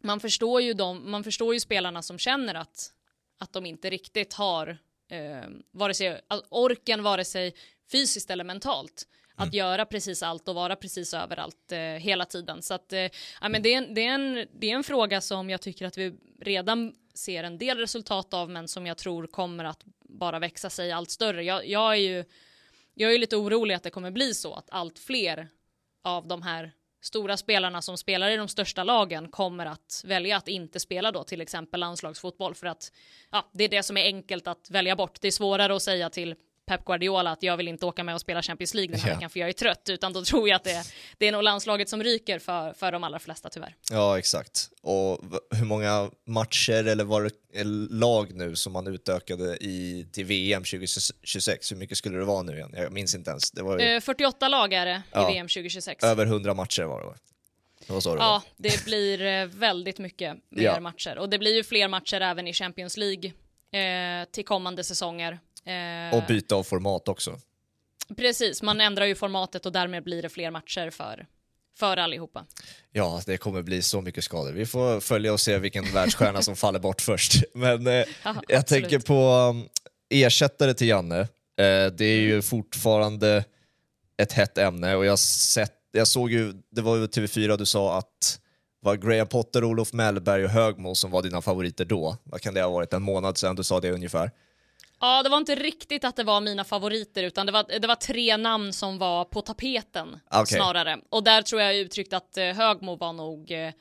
man 0.01 0.21
förstår 0.21 0.61
ju 0.61 0.75
de, 0.75 1.11
man 1.11 1.25
förstår 1.25 1.55
ju 1.55 1.61
spelarna 1.61 2.03
som 2.03 2.19
känner 2.19 2.55
att, 2.55 2.93
att 3.39 3.53
de 3.53 3.67
inte 3.67 3.91
riktigt 3.91 4.35
har 4.35 4.79
eh, 5.11 5.51
vare 5.71 5.95
sig 5.95 6.21
orken, 6.51 7.03
vare 7.03 7.25
sig 7.25 7.55
fysiskt 7.93 8.31
eller 8.31 8.45
mentalt 8.45 9.07
att 9.35 9.47
mm. 9.47 9.57
göra 9.57 9.87
precis 9.87 10.23
allt 10.23 10.49
och 10.49 10.55
vara 10.55 10.77
precis 10.77 11.15
överallt 11.15 11.73
eh, 11.73 11.79
hela 11.79 12.25
tiden. 12.25 12.63
Så 12.63 12.75
att, 12.75 12.93
eh, 12.93 13.09
ja, 13.41 13.49
men 13.49 13.63
det, 13.63 13.75
är 13.75 13.79
en, 13.79 13.95
det, 13.95 14.07
är 14.07 14.15
en, 14.15 14.47
det 14.53 14.71
är 14.71 14.75
en 14.75 14.85
fråga 14.85 15.21
som 15.21 15.51
jag 15.51 15.61
tycker 15.61 15.87
att 15.87 15.99
vi 15.99 16.15
redan 16.41 16.95
ser 17.15 17.45
en 17.45 17.59
del 17.59 17.79
resultat 17.79 18.35
av 18.35 18.51
men 18.51 18.69
som 18.69 18.87
jag 18.87 18.97
tror 18.97 19.27
kommer 19.27 19.65
att 19.65 19.83
bara 20.09 20.39
växa 20.39 20.71
sig 20.71 20.93
allt 20.93 21.11
större. 21.11 21.45
Jag, 21.45 21.69
jag 21.69 21.93
är 21.93 21.97
ju 21.97 22.25
jag 22.95 23.15
är 23.15 23.19
lite 23.19 23.37
orolig 23.37 23.75
att 23.75 23.83
det 23.83 23.91
kommer 23.91 24.11
bli 24.11 24.35
så 24.35 24.55
att 24.55 24.71
allt 24.71 24.99
fler 24.99 25.49
av 26.05 26.29
de 26.29 26.43
här 26.43 26.73
stora 27.03 27.37
spelarna 27.37 27.83
som 27.83 27.99
spelar 27.99 28.31
i 28.31 28.37
de 28.37 28.49
största 28.49 28.85
lagen 28.85 29.29
kommer 29.29 29.67
att 29.67 30.03
välja 30.07 30.37
att 30.37 30.49
inte 30.49 30.81
spela 30.81 31.13
då 31.13 31.25
till 31.25 31.41
exempel 31.41 31.81
landslagsfotboll 31.81 32.55
för 32.55 32.67
att 32.67 32.93
ja, 33.31 33.51
det 33.53 33.65
är 33.65 33.69
det 33.69 33.83
som 33.83 33.97
är 33.97 34.05
enkelt 34.05 34.47
att 34.47 34.71
välja 34.71 34.97
bort. 34.97 35.21
Det 35.21 35.29
är 35.29 35.33
svårare 35.33 35.77
att 35.77 35.83
säga 35.83 36.11
till 36.11 36.35
Pep 36.71 36.85
Guardiola 36.85 37.31
att 37.31 37.43
jag 37.43 37.57
vill 37.57 37.69
inte 37.69 37.87
åka 37.87 38.05
med 38.05 38.15
och 38.15 38.21
spela 38.21 38.43
Champions 38.43 38.75
League 38.75 38.93
den 38.93 39.01
här 39.01 39.09
Ja. 39.09 39.15
veckan 39.15 39.31
för 39.31 39.41
jag 39.41 39.49
är 39.49 39.53
trött, 39.53 39.89
utan 39.89 40.13
då 40.13 40.25
tror 40.25 40.49
jag 40.49 40.57
att 40.57 40.65
det, 40.65 40.83
det 41.19 41.27
är 41.29 41.33
nog 41.33 41.43
landslaget 41.43 41.89
som 41.89 42.03
ryker 42.03 42.39
för, 42.39 42.73
för 42.73 42.93
de 42.93 43.05
allra 43.05 43.19
flesta 43.19 43.49
tyvärr. 43.49 43.75
Ja, 43.91 44.19
exakt. 44.19 44.71
Och 44.83 45.21
hur 45.51 45.65
många 45.65 46.11
matcher 46.27 46.87
eller 46.87 47.05
var 47.05 47.23
det 47.23 47.31
eller 47.61 47.89
lag 47.95 48.35
nu 48.35 48.57
som 48.57 48.73
man 48.73 48.87
utökade 48.87 49.57
i, 49.57 50.07
till 50.13 50.25
VM 50.25 50.65
2026? 50.65 51.73
Hur 51.73 51.77
mycket 51.77 51.99
skulle 51.99 52.19
det 52.19 52.25
vara 52.25 52.43
nu 52.43 52.53
igen? 52.57 52.75
Jag 52.77 52.93
minns 52.93 53.15
inte 53.15 53.31
ens. 53.31 53.51
Det 53.51 53.63
var 53.63 53.79
ju 53.79 53.85
Eh, 53.85 54.01
48 54.01 54.49
lag 54.49 54.73
är 54.73 54.87
det 54.87 55.03
Ja. 55.13 55.31
i 55.31 55.35
VM 55.35 55.49
2026. 55.49 56.05
över 56.05 56.27
100 56.27 56.55
matcher 56.55 56.83
var 56.83 57.01
det 57.01 57.07
va? 57.07 57.15
Det 57.87 57.93
det. 57.93 58.01
Ja, 58.23 58.43
det 58.57 58.85
blir 58.85 59.23
eh, 59.23 59.47
väldigt 59.47 59.99
mycket 59.99 60.37
mer 60.51 60.63
Ja. 60.63 60.81
matcher. 60.81 61.19
Och 61.19 61.29
det 61.31 61.39
blir 61.39 61.55
ju 61.55 61.65
fler 61.65 61.89
matcher 61.89 62.21
även 62.21 62.47
i 62.49 62.53
Champions 62.53 62.97
League 62.97 63.27
eh, 63.27 63.33
till 64.31 64.45
kommande 64.45 64.85
säsonger. 64.85 65.39
Eh, 65.65 66.17
Och 66.19 66.23
byta 66.29 66.55
av 66.55 66.63
format 66.63 67.09
också. 67.09 67.39
precis, 68.17 68.63
man 68.63 68.81
ändrar 68.81 69.07
ju 69.07 69.15
formatet 69.15 69.67
och 69.67 69.73
därmed 69.73 70.05
blir 70.05 70.23
det 70.23 70.29
fler 70.29 70.51
matcher 70.51 70.91
för, 70.91 71.27
för 71.79 71.97
allihopa. 71.97 72.47
Ja, 72.93 73.23
det 73.27 73.37
kommer 73.37 73.63
bli 73.63 73.83
så 73.83 74.01
mycket 74.01 74.25
skador. 74.25 74.53
Vi 74.53 74.67
får 74.67 75.01
följa 75.01 75.33
och 75.33 75.41
se 75.41 75.59
vilken 75.59 75.93
världsstjärna 75.93 76.43
som 76.43 76.57
faller 76.57 76.79
bort 76.79 77.01
först. 77.01 77.33
Men 77.55 77.87
eh, 77.87 77.93
Ja, 78.25 78.43
jag 78.49 78.67
tänker 78.67 78.99
på 78.99 79.29
um, 79.51 79.69
ersättare 80.09 80.75
till 80.75 80.89
Janne. 80.89 81.21
Eh, 81.21 81.87
det 81.97 82.05
är 82.05 82.21
ju 82.21 82.43
fortfarande 82.43 83.45
ett 84.17 84.33
hett 84.33 84.59
ämne 84.59 84.95
och 84.97 85.05
jag, 85.05 85.19
sett, 85.19 85.73
jag 85.93 86.09
såg 86.09 86.33
ju, 86.33 86.53
det 86.71 86.83
var 86.83 86.97
ju 86.97 87.07
TV4 87.07 87.57
du 87.57 87.67
sa 87.67 87.99
att 87.99 88.41
var 88.81 88.97
Graham 88.97 89.27
Potter, 89.29 89.65
Olof 89.65 89.93
Mellberg 89.93 90.45
och 90.45 90.51
Högmo 90.51 90.95
som 90.95 91.11
var 91.11 91.23
dina 91.23 91.43
favoriter 91.43 91.85
då. 91.85 92.17
Vad 92.25 92.41
kan 92.41 92.55
det 92.55 92.63
ha 92.63 92.71
varit? 92.71 92.93
En 92.93 93.03
månad 93.03 93.39
sedan 93.39 93.57
du 93.57 93.65
sa 93.65 93.81
det 93.81 93.91
ungefär. 93.91 94.31
Ja, 95.01 95.23
det 95.23 95.29
var 95.29 95.37
inte 95.39 95.55
riktigt 95.55 96.05
att 96.05 96.17
det 96.17 96.25
var 96.25 96.41
mina 96.41 96.65
favoriter, 96.65 97.23
utan 97.25 97.47
det 97.47 97.53
var, 97.53 97.81
det 97.81 97.87
var 97.87 97.95
tre 97.95 98.37
namn 98.37 98.73
som 98.73 98.99
var 98.99 99.25
på 99.25 99.41
tapeten 99.43 100.21
Okej. 100.31 100.47
snarare. 100.47 100.99
Och 101.09 101.25
där 101.25 101.43
tror 101.43 101.61
jag 101.63 101.77
uttryckt 101.77 102.13
att 102.13 102.37
eh, 102.37 102.45
Högmo 102.45 102.97
var 102.97 103.13
nog 103.13 103.51
eh, 103.51 103.73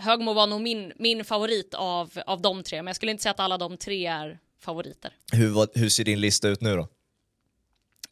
Högmo 0.00 0.32
var 0.32 0.46
nog 0.46 0.60
min, 0.60 0.92
min 0.96 1.24
favorit 1.24 1.74
av, 1.74 2.10
av 2.26 2.40
de 2.42 2.62
tre, 2.62 2.78
men 2.82 2.86
jag 2.86 2.96
skulle 2.96 3.12
inte 3.12 3.22
säga 3.22 3.30
att 3.30 3.40
alla 3.40 3.58
de 3.58 3.76
tre 3.76 4.06
är 4.06 4.38
favoriter. 4.60 5.12
Hur, 5.32 5.48
vad- 5.50 5.70
hur 5.74 5.88
ser 5.88 6.04
din 6.04 6.20
lista 6.20 6.48
ut 6.48 6.60
nu 6.60 6.76
då? 6.76 6.88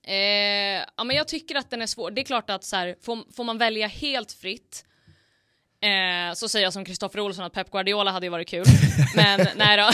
Eh, 0.03 0.85
ja, 0.97 1.05
men 1.05 1.17
jag 1.17 1.29
tycker 1.29 1.55
att 1.55 1.71
den 1.71 1.83
är 1.83 1.87
svår. 1.87 2.11
Det 2.11 2.21
är 2.21 2.25
klart 2.25 2.51
att 2.51 2.65
så 2.65 2.77
här, 2.77 2.97
får, 3.03 3.33
får 3.33 3.45
man 3.45 3.59
välja 3.59 3.87
helt 3.87 4.33
fritt 4.33 4.85
eh, 5.81 6.35
så 6.35 6.49
säger 6.49 6.67
jag 6.67 6.73
som 6.73 6.85
Kristoffer 6.85 7.21
Olsson 7.21 7.45
att 7.45 7.53
Pep 7.53 7.71
Guardiola 7.71 8.11
hade 8.11 8.27
ju 8.27 8.31
varit 8.31 8.49
kul. 8.49 8.65
men 9.17 9.47
nej 9.57 9.77
då. 9.77 9.91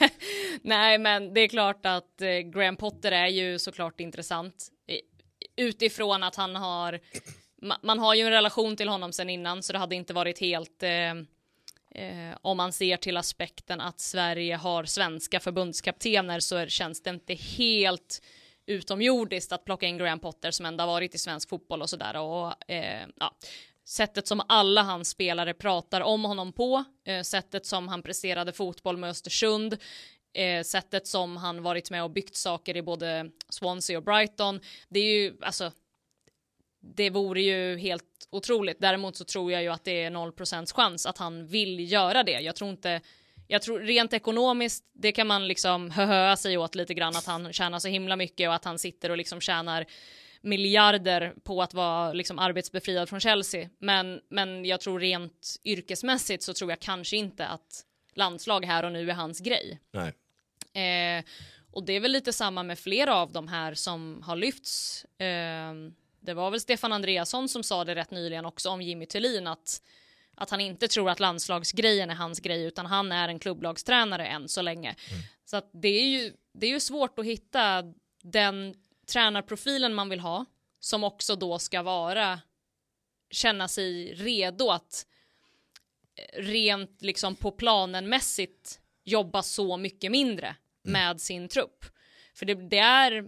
nej, 0.62 0.98
men 0.98 1.34
det 1.34 1.40
är 1.40 1.48
klart 1.48 1.86
att 1.86 2.20
eh, 2.20 2.28
Graham 2.28 2.76
Potter 2.76 3.12
är 3.12 3.26
ju 3.26 3.58
såklart 3.58 4.00
intressant 4.00 4.70
utifrån 5.56 6.22
att 6.22 6.36
han 6.36 6.56
har 6.56 7.00
ma- 7.62 7.78
man 7.82 7.98
har 7.98 8.14
ju 8.14 8.22
en 8.22 8.30
relation 8.30 8.76
till 8.76 8.88
honom 8.88 9.12
sen 9.12 9.30
innan 9.30 9.62
så 9.62 9.72
det 9.72 9.78
hade 9.78 9.94
inte 9.94 10.12
varit 10.14 10.38
helt 10.38 10.82
eh, 10.82 11.10
eh, 12.04 12.36
om 12.40 12.56
man 12.56 12.72
ser 12.72 12.96
till 12.96 13.16
aspekten 13.16 13.80
att 13.80 14.00
Sverige 14.00 14.56
har 14.56 14.84
svenska 14.84 15.40
förbundskaptener 15.40 16.40
så 16.40 16.56
är, 16.56 16.68
känns 16.68 17.02
det 17.02 17.10
inte 17.10 17.34
helt 17.34 18.22
utomjordiskt 18.66 19.52
att 19.52 19.64
plocka 19.64 19.86
in 19.86 19.98
Graham 19.98 20.20
Potter 20.20 20.50
som 20.50 20.66
ändå 20.66 20.82
har 20.82 20.88
varit 20.88 21.14
i 21.14 21.18
svensk 21.18 21.48
fotboll 21.48 21.82
och 21.82 21.90
sådär. 21.90 22.16
Och, 22.16 22.70
eh, 22.70 23.06
ja, 23.16 23.36
sättet 23.84 24.26
som 24.26 24.42
alla 24.48 24.82
hans 24.82 25.08
spelare 25.08 25.54
pratar 25.54 26.00
om 26.00 26.24
honom 26.24 26.52
på, 26.52 26.84
eh, 27.06 27.22
sättet 27.22 27.66
som 27.66 27.88
han 27.88 28.02
presterade 28.02 28.52
fotboll 28.52 28.96
med 28.96 29.10
Östersund, 29.10 29.76
eh, 30.34 30.62
sättet 30.62 31.06
som 31.06 31.36
han 31.36 31.62
varit 31.62 31.90
med 31.90 32.04
och 32.04 32.10
byggt 32.10 32.36
saker 32.36 32.76
i 32.76 32.82
både 32.82 33.30
Swansea 33.48 33.98
och 33.98 34.04
Brighton. 34.04 34.60
Det 34.88 35.00
är 35.00 35.22
ju, 35.22 35.36
alltså, 35.40 35.72
det 36.80 37.10
vore 37.10 37.42
ju 37.42 37.78
helt 37.78 38.28
otroligt. 38.30 38.80
Däremot 38.80 39.16
så 39.16 39.24
tror 39.24 39.52
jag 39.52 39.62
ju 39.62 39.68
att 39.68 39.84
det 39.84 40.04
är 40.04 40.10
0% 40.10 40.72
chans 40.72 41.06
att 41.06 41.18
han 41.18 41.46
vill 41.46 41.92
göra 41.92 42.22
det. 42.22 42.40
Jag 42.40 42.56
tror 42.56 42.70
inte 42.70 43.00
jag 43.48 43.62
tror 43.62 43.80
rent 43.80 44.12
ekonomiskt, 44.12 44.84
det 44.92 45.12
kan 45.12 45.26
man 45.26 45.48
liksom 45.48 45.90
höhöa 45.96 46.36
sig 46.36 46.58
åt 46.58 46.74
lite 46.74 46.94
grann 46.94 47.16
att 47.16 47.26
han 47.26 47.52
tjänar 47.52 47.78
så 47.78 47.88
himla 47.88 48.16
mycket 48.16 48.48
och 48.48 48.54
att 48.54 48.64
han 48.64 48.78
sitter 48.78 49.10
och 49.10 49.16
liksom 49.16 49.40
tjänar 49.40 49.86
miljarder 50.44 51.34
på 51.44 51.62
att 51.62 51.74
vara 51.74 52.12
liksom 52.12 52.38
arbetsbefriad 52.38 53.08
från 53.08 53.20
Chelsea. 53.20 53.68
Men, 53.78 54.20
men 54.28 54.64
jag 54.64 54.80
tror 54.80 55.00
rent 55.00 55.56
yrkesmässigt 55.64 56.42
så 56.42 56.54
tror 56.54 56.70
jag 56.70 56.80
kanske 56.80 57.16
inte 57.16 57.46
att 57.46 57.84
landslag 58.14 58.64
här 58.64 58.82
och 58.84 58.92
nu 58.92 59.10
är 59.10 59.14
hans 59.14 59.40
grej. 59.40 59.80
Nej. 59.92 60.08
Eh, 61.18 61.24
och 61.70 61.84
det 61.84 61.92
är 61.92 62.00
väl 62.00 62.12
lite 62.12 62.32
samma 62.32 62.62
med 62.62 62.78
flera 62.78 63.14
av 63.14 63.32
de 63.32 63.48
här 63.48 63.74
som 63.74 64.22
har 64.22 64.36
lyfts. 64.36 65.04
Eh, 65.04 65.74
det 66.20 66.34
var 66.34 66.50
väl 66.50 66.60
Stefan 66.60 66.92
Andreasson 66.92 67.48
som 67.48 67.62
sa 67.62 67.84
det 67.84 67.94
rätt 67.94 68.10
nyligen 68.10 68.44
också 68.44 68.70
om 68.70 68.82
Jimmy 68.82 69.06
Tillin 69.06 69.46
att, 69.46 69.82
att 70.34 70.50
han 70.50 70.60
inte 70.60 70.88
tror 70.88 71.10
att 71.10 71.20
landslagsgrejen 71.20 72.10
är 72.10 72.14
hans 72.14 72.40
grej 72.40 72.64
utan 72.64 72.86
han 72.86 73.12
är 73.12 73.28
en 73.28 73.38
klubblagstränare 73.38 74.26
än 74.26 74.48
så 74.48 74.62
länge. 74.62 74.94
Så 75.44 75.56
att 75.56 75.70
det 75.72 75.88
är 75.88 76.08
ju 76.08 76.32
det 76.52 76.66
är 76.66 76.70
ju 76.70 76.80
svårt 76.80 77.18
att 77.18 77.24
hitta 77.24 77.82
den 78.22 78.74
tränarprofilen 79.06 79.94
man 79.94 80.08
vill 80.08 80.20
ha 80.20 80.44
som 80.80 81.04
också 81.04 81.36
då 81.36 81.58
ska 81.58 81.82
vara 81.82 82.40
känna 83.30 83.68
sig 83.68 84.14
redo 84.14 84.70
att 84.70 85.06
eh, 86.16 86.42
rent 86.42 87.02
liksom 87.02 87.36
på 87.36 87.50
planen 87.50 88.08
mässigt 88.08 88.80
jobba 89.04 89.42
så 89.42 89.76
mycket 89.76 90.10
mindre 90.10 90.56
med 90.82 91.20
sin 91.20 91.48
trupp. 91.48 91.84
För 92.34 92.46
det, 92.46 92.54
det 92.54 92.78
är, 92.78 93.24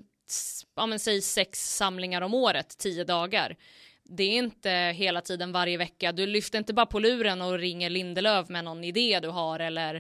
ja 0.77 0.87
men 0.87 0.99
säg 0.99 1.23
sex 1.23 1.77
samlingar 1.77 2.23
om 2.23 2.35
året, 2.35 2.79
tio 2.79 3.05
dagar. 3.05 3.57
Det 4.05 4.25
är 4.25 4.39
inte 4.39 4.71
hela 4.71 5.21
tiden 5.21 5.53
varje 5.53 5.77
vecka. 5.77 6.13
Du 6.13 6.27
lyfter 6.27 6.59
inte 6.59 6.75
bara 6.75 6.87
på 6.87 6.99
luren 6.99 7.43
och 7.43 7.59
ringer 7.59 7.91
Lindelöf 7.91 8.49
med 8.49 8.65
någon 8.65 8.85
idé 8.85 9.21
du 9.21 9.29
har 9.29 9.61
eller 9.61 9.95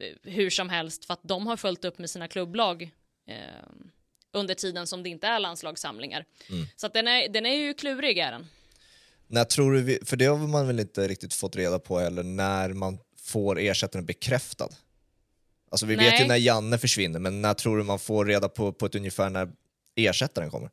eh, 0.00 0.14
hur 0.22 0.50
som 0.50 0.68
helst 0.68 1.04
för 1.04 1.14
att 1.14 1.22
de 1.22 1.46
har 1.46 1.56
följt 1.56 1.84
upp 1.84 1.98
med 1.98 2.10
sina 2.10 2.28
klubblag 2.28 2.90
eh, 3.26 3.36
under 4.32 4.54
tiden 4.54 4.86
som 4.86 5.02
det 5.02 5.08
inte 5.08 5.26
är 5.26 5.40
landslagssamlingar. 5.40 6.24
Så 6.76 6.86
att 6.86 6.92
den 6.92 7.08
är, 7.08 7.28
den 7.28 7.46
är 7.46 7.54
ju 7.54 7.74
klurig 7.74 8.18
är 8.18 8.32
den. 8.32 8.46
När 9.26 9.44
tror 9.44 9.72
du, 9.72 9.82
vi, 9.82 9.98
för 10.04 10.16
det 10.16 10.24
har 10.24 10.38
man 10.38 10.66
väl 10.66 10.80
inte 10.80 11.08
riktigt 11.08 11.34
fått 11.34 11.56
reda 11.56 11.78
på 11.78 11.98
heller, 11.98 12.22
när 12.22 12.68
man 12.68 12.98
får 13.20 13.60
ersättaren 13.60 14.06
bekräftad? 14.06 14.68
Alltså 15.70 15.86
vi 15.86 15.96
vet 15.96 16.12
Nej. 16.12 16.22
ju 16.22 16.28
när 16.28 16.36
Janne 16.36 16.78
försvinner, 16.78 17.18
men 17.18 17.42
när 17.42 17.54
tror 17.54 17.78
du 17.78 17.84
man 17.84 17.98
får 17.98 18.24
reda 18.24 18.48
på, 18.48 18.72
på 18.72 18.86
ett 18.86 18.94
ungefär 18.94 19.30
när 19.30 19.48
ersättaren 19.96 20.50
kommer? 20.50 20.70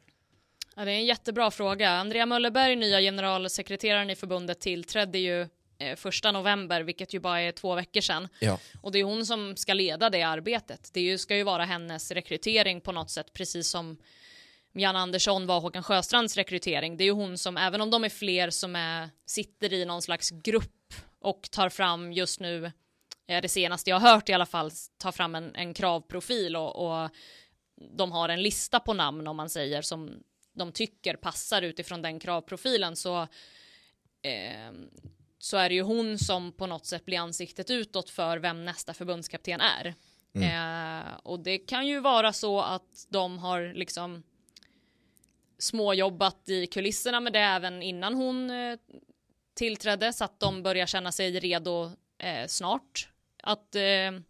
Ja, 0.76 0.86
det 0.86 0.91
är 0.91 0.96
en 0.96 1.06
jättebra 1.06 1.52
fråga. 1.52 1.89
Andrea 1.89 2.26
Möllerberg, 2.26 2.76
nya 2.76 3.00
generalsekreteraren 3.00 4.10
i 4.10 4.15
förbundet, 4.15 4.60
tillträdde 4.60 5.18
ju 5.18 5.48
första 5.95 6.32
november, 6.32 6.82
vilket 6.82 7.13
ju 7.13 7.19
bara 7.19 7.41
är 7.41 7.52
två 7.52 7.76
veckor 7.76 8.02
sedan. 8.02 8.28
Ja. 8.39 8.60
Och 8.82 8.91
det 8.91 9.00
är 9.00 9.04
hon 9.04 9.26
som 9.26 9.56
ska 9.56 9.74
leda 9.74 10.10
det 10.10 10.21
arbetet. 10.21 10.89
Det 10.93 11.02
ju, 11.02 11.17
ska 11.17 11.36
ju 11.36 11.43
vara 11.43 11.65
hennes 11.65 12.12
rekrytering 12.12 12.82
på 12.82 12.91
något 12.91 13.10
sätt, 13.10 13.34
precis 13.34 13.67
som 13.67 13.98
Jan 14.74 14.95
Andersson 14.95 15.48
var 15.48 15.60
Håkan 15.60 15.84
Sjöstrands 15.84 16.36
rekrytering. 16.36 16.98
Det 16.98 17.04
är 17.04 17.06
ju 17.06 17.12
hon 17.12 17.38
som, 17.38 17.58
även 17.58 17.82
om 17.82 17.89
de 17.89 18.04
är 18.04 18.10
fler 18.10 18.50
som 18.50 18.76
är, 18.76 19.10
sitter 19.26 19.74
i 19.74 19.86
någon 19.86 20.02
slags 20.02 20.30
grupp 20.30 20.93
och 21.19 21.52
tar 21.52 21.69
fram 21.69 22.13
just 22.13 22.39
nu, 22.39 22.71
eh, 23.28 23.41
det 23.41 23.50
senaste 23.50 23.89
jag 23.89 24.00
har 24.00 24.13
hört 24.13 24.30
i 24.30 24.34
alla 24.34 24.45
fall, 24.45 24.71
tar 24.98 25.12
fram 25.12 25.36
en, 25.36 25.56
en 25.56 25.74
kravprofil 25.74 26.56
och, 26.56 27.04
och 27.04 27.10
de 27.98 28.12
har 28.12 28.30
en 28.30 28.41
lista 28.41 28.80
på 28.80 28.93
namn 28.93 29.28
om 29.28 29.38
man 29.38 29.50
säger 29.50 29.82
som 29.82 30.24
de 30.54 30.71
tycker 30.71 31.15
passar 31.15 31.62
utifrån 31.62 32.02
den 32.02 32.19
kravprofilen 32.19 32.95
så 32.95 33.21
eh, 34.21 34.71
så 35.45 35.58
är 35.58 35.69
det 35.69 35.75
ju 35.75 35.81
hon 35.81 36.17
som 36.17 36.51
på 36.51 36.67
något 36.67 36.86
sätt 36.86 37.05
blir 37.05 37.19
ansiktet 37.19 37.69
utåt 37.69 38.10
för 38.10 38.38
vem 38.38 38.65
nästa 38.65 38.93
förbundskapten 38.93 39.62
är. 39.62 39.95
Eh, 40.34 41.13
och 41.23 41.39
det 41.39 41.58
kan 41.58 41.88
ju 41.88 41.99
vara 41.99 42.34
så 42.34 42.62
att 42.62 43.08
de 43.10 43.39
har 43.39 43.73
liksom 43.73 44.23
småjobbat 45.58 46.49
i 46.49 46.67
kulisserna 46.67 47.19
med 47.19 47.34
det 47.34 47.39
även 47.39 47.81
innan 47.81 48.13
hon 48.13 48.49
eh, 48.49 48.77
tillträdde 49.53 50.13
så 50.13 50.23
att 50.23 50.39
de 50.39 50.63
börjar 50.63 50.86
känna 50.86 51.12
sig 51.12 51.39
redo 51.39 51.91
eh, 52.17 52.47
snart 52.47 53.10
att 53.43 53.75
eh, 53.75 54.21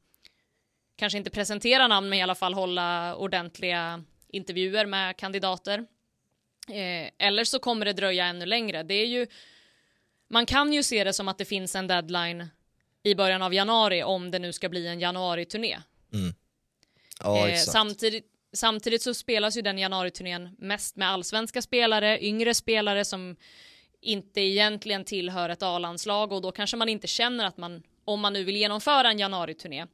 kanske 0.95 1.17
inte 1.17 1.29
presentera 1.29 1.87
namn 1.87 2.09
men 2.09 2.19
i 2.19 2.23
alla 2.23 2.35
fall 2.35 2.53
hålla 2.53 3.15
ordentliga 3.15 4.03
intervjuer 4.27 4.85
med 4.85 5.17
kandidater. 5.17 5.79
Eh, 6.69 7.09
eller 7.17 7.43
så 7.43 7.59
kommer 7.59 7.85
det 7.85 7.93
dröja 7.93 8.25
ännu 8.25 8.45
längre. 8.45 8.83
Det 8.83 8.93
är 8.93 9.07
ju, 9.07 9.27
man 10.27 10.45
kan 10.45 10.73
ju 10.73 10.83
se 10.83 11.03
det 11.03 11.13
som 11.13 11.27
att 11.27 11.37
det 11.37 11.45
finns 11.45 11.75
en 11.75 11.87
deadline 11.87 12.47
i 13.03 13.15
början 13.15 13.41
av 13.41 13.53
januari 13.53 14.03
om 14.03 14.31
det 14.31 14.39
nu 14.39 14.53
ska 14.53 14.69
bli 14.69 14.87
en 14.87 14.99
januari-turné. 14.99 15.77
Ja, 17.19 17.49
Eh, 17.49 17.57
samtidigt, 17.57 18.25
samtidigt 18.53 19.01
så 19.01 19.13
spelas 19.13 19.57
ju 19.57 19.61
den 19.61 19.77
januariturnén 19.77 20.55
mest 20.57 20.95
med 20.95 21.09
allsvenska 21.09 21.61
spelare, 21.61 22.25
yngre 22.25 22.53
spelare 22.53 23.05
som 23.05 23.35
inte 24.01 24.41
egentligen 24.41 25.05
tillhör 25.05 25.49
ett 25.49 25.63
A-landslag 25.63 26.31
och 26.31 26.41
då 26.41 26.51
kanske 26.51 26.77
man 26.77 26.89
inte 26.89 27.07
känner 27.07 27.45
att 27.45 27.57
man, 27.57 27.83
om 28.05 28.19
man 28.19 28.33
nu 28.33 28.43
vill 28.43 28.55
genomföra 28.55 29.09
en 29.11 29.19
januariturné, 29.19 29.85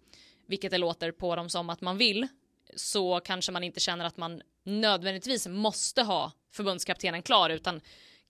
vilket 0.48 0.72
det 0.72 0.78
låter 0.78 1.12
på 1.12 1.36
dem 1.36 1.50
som 1.50 1.70
att 1.70 1.82
man 1.82 1.98
vill, 1.98 2.28
så 2.76 3.20
kanske 3.20 3.52
man 3.52 3.64
inte 3.64 3.80
känner 3.80 4.06
att 4.06 4.18
man 4.18 4.42
nödvändigtvis 4.64 5.48
måste 5.48 6.04
ha 6.04 6.32
förbundskaptenen 6.52 7.22
klar 7.22 7.50
utan 7.50 7.82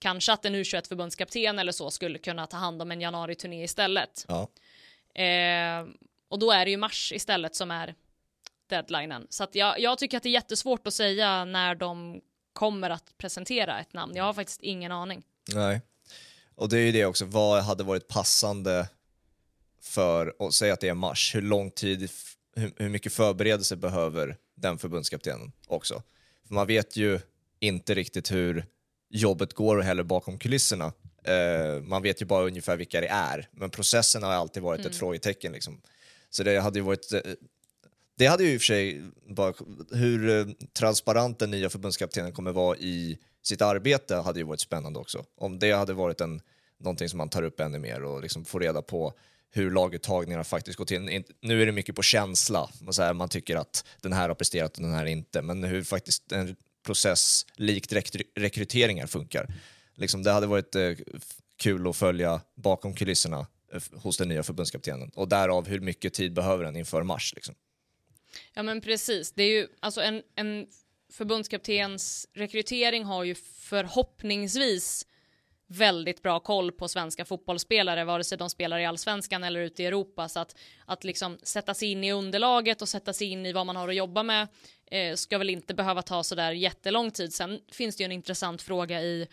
kanske 0.02 0.32
att 0.32 0.44
en 0.44 0.54
U21 0.54 0.88
förbundskapten 0.88 1.58
eller 1.58 1.72
så 1.72 1.90
skulle 1.90 2.18
kunna 2.18 2.46
ta 2.46 2.56
hand 2.56 2.82
om 2.82 2.90
en 2.90 3.00
januari-turné 3.00 3.64
istället. 3.64 4.26
Ja. 4.28 4.48
Eh, 5.22 5.86
och 6.28 6.38
då 6.38 6.50
är 6.50 6.64
det 6.64 6.70
ju 6.70 6.76
mars 6.76 7.12
istället 7.12 7.54
som 7.54 7.70
är 7.70 7.94
deadlinen. 8.66 9.26
Så 9.30 9.44
att 9.44 9.54
jag, 9.54 9.80
jag 9.80 9.98
tycker 9.98 10.16
att 10.16 10.22
det 10.22 10.28
är 10.28 10.30
jättesvårt 10.30 10.86
att 10.86 10.94
säga 10.94 11.44
när 11.44 11.74
de 11.74 12.20
kommer 12.52 12.90
att 12.90 13.18
presentera 13.18 13.80
ett 13.80 13.92
namn. 13.92 14.16
Jag 14.16 14.24
har 14.24 14.34
faktiskt 14.34 14.60
ingen 14.60 14.92
aning. 14.92 15.22
Nej. 15.54 15.80
Och 16.54 16.68
det 16.68 16.78
är 16.78 16.86
ju 16.86 16.92
det 16.92 17.06
också, 17.06 17.24
vad 17.24 17.62
hade 17.62 17.84
varit 17.84 18.08
passande 18.08 18.88
för, 19.80 20.42
och 20.42 20.54
säga 20.54 20.72
att 20.72 20.80
det 20.80 20.88
är 20.88 20.94
mars, 20.94 21.34
hur 21.34 21.42
lång 21.42 21.70
tid, 21.70 22.10
hur, 22.56 22.72
hur 22.76 22.88
mycket 22.88 23.12
förberedelse 23.12 23.76
behöver 23.76 24.36
den 24.54 24.78
förbundskaptenen 24.78 25.52
också? 25.66 26.02
För 26.46 26.54
man 26.54 26.66
vet 26.66 26.96
ju 26.96 27.20
inte 27.60 27.94
riktigt 27.94 28.32
hur 28.32 28.66
jobbet 29.12 29.54
går 29.54 29.80
heller 29.80 30.02
bakom 30.02 30.38
kulisserna. 30.38 30.92
Eh, 31.24 31.82
man 31.82 32.02
vet 32.02 32.22
ju 32.22 32.26
bara 32.26 32.44
ungefär 32.44 32.76
vilka 32.76 33.00
det 33.00 33.08
är, 33.08 33.48
men 33.52 33.70
processen 33.70 34.22
har 34.22 34.32
alltid 34.32 34.62
varit 34.62 34.86
ett 34.86 34.96
frågetecken. 34.96 35.52
Liksom. 35.52 35.80
Så 36.30 36.42
det 36.42 36.60
hade 36.60 36.78
ju 36.78 36.82
varit... 36.84 37.12
Eh, 37.12 37.20
det 38.16 38.26
hade 38.26 38.44
ju 38.44 38.52
i 38.52 38.56
och 38.56 38.60
för 38.60 38.66
sig, 38.66 39.02
bara, 39.26 39.54
hur 39.92 40.28
eh, 40.28 40.46
transparent 40.72 41.38
den 41.38 41.50
nya 41.50 41.70
förbundskaptenen 41.70 42.32
kommer 42.32 42.52
vara 42.52 42.76
i 42.76 43.18
sitt 43.42 43.62
arbete 43.62 44.16
hade 44.16 44.38
ju 44.38 44.44
varit 44.44 44.60
spännande 44.60 44.98
också. 44.98 45.24
Om 45.36 45.58
det 45.58 45.72
hade 45.72 45.92
varit 45.92 46.20
en, 46.20 46.40
någonting 46.78 47.08
som 47.08 47.18
man 47.18 47.28
tar 47.28 47.42
upp 47.42 47.60
ännu 47.60 47.78
mer 47.78 48.04
och 48.04 48.22
liksom 48.22 48.44
får 48.44 48.60
reda 48.60 48.82
på 48.82 49.12
hur 49.50 49.70
laguttagningarna 49.70 50.44
faktiskt 50.44 50.78
går 50.78 50.84
till. 50.84 51.24
Nu 51.40 51.62
är 51.62 51.66
det 51.66 51.72
mycket 51.72 51.96
på 51.96 52.02
känsla, 52.02 52.70
och 52.86 52.94
så 52.94 53.02
här, 53.02 53.12
man 53.12 53.28
tycker 53.28 53.56
att 53.56 53.84
den 54.00 54.12
här 54.12 54.28
har 54.28 54.34
presterat 54.34 54.76
och 54.76 54.82
den 54.82 54.94
här 54.94 55.06
inte, 55.06 55.42
men 55.42 55.64
hur 55.64 55.82
faktiskt 55.82 56.32
en 56.32 56.56
process 56.82 57.46
likt 57.56 57.92
rekryteringar 58.36 59.06
funkar. 59.06 59.46
Liksom, 59.94 60.22
det 60.22 60.30
hade 60.30 60.46
varit 60.46 60.74
eh, 60.74 60.92
kul 61.56 61.88
att 61.88 61.96
följa 61.96 62.40
bakom 62.54 62.94
kulisserna 62.94 63.46
eh, 63.72 63.82
hos 63.92 64.16
den 64.16 64.28
nya 64.28 64.42
förbundskaptenen 64.42 65.10
och 65.14 65.28
därav 65.28 65.68
hur 65.68 65.80
mycket 65.80 66.14
tid 66.14 66.32
behöver 66.32 66.64
den 66.64 66.76
inför 66.76 67.02
mars. 67.02 67.32
Liksom. 67.34 67.54
Ja 68.54 68.62
men 68.62 68.80
precis, 68.80 69.32
det 69.32 69.42
är 69.42 69.50
ju 69.50 69.68
alltså 69.80 70.00
en, 70.00 70.22
en 70.34 70.66
förbundskaptens 71.12 72.28
rekrytering 72.34 73.04
har 73.04 73.24
ju 73.24 73.34
förhoppningsvis 73.34 75.06
väldigt 75.66 76.22
bra 76.22 76.40
koll 76.40 76.72
på 76.72 76.88
svenska 76.88 77.24
fotbollsspelare, 77.24 78.04
vare 78.04 78.24
sig 78.24 78.38
de 78.38 78.50
spelar 78.50 78.78
i 78.78 78.84
allsvenskan 78.84 79.44
eller 79.44 79.60
ute 79.60 79.82
i 79.82 79.86
Europa. 79.86 80.28
Så 80.28 80.40
att, 80.40 80.56
att 80.86 81.04
liksom 81.04 81.38
sätta 81.42 81.74
sig 81.74 81.90
in 81.90 82.04
i 82.04 82.12
underlaget 82.12 82.82
och 82.82 82.88
sätta 82.88 83.12
sig 83.12 83.26
in 83.26 83.46
i 83.46 83.52
vad 83.52 83.66
man 83.66 83.76
har 83.76 83.88
att 83.88 83.94
jobba 83.94 84.22
med 84.22 84.48
eh, 84.92 85.14
ska 85.14 85.38
väl 85.38 85.50
inte 85.50 85.74
behöva 85.74 86.02
ta 86.02 86.22
så 86.22 86.34
där 86.34 86.52
jättelång 86.52 87.10
tid. 87.10 87.34
Sen 87.34 87.60
finns 87.72 87.96
det 87.96 88.02
ju 88.02 88.04
en 88.04 88.12
intressant 88.12 88.62
fråga 88.62 89.02
i 89.02 89.28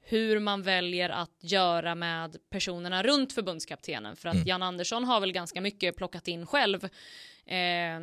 hur 0.00 0.40
man 0.40 0.62
väljer 0.62 1.08
att 1.10 1.38
göra 1.40 1.94
med 1.94 2.36
personerna 2.50 3.02
runt 3.02 3.32
förbundskaptenen. 3.32 4.16
För 4.16 4.28
att 4.28 4.46
Jan 4.46 4.62
Andersson 4.62 5.04
har 5.04 5.20
väl 5.20 5.32
ganska 5.32 5.60
mycket 5.60 5.96
plockat 5.96 6.28
in 6.28 6.46
själv. 6.46 6.84
Eh, 7.46 8.00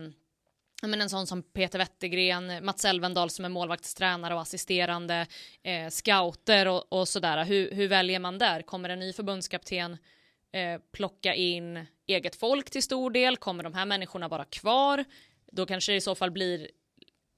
men 0.88 1.02
en 1.02 1.10
sån 1.10 1.28
som 1.28 1.44
Peter 1.44 1.80
Wettergren, 1.80 2.66
Mats 2.66 2.86
Elvendal 2.86 3.30
som 3.30 3.46
är 3.46 3.50
målvaktstränare 3.50 4.34
och 4.34 4.42
assisterande, 4.42 5.28
eh, 5.64 5.90
scouter 5.90 6.68
och, 6.68 6.94
och 6.94 7.08
sådär. 7.08 7.46
Hur, 7.46 7.72
hur 7.72 7.88
väljer 7.88 8.20
man 8.20 8.38
där? 8.38 8.62
Kommer 8.62 8.90
en 8.90 9.00
ny 9.00 9.14
förbundskapten 9.14 9.98
eh, 10.52 10.82
plocka 10.92 11.36
in 11.36 11.86
eget 12.08 12.36
folk 12.36 12.70
till 12.70 12.84
stor 12.84 13.12
del? 13.12 13.38
Kommer 13.38 13.64
de 13.64 13.74
här 13.74 13.86
människorna 13.86 14.28
vara 14.28 14.46
kvar? 14.46 15.06
Då 15.52 15.66
kanske 15.66 15.92
det 15.92 15.96
i 15.96 16.02
så 16.02 16.16
fall 16.16 16.32
blir 16.32 16.68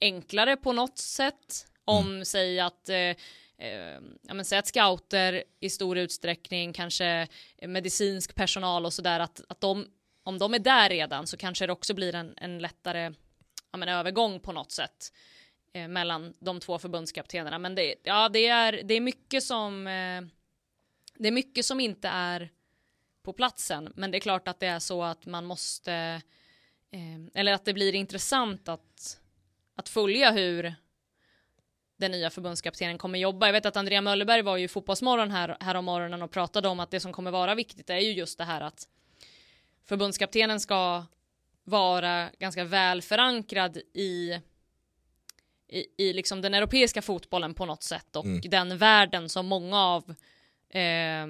enklare 0.02 0.58
på 0.58 0.74
något 0.74 0.98
sätt. 0.98 1.68
Om, 1.86 2.26
säg 2.26 2.60
att 2.60 2.90
eh, 2.90 2.98
eh, 3.58 4.00
ja, 4.28 4.34
men 4.34 4.46
säg 4.46 4.60
att 4.60 4.68
scouter 4.68 5.44
i 5.60 5.70
stor 5.70 5.98
utsträckning, 5.98 6.74
kanske 6.74 7.28
medicinsk 7.62 8.36
personal 8.36 8.86
och 8.86 8.94
sådär, 8.94 9.20
att, 9.20 9.42
att 9.50 9.62
de, 9.62 9.88
om 10.24 10.38
de 10.38 10.54
är 10.54 10.60
där 10.60 10.90
redan 10.90 11.28
så 11.28 11.38
kanske 11.38 11.66
det 11.66 11.74
också 11.74 11.94
blir 11.94 12.16
en, 12.16 12.34
en 12.38 12.60
lättare 12.60 13.14
ja, 13.72 13.78
men, 13.78 13.90
övergång 13.90 14.40
på 14.40 14.52
något 14.52 14.72
sätt 14.72 15.14
eh, 15.74 15.88
mellan 15.88 16.34
de 16.40 16.60
två 16.60 16.80
förbundskaptenerna. 16.80 17.60
Men 17.60 17.76
det, 17.76 17.96
ja, 18.04 18.30
det, 18.30 18.48
är, 18.48 18.82
det 18.84 18.94
är 18.94 19.02
mycket 19.02 19.44
som 19.44 19.88
eh, 19.88 20.22
det 21.18 21.28
är 21.28 21.32
mycket 21.32 21.66
som 21.66 21.80
inte 21.80 22.08
är 22.08 22.50
på 23.24 23.34
platsen, 23.34 23.94
men 23.96 24.12
det 24.12 24.18
är 24.18 24.20
klart 24.20 24.48
att 24.48 24.60
det 24.60 24.68
är 24.68 24.80
så 24.80 25.04
att 25.04 25.26
man 25.26 25.46
måste 25.46 25.94
eh, 26.92 27.26
eller 27.34 27.54
att 27.54 27.66
det 27.66 27.74
blir 27.74 27.96
intressant 27.96 28.70
att, 28.70 29.20
att 29.76 29.90
följa 29.90 30.32
hur 30.32 30.76
den 31.98 32.12
nya 32.12 32.30
förbundskaptenen 32.30 32.98
kommer 32.98 33.20
jobba. 33.20 33.46
Jag 33.46 33.54
vet 33.54 33.66
att 33.66 33.78
Andrea 33.78 34.02
Möllerberg 34.02 34.42
var 34.42 34.58
ju 34.58 34.64
i 34.64 34.68
Fotbollsmorgon 34.68 35.32
här, 35.32 35.58
här 35.60 35.76
om 35.76 35.86
morgonen 35.86 36.22
och 36.22 36.32
pratade 36.32 36.68
om 36.68 36.80
att 36.80 36.92
det 36.92 37.00
som 37.00 37.14
kommer 37.14 37.32
vara 37.32 37.56
viktigt 37.56 37.90
är 37.90 38.00
ju 38.00 38.12
just 38.12 38.38
det 38.38 38.44
här 38.44 38.62
att 38.62 38.88
förbundskaptenen 39.86 40.60
ska 40.60 41.06
vara 41.64 42.30
ganska 42.40 42.64
väl 42.64 43.02
förankrad 43.02 43.78
i 43.94 44.40
i, 45.68 45.86
i 45.98 46.14
liksom 46.14 46.42
den 46.42 46.54
europeiska 46.54 47.02
fotbollen 47.02 47.54
på 47.54 47.66
något 47.66 47.84
sätt 47.84 48.16
och 48.16 48.26
den 48.26 48.78
världen 48.78 49.30
som 49.30 49.46
många 49.46 49.80
av 49.80 50.16
eh, 50.70 51.28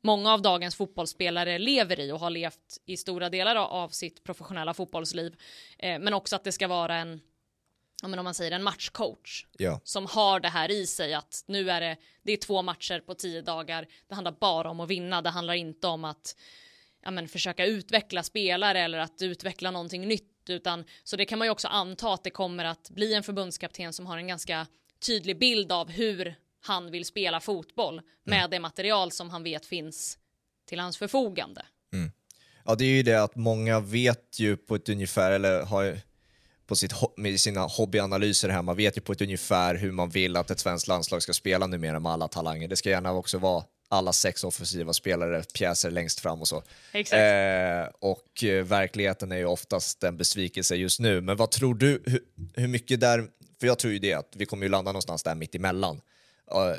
många 0.00 0.32
av 0.32 0.42
dagens 0.42 0.76
fotbollsspelare 0.76 1.58
lever 1.58 2.00
i 2.00 2.12
och 2.12 2.20
har 2.20 2.30
levt 2.30 2.78
i 2.86 2.96
stora 2.96 3.28
delar 3.28 3.56
av, 3.56 3.70
av 3.70 3.88
sitt 3.88 4.24
professionella 4.24 4.74
fotbollsliv. 4.74 5.36
Eh, 5.78 5.98
men 5.98 6.14
också 6.14 6.36
att 6.36 6.44
det 6.44 6.52
ska 6.52 6.68
vara 6.68 6.96
en, 6.96 7.20
ja, 8.02 8.08
men 8.08 8.18
om 8.18 8.24
man 8.24 8.34
säger 8.34 8.50
en 8.52 8.62
matchcoach 8.62 9.46
Ja. 9.58 9.80
som 9.84 10.06
har 10.06 10.40
det 10.40 10.48
här 10.48 10.70
i 10.70 10.86
sig 10.86 11.14
att 11.14 11.44
nu 11.46 11.70
är 11.70 11.80
det, 11.80 11.96
det 12.22 12.32
är 12.32 12.36
två 12.36 12.62
matcher 12.62 13.00
på 13.00 13.14
tio 13.14 13.42
dagar. 13.42 13.86
Det 14.08 14.14
handlar 14.14 14.32
bara 14.40 14.70
om 14.70 14.80
att 14.80 14.88
vinna. 14.88 15.22
Det 15.22 15.30
handlar 15.30 15.54
inte 15.54 15.86
om 15.86 16.04
att 16.04 16.36
ja, 17.02 17.10
men, 17.10 17.28
försöka 17.28 17.66
utveckla 17.66 18.22
spelare 18.22 18.80
eller 18.80 18.98
att 18.98 19.22
utveckla 19.22 19.70
någonting 19.70 20.08
nytt. 20.08 20.26
Utan, 20.48 20.84
så 21.04 21.16
det 21.16 21.24
kan 21.24 21.38
man 21.38 21.46
ju 21.46 21.52
också 21.52 21.68
anta 21.68 22.12
att 22.12 22.24
det 22.24 22.30
kommer 22.30 22.64
att 22.64 22.90
bli 22.90 23.14
en 23.14 23.22
förbundskapten 23.22 23.92
som 23.92 24.06
har 24.06 24.16
en 24.18 24.26
ganska 24.28 24.66
tydlig 25.06 25.38
bild 25.38 25.72
av 25.72 25.90
hur 25.90 26.34
han 26.62 26.90
vill 26.90 27.04
spela 27.04 27.40
fotboll 27.40 28.00
med 28.24 28.50
det 28.50 28.60
material 28.60 29.12
som 29.12 29.30
han 29.30 29.42
vet 29.42 29.66
finns 29.66 30.18
till 30.66 30.80
hans 30.80 30.96
förfogande. 30.96 31.62
Ja, 32.64 32.74
det 32.74 32.84
är 32.84 32.96
ju 32.96 33.02
det 33.02 33.22
att 33.22 33.36
många 33.36 33.80
vet 33.80 34.38
ju 34.40 34.56
på 34.56 34.74
ett 34.74 34.88
ungefär, 34.88 35.30
eller 35.32 35.62
har 35.62 35.98
på 36.70 36.76
sitt, 36.76 36.92
med 37.16 37.40
sina 37.40 37.60
hobbyanalyser 37.60 38.48
hemma, 38.48 38.74
vet 38.74 38.96
ju 38.96 39.00
på 39.00 39.12
ett 39.12 39.20
ungefär 39.20 39.74
hur 39.74 39.92
man 39.92 40.10
vill 40.10 40.36
att 40.36 40.50
ett 40.50 40.60
svenskt 40.60 40.88
landslag 40.88 41.22
ska 41.22 41.32
spela 41.32 41.66
numera 41.66 42.00
med 42.00 42.12
alla 42.12 42.28
talanger. 42.28 42.68
Det 42.68 42.76
ska 42.76 42.90
gärna 42.90 43.12
också 43.12 43.38
vara 43.38 43.64
alla 43.88 44.12
sex 44.12 44.44
offensiva 44.44 44.92
spelare, 44.92 45.42
pjäser 45.54 45.90
längst 45.90 46.20
fram 46.20 46.40
och 46.40 46.48
så. 46.48 46.62
Exakt. 46.92 47.20
Eh, 47.20 48.08
och 48.10 48.44
eh, 48.44 48.64
verkligheten 48.64 49.32
är 49.32 49.36
ju 49.36 49.44
oftast 49.44 50.04
en 50.04 50.16
besvikelse 50.16 50.76
just 50.76 51.00
nu. 51.00 51.20
Men 51.20 51.36
vad 51.36 51.50
tror 51.50 51.74
du, 51.74 52.02
hur, 52.06 52.20
hur 52.54 52.68
mycket 52.68 53.00
där, 53.00 53.26
för 53.60 53.66
jag 53.66 53.78
tror 53.78 53.92
ju 53.92 53.98
det 53.98 54.12
att 54.12 54.32
vi 54.36 54.46
kommer 54.46 54.62
ju 54.62 54.68
landa 54.68 54.92
någonstans 54.92 55.22
där 55.22 55.34
mitt 55.34 55.54
emellan 55.54 56.00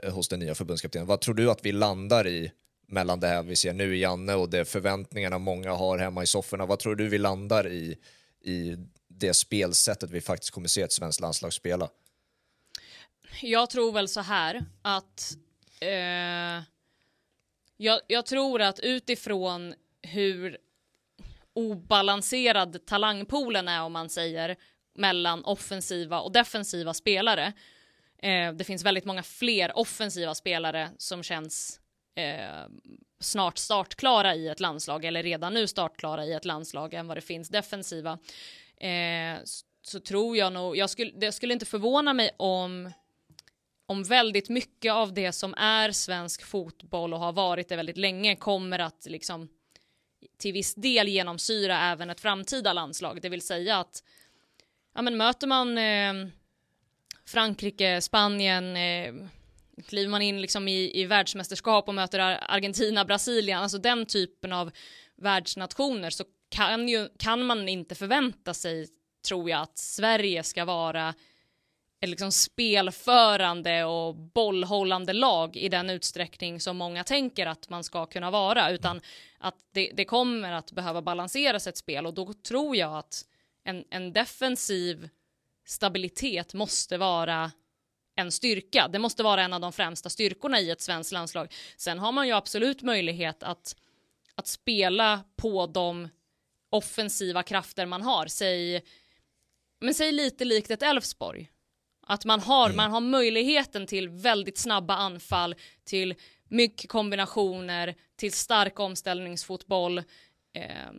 eh, 0.04 0.14
hos 0.14 0.28
den 0.28 0.40
nya 0.40 0.56
förbundskaptenen. 0.56 1.08
Vad 1.08 1.22
tror 1.22 1.36
du 1.36 1.52
att 1.52 1.66
vi 1.66 1.72
landar 1.72 2.28
i 2.28 2.52
mellan 2.88 3.20
det 3.20 3.28
här 3.28 3.44
vi 3.44 3.56
ser 3.56 3.74
nu 3.74 3.96
i 3.96 4.00
Janne 4.00 4.34
och 4.36 4.50
de 4.50 4.66
förväntningarna 4.66 5.38
många 5.38 5.74
har 5.74 5.98
hemma 5.98 6.24
i 6.24 6.28
sofforna? 6.28 6.66
Vad 6.66 6.80
tror 6.80 6.96
du 6.96 7.10
vi 7.10 7.18
landar 7.18 7.68
i, 7.68 7.98
i 8.44 8.78
det 9.22 9.34
spelsättet 9.34 10.12
vi 10.12 10.22
faktiskt 10.22 10.52
kommer 10.52 10.68
se 10.68 10.82
ett 10.82 10.92
svenskt 10.92 11.20
landslag 11.20 11.54
spela? 11.54 11.90
Jag 13.42 13.70
tror 13.70 13.92
väl 13.92 14.08
så 14.08 14.22
här 14.22 14.66
att 14.82 15.38
eh, 15.80 16.64
jag, 17.78 18.00
jag 18.08 18.26
tror 18.26 18.62
att 18.62 18.80
utifrån 18.80 19.74
hur 20.02 20.58
obalanserad 21.54 22.86
talangpoolen 22.86 23.68
är 23.68 23.82
om 23.82 23.94
man 23.94 24.10
säger 24.10 24.56
mellan 24.96 25.46
offensiva 25.46 26.22
och 26.22 26.32
defensiva 26.32 26.94
spelare. 26.94 27.54
Eh, 28.22 28.54
det 28.54 28.64
finns 28.64 28.86
väldigt 28.86 29.06
många 29.06 29.24
fler 29.24 29.78
offensiva 29.78 30.36
spelare 30.36 30.90
som 30.98 31.24
känns 31.24 31.80
eh, 32.16 32.68
snart 33.20 33.58
startklara 33.58 34.36
i 34.36 34.48
ett 34.48 34.60
landslag 34.60 35.06
eller 35.06 35.24
redan 35.24 35.54
nu 35.54 35.68
startklara 35.68 36.26
i 36.26 36.34
ett 36.34 36.46
landslag 36.46 36.94
än 36.94 37.08
vad 37.08 37.18
det 37.18 37.22
finns 37.22 37.50
defensiva. 37.50 38.20
Eh, 38.82 39.40
så, 39.44 39.66
så 39.82 40.00
tror 40.00 40.38
jag 40.38 40.54
nog, 40.54 40.78
jag 40.78 40.90
skulle, 40.90 41.12
det 41.12 41.32
skulle 41.32 41.54
inte 41.54 41.66
förvåna 41.66 42.14
mig 42.14 42.32
om 42.38 42.92
om 43.92 44.04
väldigt 44.04 44.50
mycket 44.50 44.92
av 44.92 45.14
det 45.14 45.32
som 45.32 45.54
är 45.58 45.92
svensk 45.92 46.46
fotboll 46.46 47.14
och 47.14 47.20
har 47.20 47.34
varit 47.34 47.70
det 47.70 47.76
väldigt 47.76 47.98
länge 47.98 48.36
kommer 48.36 48.80
att 48.80 49.06
liksom 49.06 49.50
till 50.38 50.54
viss 50.54 50.76
del 50.76 51.08
genomsyra 51.08 51.80
även 51.80 52.10
ett 52.10 52.22
framtida 52.22 52.74
landslag. 52.74 53.22
Det 53.22 53.30
vill 53.30 53.42
säga 53.42 53.80
att 53.80 54.04
ja, 54.96 55.02
men 55.02 55.18
möter 55.18 55.48
man 55.48 55.78
eh, 55.78 56.32
Frankrike, 57.26 58.02
Spanien, 58.02 58.76
eh, 58.76 59.14
kliver 59.88 60.10
man 60.10 60.22
in 60.22 60.42
liksom 60.42 60.68
i, 60.68 61.02
i 61.02 61.06
världsmästerskap 61.06 61.88
och 61.88 61.96
möter 61.96 62.20
Argentina, 62.50 63.06
Brasilien, 63.06 63.60
alltså 63.60 63.78
den 63.78 64.06
typen 64.06 64.54
av 64.54 64.72
världsnationer 65.16 66.10
så 66.10 66.24
kan, 66.52 66.88
ju, 66.88 67.10
kan 67.18 67.46
man 67.46 67.70
inte 67.70 67.96
förvänta 67.96 68.54
sig, 68.54 68.88
tror 69.28 69.50
jag, 69.50 69.62
att 69.62 69.78
Sverige 69.78 70.44
ska 70.44 70.66
vara 70.66 71.14
ett 72.02 72.10
liksom 72.10 72.32
spelförande 72.32 73.86
och 73.86 74.16
bollhållande 74.16 75.14
lag 75.14 75.58
i 75.58 75.70
den 75.70 75.90
utsträckning 75.90 76.60
som 76.60 76.78
många 76.78 77.04
tänker 77.04 77.48
att 77.48 77.70
man 77.70 77.84
ska 77.84 78.06
kunna 78.06 78.32
vara, 78.32 78.72
utan 78.72 79.02
att 79.40 79.56
det, 79.74 79.92
det 79.94 80.06
kommer 80.06 80.52
att 80.52 80.72
behöva 80.72 81.02
balanseras 81.02 81.68
ett 81.68 81.78
spel 81.78 82.06
och 82.06 82.14
då 82.14 82.34
tror 82.34 82.76
jag 82.76 82.98
att 82.98 83.26
en, 83.64 83.86
en 83.90 84.14
defensiv 84.14 85.10
stabilitet 85.66 86.54
måste 86.54 86.98
vara 86.98 87.52
en 88.16 88.32
styrka. 88.32 88.88
Det 88.88 89.00
måste 89.00 89.24
vara 89.24 89.44
en 89.44 89.54
av 89.54 89.62
de 89.62 89.74
främsta 89.74 90.10
styrkorna 90.10 90.60
i 90.60 90.72
ett 90.72 90.82
svenskt 90.82 91.12
landslag. 91.12 91.54
Sen 91.78 92.00
har 92.00 92.12
man 92.12 92.28
ju 92.28 92.34
absolut 92.34 92.82
möjlighet 92.82 93.44
att, 93.44 93.76
att 94.36 94.48
spela 94.48 95.24
på 95.36 95.68
de 95.68 96.10
offensiva 96.72 97.44
krafter 97.44 97.86
man 97.86 98.02
har. 98.02 98.28
Säg, 98.28 98.84
men 99.80 99.94
säg 99.94 100.12
lite 100.12 100.46
likt 100.46 100.72
ett 100.72 100.84
Elfsborg. 100.84 101.50
Att 102.08 102.26
man 102.26 102.40
har, 102.40 102.66
mm. 102.66 102.78
man 102.78 102.92
har 102.92 103.02
möjligheten 103.02 103.88
till 103.88 104.10
väldigt 104.10 104.58
snabba 104.58 104.96
anfall, 104.96 105.56
till 105.84 106.16
mycket 106.50 106.90
kombinationer, 106.90 107.96
till 108.16 108.34
stark 108.34 108.80
omställningsfotboll. 108.80 109.98
Eh, 110.54 110.92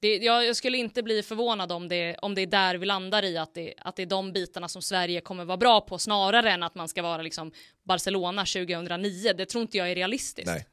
det, 0.00 0.16
jag, 0.16 0.46
jag, 0.46 0.56
skulle 0.56 0.78
inte 0.78 1.02
bli 1.02 1.22
förvånad 1.22 1.72
om 1.72 1.88
det, 1.88 2.16
om 2.22 2.34
det 2.34 2.42
är 2.42 2.46
där 2.46 2.74
vi 2.74 2.86
landar 2.86 3.24
i, 3.24 3.36
att 3.36 3.54
det, 3.54 3.74
att 3.78 3.96
det 3.96 4.02
är 4.02 4.06
de 4.06 4.32
bitarna 4.32 4.68
som 4.68 4.82
Sverige 4.82 5.20
kommer 5.20 5.44
vara 5.44 5.56
bra 5.56 5.80
på, 5.80 5.98
snarare 5.98 6.52
än 6.52 6.62
att 6.62 6.74
man 6.74 6.88
ska 6.88 7.02
vara 7.02 7.22
liksom 7.22 7.52
Barcelona 7.82 8.44
2009. 8.44 9.32
Det 9.32 9.46
tror 9.46 9.62
inte 9.62 9.78
jag 9.78 9.90
är 9.90 9.94
realistiskt. 9.94 10.46
Nej, 10.46 10.66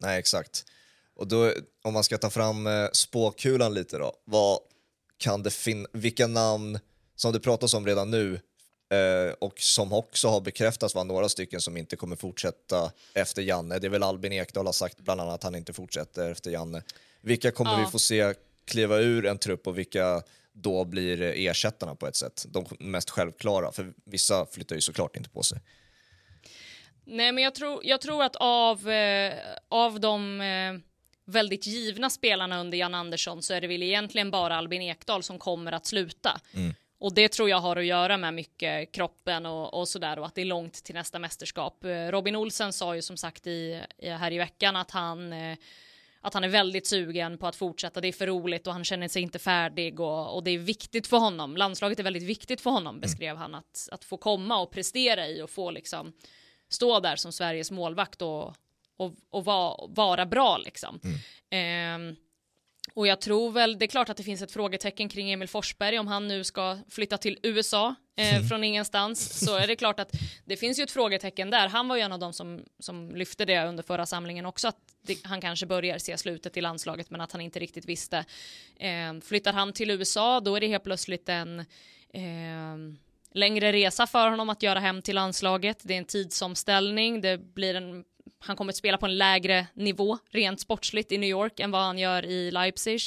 Nej 0.00 0.18
exakt. 0.18 0.64
Och 1.22 1.28
då, 1.28 1.52
om 1.82 1.94
man 1.94 2.04
ska 2.04 2.18
ta 2.18 2.30
fram 2.30 2.66
eh, 2.66 2.88
spåkulan 2.92 3.74
lite 3.74 3.98
då, 3.98 4.12
vad 4.24 4.58
kan 5.18 5.42
det 5.42 5.50
finna, 5.50 5.88
vilka 5.92 6.26
namn 6.26 6.78
som 7.16 7.32
det 7.32 7.40
pratas 7.40 7.74
om 7.74 7.86
redan 7.86 8.10
nu 8.10 8.40
eh, 8.90 9.34
och 9.38 9.60
som 9.60 9.92
också 9.92 10.28
har 10.28 10.40
bekräftats 10.40 10.94
var 10.94 11.04
några 11.04 11.28
stycken 11.28 11.60
som 11.60 11.76
inte 11.76 11.96
kommer 11.96 12.16
fortsätta 12.16 12.92
efter 13.14 13.42
Janne. 13.42 13.78
Det 13.78 13.86
är 13.86 13.90
väl 13.90 14.02
Albin 14.02 14.32
Ekdal 14.32 14.66
har 14.66 14.72
sagt 14.72 15.00
bland 15.00 15.20
annat 15.20 15.34
att 15.34 15.42
han 15.42 15.54
inte 15.54 15.72
fortsätter 15.72 16.30
efter 16.30 16.50
Janne. 16.50 16.82
Vilka 17.20 17.50
kommer 17.50 17.72
ja. 17.72 17.84
vi 17.84 17.90
få 17.90 17.98
se 17.98 18.34
kliva 18.64 18.98
ur 18.98 19.26
en 19.26 19.38
trupp 19.38 19.66
och 19.66 19.78
vilka 19.78 20.22
då 20.52 20.84
blir 20.84 21.22
ersättarna 21.22 21.94
på 21.94 22.06
ett 22.06 22.16
sätt? 22.16 22.46
De 22.48 22.66
mest 22.78 23.10
självklara, 23.10 23.72
för 23.72 23.92
vissa 24.04 24.46
flyttar 24.46 24.74
ju 24.74 24.80
såklart 24.80 25.16
inte 25.16 25.30
på 25.30 25.42
sig. 25.42 25.58
Nej, 27.04 27.32
men 27.32 27.44
jag 27.44 27.54
tror, 27.54 27.80
jag 27.84 28.00
tror 28.00 28.22
att 28.22 28.36
av, 28.36 28.90
eh, 28.90 29.34
av 29.68 30.00
de 30.00 30.40
eh, 30.40 30.91
väldigt 31.24 31.66
givna 31.66 32.10
spelarna 32.10 32.60
under 32.60 32.78
Jan 32.78 32.94
Andersson 32.94 33.42
så 33.42 33.54
är 33.54 33.60
det 33.60 33.66
väl 33.66 33.82
egentligen 33.82 34.30
bara 34.30 34.56
Albin 34.56 34.82
Ekdal 34.82 35.22
som 35.22 35.38
kommer 35.38 35.72
att 35.72 35.86
sluta. 35.86 36.40
Mm. 36.54 36.74
Och 36.98 37.14
det 37.14 37.28
tror 37.28 37.50
jag 37.50 37.60
har 37.60 37.76
att 37.76 37.84
göra 37.84 38.16
med 38.16 38.34
mycket 38.34 38.92
kroppen 38.92 39.46
och, 39.46 39.74
och 39.74 39.88
sådär 39.88 40.18
och 40.18 40.26
att 40.26 40.34
det 40.34 40.40
är 40.40 40.44
långt 40.44 40.74
till 40.74 40.94
nästa 40.94 41.18
mästerskap. 41.18 41.84
Robin 42.10 42.36
Olsen 42.36 42.72
sa 42.72 42.94
ju 42.94 43.02
som 43.02 43.16
sagt 43.16 43.46
i, 43.46 43.82
i 43.98 44.08
här 44.08 44.32
i 44.32 44.38
veckan 44.38 44.76
att 44.76 44.90
han 44.90 45.32
eh, 45.32 45.56
att 46.24 46.34
han 46.34 46.44
är 46.44 46.48
väldigt 46.48 46.86
sugen 46.86 47.38
på 47.38 47.46
att 47.46 47.56
fortsätta. 47.56 48.00
Det 48.00 48.08
är 48.08 48.12
för 48.12 48.26
roligt 48.26 48.66
och 48.66 48.72
han 48.72 48.84
känner 48.84 49.08
sig 49.08 49.22
inte 49.22 49.38
färdig 49.38 50.00
och, 50.00 50.34
och 50.34 50.44
det 50.44 50.50
är 50.50 50.58
viktigt 50.58 51.06
för 51.06 51.16
honom. 51.16 51.56
Landslaget 51.56 51.98
är 51.98 52.02
väldigt 52.02 52.22
viktigt 52.22 52.60
för 52.60 52.70
honom, 52.70 52.94
mm. 52.94 53.00
beskrev 53.00 53.36
han, 53.36 53.54
att, 53.54 53.88
att 53.92 54.04
få 54.04 54.16
komma 54.16 54.58
och 54.58 54.70
prestera 54.70 55.28
i 55.28 55.42
och 55.42 55.50
få 55.50 55.70
liksom 55.70 56.12
stå 56.68 57.00
där 57.00 57.16
som 57.16 57.32
Sveriges 57.32 57.70
målvakt 57.70 58.22
och, 58.22 58.54
och, 58.96 59.14
och 59.30 59.44
va, 59.44 59.86
vara 59.88 60.26
bra 60.26 60.58
liksom. 60.58 61.00
Mm. 61.50 62.10
Eh, 62.10 62.16
och 62.94 63.06
jag 63.06 63.20
tror 63.20 63.50
väl, 63.50 63.78
det 63.78 63.84
är 63.84 63.86
klart 63.86 64.08
att 64.08 64.16
det 64.16 64.22
finns 64.22 64.42
ett 64.42 64.52
frågetecken 64.52 65.08
kring 65.08 65.32
Emil 65.32 65.48
Forsberg 65.48 65.98
om 65.98 66.06
han 66.06 66.28
nu 66.28 66.44
ska 66.44 66.78
flytta 66.88 67.18
till 67.18 67.38
USA 67.42 67.94
eh, 68.16 68.34
mm. 68.34 68.48
från 68.48 68.64
ingenstans 68.64 69.44
så 69.44 69.56
är 69.56 69.66
det 69.66 69.76
klart 69.76 70.00
att 70.00 70.12
det 70.44 70.56
finns 70.56 70.78
ju 70.78 70.82
ett 70.82 70.90
frågetecken 70.90 71.50
där. 71.50 71.68
Han 71.68 71.88
var 71.88 71.96
ju 71.96 72.02
en 72.02 72.12
av 72.12 72.18
de 72.18 72.32
som, 72.32 72.64
som 72.78 73.16
lyfte 73.16 73.44
det 73.44 73.64
under 73.64 73.82
förra 73.82 74.06
samlingen 74.06 74.46
också 74.46 74.68
att 74.68 74.76
det, 75.02 75.18
han 75.24 75.40
kanske 75.40 75.66
börjar 75.66 75.98
se 75.98 76.18
slutet 76.18 76.56
i 76.56 76.60
landslaget 76.60 77.10
men 77.10 77.20
att 77.20 77.32
han 77.32 77.40
inte 77.40 77.58
riktigt 77.58 77.84
visste. 77.84 78.24
Eh, 78.76 79.20
flyttar 79.22 79.52
han 79.52 79.72
till 79.72 79.90
USA 79.90 80.40
då 80.40 80.56
är 80.56 80.60
det 80.60 80.68
helt 80.68 80.84
plötsligt 80.84 81.28
en 81.28 81.60
eh, 82.14 82.76
längre 83.34 83.72
resa 83.72 84.06
för 84.06 84.30
honom 84.30 84.50
att 84.50 84.62
göra 84.62 84.80
hem 84.80 85.02
till 85.02 85.14
landslaget. 85.14 85.78
Det 85.82 85.94
är 85.94 85.98
en 85.98 86.04
tidsomställning, 86.04 87.20
det 87.20 87.38
blir 87.38 87.74
en 87.74 88.04
han 88.38 88.56
kommer 88.56 88.72
att 88.72 88.76
spela 88.76 88.98
på 88.98 89.06
en 89.06 89.18
lägre 89.18 89.66
nivå 89.74 90.18
rent 90.30 90.60
sportsligt 90.60 91.12
i 91.12 91.18
New 91.18 91.30
York 91.30 91.60
än 91.60 91.70
vad 91.70 91.80
han 91.80 91.98
gör 91.98 92.24
i 92.24 92.50
Leipzig. 92.50 93.00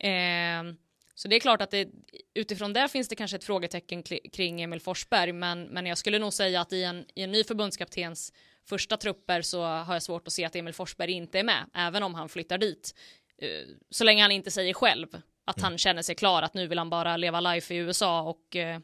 Mm. 0.00 0.70
Eh, 0.70 0.74
så 1.14 1.28
det 1.28 1.36
är 1.36 1.40
klart 1.40 1.62
att 1.62 1.70
det, 1.70 1.88
utifrån 2.34 2.72
det 2.72 2.88
finns 2.88 3.08
det 3.08 3.16
kanske 3.16 3.36
ett 3.36 3.44
frågetecken 3.44 4.02
kring 4.32 4.62
Emil 4.62 4.80
Forsberg, 4.80 5.32
men, 5.32 5.62
men 5.62 5.86
jag 5.86 5.98
skulle 5.98 6.18
nog 6.18 6.32
säga 6.32 6.60
att 6.60 6.72
i 6.72 6.82
en, 6.82 7.04
i 7.14 7.22
en 7.22 7.32
ny 7.32 7.44
förbundskaptens 7.44 8.32
första 8.68 8.96
trupper 8.96 9.42
så 9.42 9.62
har 9.64 9.94
jag 9.94 10.02
svårt 10.02 10.26
att 10.26 10.32
se 10.32 10.44
att 10.44 10.56
Emil 10.56 10.74
Forsberg 10.74 11.12
inte 11.12 11.38
är 11.38 11.44
med, 11.44 11.70
även 11.74 12.02
om 12.02 12.14
han 12.14 12.28
flyttar 12.28 12.58
dit. 12.58 12.94
Eh, 13.38 13.48
så 13.90 14.04
länge 14.04 14.22
han 14.22 14.32
inte 14.32 14.50
säger 14.50 14.74
själv 14.74 15.08
att 15.44 15.56
mm. 15.56 15.64
han 15.64 15.78
känner 15.78 16.02
sig 16.02 16.14
klar, 16.14 16.42
att 16.42 16.54
nu 16.54 16.66
vill 16.66 16.78
han 16.78 16.90
bara 16.90 17.16
leva 17.16 17.40
life 17.40 17.74
i 17.74 17.76
USA 17.76 18.22
och 18.22 18.56
eh, 18.56 18.80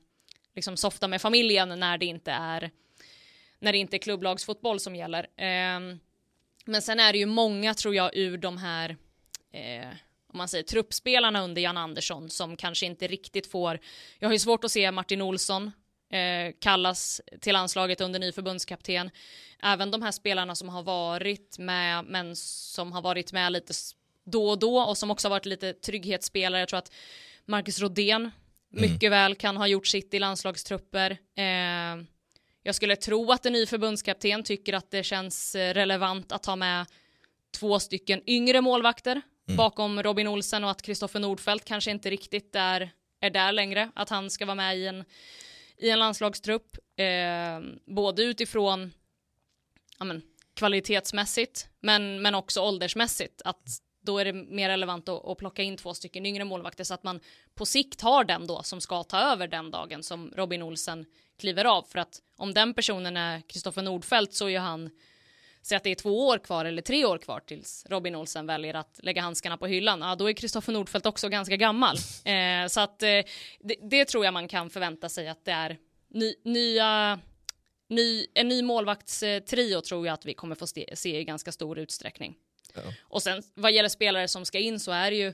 liksom 0.54 0.76
softa 0.76 1.08
med 1.08 1.22
familjen 1.22 1.68
när 1.80 1.98
det 1.98 2.06
inte 2.06 2.30
är 2.32 2.70
när 3.58 3.72
det 3.72 3.78
inte 3.78 3.96
är 3.96 3.98
klubblagsfotboll 3.98 4.80
som 4.80 4.96
gäller. 4.96 5.26
Eh, 5.36 5.96
men 6.64 6.82
sen 6.82 7.00
är 7.00 7.12
det 7.12 7.18
ju 7.18 7.26
många 7.26 7.74
tror 7.74 7.94
jag 7.94 8.16
ur 8.16 8.38
de 8.38 8.58
här 8.58 8.96
eh, 9.52 9.88
om 10.36 10.38
man 10.38 10.48
säger 10.48 10.64
truppspelarna 10.64 11.42
under 11.42 11.62
Jan 11.62 11.76
Andersson 11.76 12.30
som 12.30 12.56
kanske 12.56 12.86
inte 12.86 13.06
riktigt 13.06 13.46
får. 13.46 13.80
Jag 14.18 14.28
har 14.28 14.32
ju 14.32 14.38
svårt 14.38 14.64
att 14.64 14.70
se 14.70 14.90
Martin 14.90 15.22
Olsson 15.22 15.72
eh, 16.10 16.54
kallas 16.60 17.20
till 17.40 17.52
landslaget 17.52 18.00
under 18.00 18.20
ny 18.20 18.32
förbundskapten. 18.32 19.10
Även 19.62 19.90
de 19.90 20.02
här 20.02 20.12
spelarna 20.12 20.54
som 20.54 20.68
har 20.68 20.82
varit 20.82 21.58
med, 21.58 22.04
men 22.04 22.36
som 22.36 22.92
har 22.92 23.02
varit 23.02 23.32
med 23.32 23.52
lite 23.52 23.72
då 24.24 24.48
och 24.48 24.58
då 24.58 24.78
och 24.78 24.98
som 24.98 25.10
också 25.10 25.28
har 25.28 25.30
varit 25.30 25.46
lite 25.46 25.72
trygghetsspelare. 25.72 26.60
Jag 26.60 26.68
tror 26.68 26.78
att 26.78 26.92
Marcus 27.44 27.80
Rodén 27.80 28.20
mm. 28.20 28.32
mycket 28.72 29.10
väl 29.10 29.34
kan 29.34 29.56
ha 29.56 29.66
gjort 29.66 29.86
sitt 29.86 30.14
i 30.14 30.18
landslagstrupper. 30.18 31.10
Eh, 31.10 32.04
jag 32.66 32.74
skulle 32.74 32.96
tro 32.96 33.32
att 33.32 33.46
en 33.46 33.52
ny 33.52 33.66
förbundskapten 33.66 34.42
tycker 34.42 34.72
att 34.72 34.90
det 34.90 35.02
känns 35.02 35.54
eh, 35.54 35.74
relevant 35.74 36.32
att 36.32 36.46
ha 36.46 36.56
med 36.56 36.86
två 37.58 37.78
stycken 37.78 38.22
yngre 38.26 38.60
målvakter 38.60 39.12
mm. 39.48 39.56
bakom 39.56 40.02
Robin 40.02 40.28
Olsen 40.28 40.64
och 40.64 40.70
att 40.70 40.82
Kristoffer 40.82 41.20
Nordfeldt 41.20 41.64
kanske 41.64 41.90
inte 41.90 42.10
riktigt 42.10 42.54
är, 42.56 42.90
är 43.20 43.30
där 43.30 43.52
längre, 43.52 43.90
att 43.94 44.08
han 44.08 44.30
ska 44.30 44.46
vara 44.46 44.54
med 44.54 44.78
i 44.78 44.86
en, 44.86 45.04
i 45.76 45.90
en 45.90 45.98
landslagstrupp. 45.98 46.76
Eh, 46.96 47.60
både 47.86 48.22
utifrån 48.22 48.92
ja, 49.98 50.04
men, 50.04 50.22
kvalitetsmässigt 50.54 51.68
men, 51.80 52.22
men 52.22 52.34
också 52.34 52.60
åldersmässigt. 52.60 53.42
Att 53.44 53.68
då 54.06 54.18
är 54.18 54.24
det 54.24 54.32
mer 54.32 54.68
relevant 54.68 55.08
att, 55.08 55.28
att, 55.28 55.38
plocka 55.38 55.62
in 55.62 55.76
två 55.76 55.94
stycken 55.94 56.26
yngre 56.26 56.44
målvakter 56.44 56.84
så 56.84 56.94
att 56.94 57.02
man 57.02 57.20
på 57.54 57.66
sikt 57.66 58.00
har 58.00 58.24
den 58.24 58.46
då 58.46 58.62
som 58.62 58.80
ska 58.80 59.02
ta 59.02 59.18
över 59.18 59.48
den 59.48 59.70
dagen 59.70 60.02
som 60.02 60.32
Robin 60.36 60.62
Olsen 60.62 61.06
kliver 61.38 61.64
av. 61.64 61.82
För 61.82 61.98
att 61.98 62.22
om 62.36 62.54
den 62.54 62.74
personen 62.74 63.16
är 63.16 63.40
Kristoffer 63.40 63.82
Nordfeldt 63.82 64.34
så 64.34 64.48
är 64.48 64.58
han 64.58 64.90
Säg 65.62 65.76
att 65.76 65.84
det 65.84 65.90
är 65.90 65.94
två 65.94 66.26
år 66.26 66.38
kvar 66.38 66.64
eller 66.64 66.82
tre 66.82 67.04
år 67.04 67.18
kvar 67.18 67.40
tills 67.40 67.86
Robin 67.88 68.14
Olsen 68.14 68.46
väljer 68.46 68.74
att 68.74 69.00
lägga 69.02 69.22
handskarna 69.22 69.56
på 69.56 69.66
hyllan. 69.66 70.00
Ja, 70.00 70.14
då 70.14 70.30
är 70.30 70.32
Kristoffer 70.32 70.72
Nordfeldt 70.72 71.06
också 71.06 71.28
ganska 71.28 71.56
gammal. 71.56 71.96
Eh, 72.24 72.66
så 72.66 72.80
att 72.80 73.02
eh, 73.02 73.08
det, 73.60 73.76
det, 73.90 74.04
tror 74.04 74.24
jag 74.24 74.34
man 74.34 74.48
kan 74.48 74.70
förvänta 74.70 75.08
sig 75.08 75.28
att 75.28 75.44
det 75.44 75.52
är 75.52 75.78
ny, 76.08 76.34
nya 76.44 77.20
Ny, 77.88 78.26
en 78.34 78.48
ny 78.48 78.62
målvaktstrio 78.62 79.80
tror 79.80 80.06
jag 80.06 80.14
att 80.14 80.26
vi 80.26 80.34
kommer 80.34 80.54
få 80.54 80.66
se 80.66 81.18
i 81.20 81.24
ganska 81.24 81.52
stor 81.52 81.78
utsträckning. 81.78 82.36
Ja. 82.84 82.92
Och 83.00 83.22
sen 83.22 83.42
vad 83.54 83.72
gäller 83.72 83.88
spelare 83.88 84.28
som 84.28 84.44
ska 84.44 84.58
in 84.58 84.80
så 84.80 84.92
är 84.92 85.10
det 85.10 85.16
ju 85.16 85.32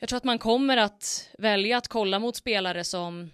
jag 0.00 0.08
tror 0.08 0.16
att 0.16 0.24
man 0.24 0.38
kommer 0.38 0.76
att 0.76 1.28
välja 1.38 1.76
att 1.76 1.88
kolla 1.88 2.18
mot 2.18 2.36
spelare 2.36 2.84
som 2.84 3.30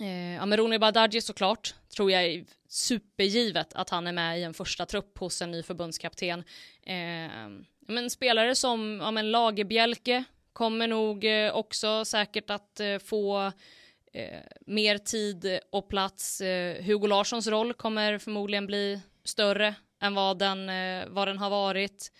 Eh, 0.00 0.34
ja, 0.34 0.46
men 0.46 0.58
Ronny 0.58 0.78
Badaji 0.78 1.20
såklart, 1.20 1.74
tror 1.96 2.10
jag 2.10 2.24
är 2.24 2.44
supergivet 2.68 3.74
att 3.74 3.90
han 3.90 4.06
är 4.06 4.12
med 4.12 4.40
i 4.40 4.42
en 4.42 4.54
första 4.54 4.86
trupp 4.86 5.18
hos 5.18 5.42
en 5.42 5.50
ny 5.50 5.62
förbundskapten. 5.62 6.44
Eh, 6.82 7.48
men 7.86 8.10
spelare 8.10 8.54
som 8.54 8.98
ja, 9.02 9.10
men 9.10 9.30
Lagerbjälke 9.30 10.24
kommer 10.52 10.86
nog 10.86 11.24
eh, 11.24 11.54
också 11.54 12.04
säkert 12.04 12.50
att 12.50 12.80
eh, 12.80 12.98
få 12.98 13.52
eh, 14.12 14.40
mer 14.66 14.98
tid 14.98 15.60
och 15.70 15.88
plats. 15.88 16.40
Eh, 16.40 16.84
Hugo 16.84 17.06
Larssons 17.06 17.46
roll 17.46 17.74
kommer 17.74 18.18
förmodligen 18.18 18.66
bli 18.66 19.00
större 19.24 19.74
än 20.02 20.14
vad 20.14 20.38
den, 20.38 20.66
vad 21.14 21.28
den 21.28 21.38
har 21.38 21.50
varit. 21.50 22.12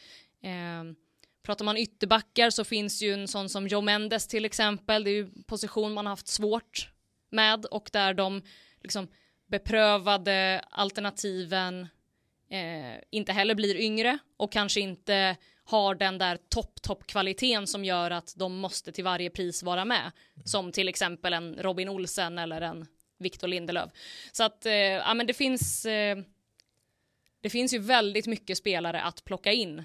Pratar 1.43 1.65
man 1.65 1.77
ytterbackar 1.77 2.51
så 2.51 2.65
finns 2.65 3.03
ju 3.03 3.13
en 3.13 3.29
sån 3.29 3.49
som 3.49 3.69
Joe 3.69 3.81
Mendes 3.81 4.27
till 4.27 4.45
exempel. 4.45 5.05
Det 5.05 5.11
är 5.11 5.15
ju 5.15 5.29
position 5.47 5.93
man 5.93 6.07
har 6.07 6.13
haft 6.13 6.29
svårt 6.29 6.89
med 7.31 7.65
och 7.65 7.91
där 7.93 8.15
de 8.15 8.43
liksom 8.81 9.09
beprövade 9.47 10.65
alternativen 10.71 11.89
eh, 12.51 13.01
inte 13.11 13.33
heller 13.33 13.55
blir 13.55 13.77
yngre 13.77 14.19
och 14.37 14.53
kanske 14.53 14.81
inte 14.81 15.37
har 15.65 15.95
den 15.95 16.19
där 16.19 16.39
topp, 16.49 16.83
topp 16.83 17.07
kvaliteten 17.07 17.67
som 17.67 17.85
gör 17.85 18.11
att 18.11 18.35
de 18.37 18.57
måste 18.57 18.93
till 18.93 19.05
varje 19.05 19.31
pris 19.31 19.63
vara 19.63 19.85
med. 19.85 20.01
Mm. 20.01 20.47
Som 20.47 20.73
till 20.73 20.89
exempel 20.89 21.33
en 21.33 21.55
Robin 21.55 21.89
Olsen 21.89 22.39
eller 22.39 22.61
en 22.61 22.87
Victor 23.19 23.49
Lindelöf. 23.49 23.91
Så 24.33 24.45
att, 24.45 24.67
eh, 24.67 24.73
ja 24.75 25.15
men 25.15 25.27
det 25.27 25.35
finns, 25.35 25.87
eh, 25.87 26.19
det 27.43 27.51
finns 27.51 27.75
ju 27.75 27.79
väldigt 27.79 28.27
mycket 28.27 28.59
spelare 28.59 29.03
att 29.03 29.25
plocka 29.25 29.53
in 29.53 29.83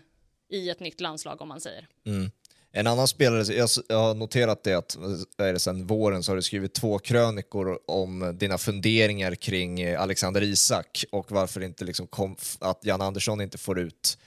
i 0.50 0.70
ett 0.70 0.80
nytt 0.80 1.02
landslag 1.02 1.42
om 1.42 1.48
man 1.48 1.62
säger. 1.62 1.88
Mm. 2.06 2.32
En 2.72 2.88
annan 2.88 3.08
spelare, 3.08 3.54
jag, 3.88 3.98
har 3.98 4.14
noterat 4.14 4.64
det 4.64 4.74
att 4.74 4.98
är 5.38 5.54
det 5.54 5.60
sen 5.60 5.88
våren 5.88 6.24
så 6.24 6.32
har 6.32 6.36
du 6.36 6.42
skrivit 6.42 6.74
två 6.74 7.00
krönikor 7.00 7.80
om 7.88 8.38
dina 8.40 8.58
funderingar 8.58 9.36
kring 9.36 9.96
Alexander 9.96 10.44
Isak 10.44 11.06
och 11.12 11.32
varför 11.32 11.64
inte 11.64 11.86
liksom 11.86 12.08
kom, 12.08 12.36
att 12.60 12.86
Jan 12.86 13.02
Andersson 13.02 13.42
inte 13.42 13.58
får 13.58 13.80
ut 13.80 14.18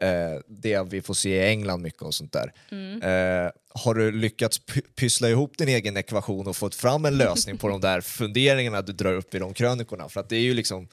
eh, 0.00 0.40
det 0.46 0.82
vi 0.82 1.02
får 1.02 1.14
se 1.14 1.30
i 1.30 1.48
England 1.48 1.82
mycket 1.82 2.02
och 2.02 2.14
sånt 2.14 2.32
där. 2.32 2.52
Mm. 2.70 3.02
Eh, 3.02 3.50
har 3.68 3.94
du 3.94 4.12
lyckats 4.12 4.60
pyssla 4.94 5.28
ihop 5.28 5.58
din 5.58 5.68
egen 5.68 5.96
ekvation 5.96 6.46
och 6.46 6.56
fått 6.56 6.74
fram 6.74 7.04
en 7.04 7.18
lösning 7.18 7.58
på 7.58 7.68
de 7.68 7.80
där 7.80 8.00
funderingarna 8.20 8.82
du 8.82 8.92
drar 8.92 9.12
upp 9.12 9.34
i 9.34 9.38
de 9.38 9.54
krönikorna? 9.54 10.08
För 10.08 10.20
att 10.20 10.28
det 10.28 10.36
är 10.36 10.40
ju 10.40 10.54
liksom, 10.54 10.88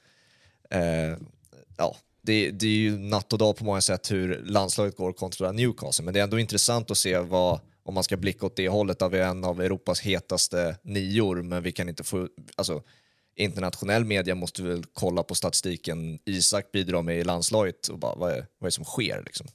eh, 0.69 1.17
ja, 1.77 1.95
det, 2.21 2.51
det, 2.51 2.67
är 2.67 2.77
ju 2.77 2.97
natt 2.97 3.33
och 3.33 3.39
dag 3.39 3.57
på 3.57 3.63
många 3.63 3.81
sätt 3.81 4.11
hur 4.11 4.43
landslaget 4.45 4.97
går 4.97 5.13
kontra 5.13 5.51
Newcastle, 5.51 6.05
men 6.05 6.13
det 6.13 6.19
är 6.19 6.23
ändå 6.23 6.39
intressant 6.39 6.91
att 6.91 6.97
se 6.97 7.17
vad, 7.17 7.59
om 7.83 7.93
man 7.93 8.03
ska 8.03 8.17
blicka 8.17 8.45
åt 8.45 8.55
det 8.55 8.69
hållet, 8.69 8.99
där 8.99 9.09
vi 9.09 9.19
är 9.19 9.27
en 9.27 9.43
av 9.43 9.61
Europas 9.61 10.01
hetaste 10.01 10.77
nior, 10.83 11.41
men 11.41 11.63
vi 11.63 11.71
kan 11.71 11.89
inte 11.89 12.03
få, 12.03 12.27
alltså 12.55 12.83
internationell 13.35 14.05
media 14.05 14.35
måste 14.35 14.63
väl 14.63 14.83
kolla 14.93 15.23
på 15.23 15.35
statistiken 15.35 16.19
Isak 16.25 16.71
bidrar 16.71 17.01
med 17.01 17.17
i 17.17 17.23
landslaget 17.23 17.87
och 17.87 17.99
bara 17.99 18.15
vad 18.15 18.31
är, 18.31 18.35
vad 18.35 18.65
är 18.65 18.65
det 18.67 18.71
som 18.71 18.85
sker 18.85 19.23
liksom? 19.25 19.47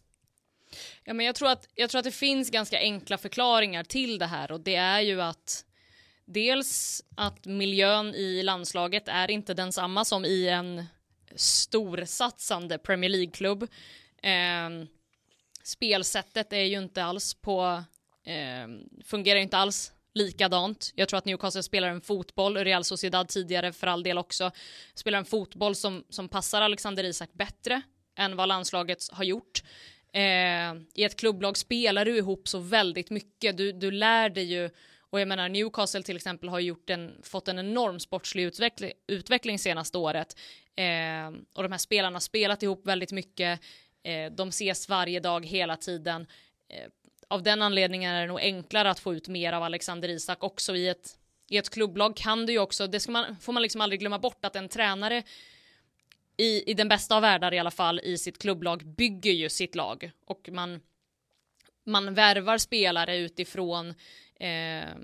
Ja, 1.04 1.14
men 1.14 1.26
jag, 1.26 1.34
tror 1.34 1.50
att, 1.50 1.68
jag 1.74 1.90
tror 1.90 1.98
att 1.98 2.04
det 2.04 2.10
finns 2.10 2.50
ganska 2.50 2.78
enkla 2.78 3.18
förklaringar 3.18 3.84
till 3.84 4.18
det 4.18 4.26
här 4.26 4.52
och 4.52 4.60
det 4.60 4.74
är 4.74 5.00
ju 5.00 5.22
att 5.22 5.64
dels 6.24 7.02
att 7.16 7.46
miljön 7.46 8.14
i 8.14 8.42
landslaget 8.42 9.08
är 9.08 9.30
inte 9.30 9.54
densamma 9.54 10.04
som 10.04 10.24
i 10.24 10.48
en 10.48 10.84
storsatsande 11.36 12.78
Premier 12.78 13.10
League-klubb. 13.10 13.62
Eh, 14.22 14.86
spelsättet 15.62 16.52
är 16.52 16.62
ju 16.62 16.78
inte 16.78 17.04
alls 17.04 17.34
på, 17.34 17.84
eh, 18.24 18.68
fungerar 19.04 19.40
inte 19.40 19.56
alls 19.56 19.92
likadant. 20.14 20.92
Jag 20.94 21.08
tror 21.08 21.18
att 21.18 21.24
Newcastle 21.24 21.62
spelar 21.62 21.88
en 21.88 22.00
fotboll, 22.00 22.56
Real 22.56 22.84
Sociedad 22.84 23.28
tidigare 23.28 23.72
för 23.72 23.86
all 23.86 24.02
del 24.02 24.18
också, 24.18 24.50
spelar 24.94 25.18
en 25.18 25.24
fotboll 25.24 25.74
som, 25.74 26.04
som 26.08 26.28
passar 26.28 26.62
Alexander 26.62 27.04
Isak 27.04 27.32
bättre 27.32 27.82
än 28.18 28.36
vad 28.36 28.48
landslaget 28.48 29.08
har 29.12 29.24
gjort. 29.24 29.62
Eh, 30.12 30.74
I 30.94 31.04
ett 31.04 31.16
klubblag 31.16 31.56
spelar 31.56 32.04
du 32.04 32.16
ihop 32.16 32.48
så 32.48 32.58
väldigt 32.58 33.10
mycket, 33.10 33.56
du, 33.56 33.72
du 33.72 33.90
lär 33.90 34.28
dig 34.28 34.44
ju 34.44 34.70
och 35.10 35.20
jag 35.20 35.28
menar 35.28 35.48
Newcastle 35.48 36.02
till 36.02 36.16
exempel 36.16 36.48
har 36.48 36.60
gjort 36.60 36.90
en, 36.90 37.12
fått 37.22 37.48
en 37.48 37.58
enorm 37.58 38.00
sportslig 38.00 38.44
utveckling, 38.44 38.92
utveckling 39.06 39.58
senaste 39.58 39.98
året. 39.98 40.36
Eh, 40.76 41.28
och 41.54 41.62
de 41.62 41.72
här 41.72 41.78
spelarna 41.78 42.14
har 42.14 42.20
spelat 42.20 42.62
ihop 42.62 42.86
väldigt 42.86 43.12
mycket. 43.12 43.60
Eh, 44.02 44.32
de 44.32 44.48
ses 44.48 44.88
varje 44.88 45.20
dag 45.20 45.46
hela 45.46 45.76
tiden. 45.76 46.26
Eh, 46.68 46.88
av 47.28 47.42
den 47.42 47.62
anledningen 47.62 48.14
är 48.14 48.20
det 48.20 48.26
nog 48.26 48.40
enklare 48.40 48.90
att 48.90 49.00
få 49.00 49.14
ut 49.14 49.28
mer 49.28 49.52
av 49.52 49.62
Alexander 49.62 50.08
Isak 50.08 50.44
också 50.44 50.76
i 50.76 50.88
ett, 50.88 51.18
i 51.48 51.56
ett 51.56 51.70
klubblag 51.70 52.16
kan 52.16 52.46
du 52.46 52.52
ju 52.52 52.58
också, 52.58 52.86
det 52.86 53.00
ska 53.00 53.12
man, 53.12 53.36
får 53.36 53.52
man 53.52 53.62
liksom 53.62 53.80
aldrig 53.80 54.00
glömma 54.00 54.18
bort 54.18 54.44
att 54.44 54.56
en 54.56 54.68
tränare 54.68 55.22
i, 56.36 56.70
i 56.70 56.74
den 56.74 56.88
bästa 56.88 57.16
av 57.16 57.22
världar 57.22 57.54
i 57.54 57.58
alla 57.58 57.70
fall 57.70 58.00
i 58.00 58.18
sitt 58.18 58.38
klubblag 58.38 58.86
bygger 58.86 59.32
ju 59.32 59.48
sitt 59.48 59.74
lag 59.74 60.10
och 60.26 60.48
man 60.52 60.80
man 61.84 62.14
värvar 62.14 62.58
spelare 62.58 63.16
utifrån 63.16 63.94
eh, 64.40 64.94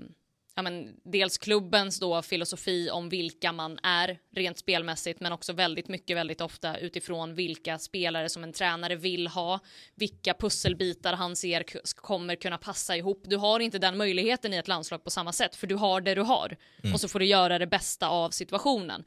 ja, 0.57 0.63
men 0.63 0.95
dels 1.03 1.37
klubbens 1.37 1.99
då 1.99 2.21
filosofi 2.21 2.89
om 2.91 3.09
vilka 3.09 3.51
man 3.51 3.79
är 3.83 4.19
rent 4.35 4.57
spelmässigt 4.57 5.19
men 5.19 5.31
också 5.31 5.53
väldigt 5.53 5.87
mycket 5.87 6.17
väldigt 6.17 6.41
ofta 6.41 6.77
utifrån 6.77 7.35
vilka 7.35 7.77
spelare 7.77 8.29
som 8.29 8.43
en 8.43 8.53
tränare 8.53 8.95
vill 8.95 9.27
ha 9.27 9.59
vilka 9.95 10.33
pusselbitar 10.33 11.13
han 11.13 11.35
ser 11.35 11.65
kommer 11.95 12.35
kunna 12.35 12.57
passa 12.57 12.97
ihop. 12.97 13.23
Du 13.25 13.37
har 13.37 13.59
inte 13.59 13.79
den 13.79 13.97
möjligheten 13.97 14.53
i 14.53 14.57
ett 14.57 14.67
landslag 14.67 15.03
på 15.03 15.09
samma 15.09 15.31
sätt 15.31 15.55
för 15.55 15.67
du 15.67 15.75
har 15.75 16.01
det 16.01 16.15
du 16.15 16.21
har 16.21 16.57
mm. 16.83 16.93
och 16.93 17.01
så 17.01 17.07
får 17.07 17.19
du 17.19 17.25
göra 17.25 17.59
det 17.59 17.67
bästa 17.67 18.09
av 18.09 18.29
situationen. 18.29 19.03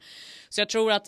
Så 0.49 0.61
jag 0.61 0.69
tror 0.69 0.91
att 0.91 1.05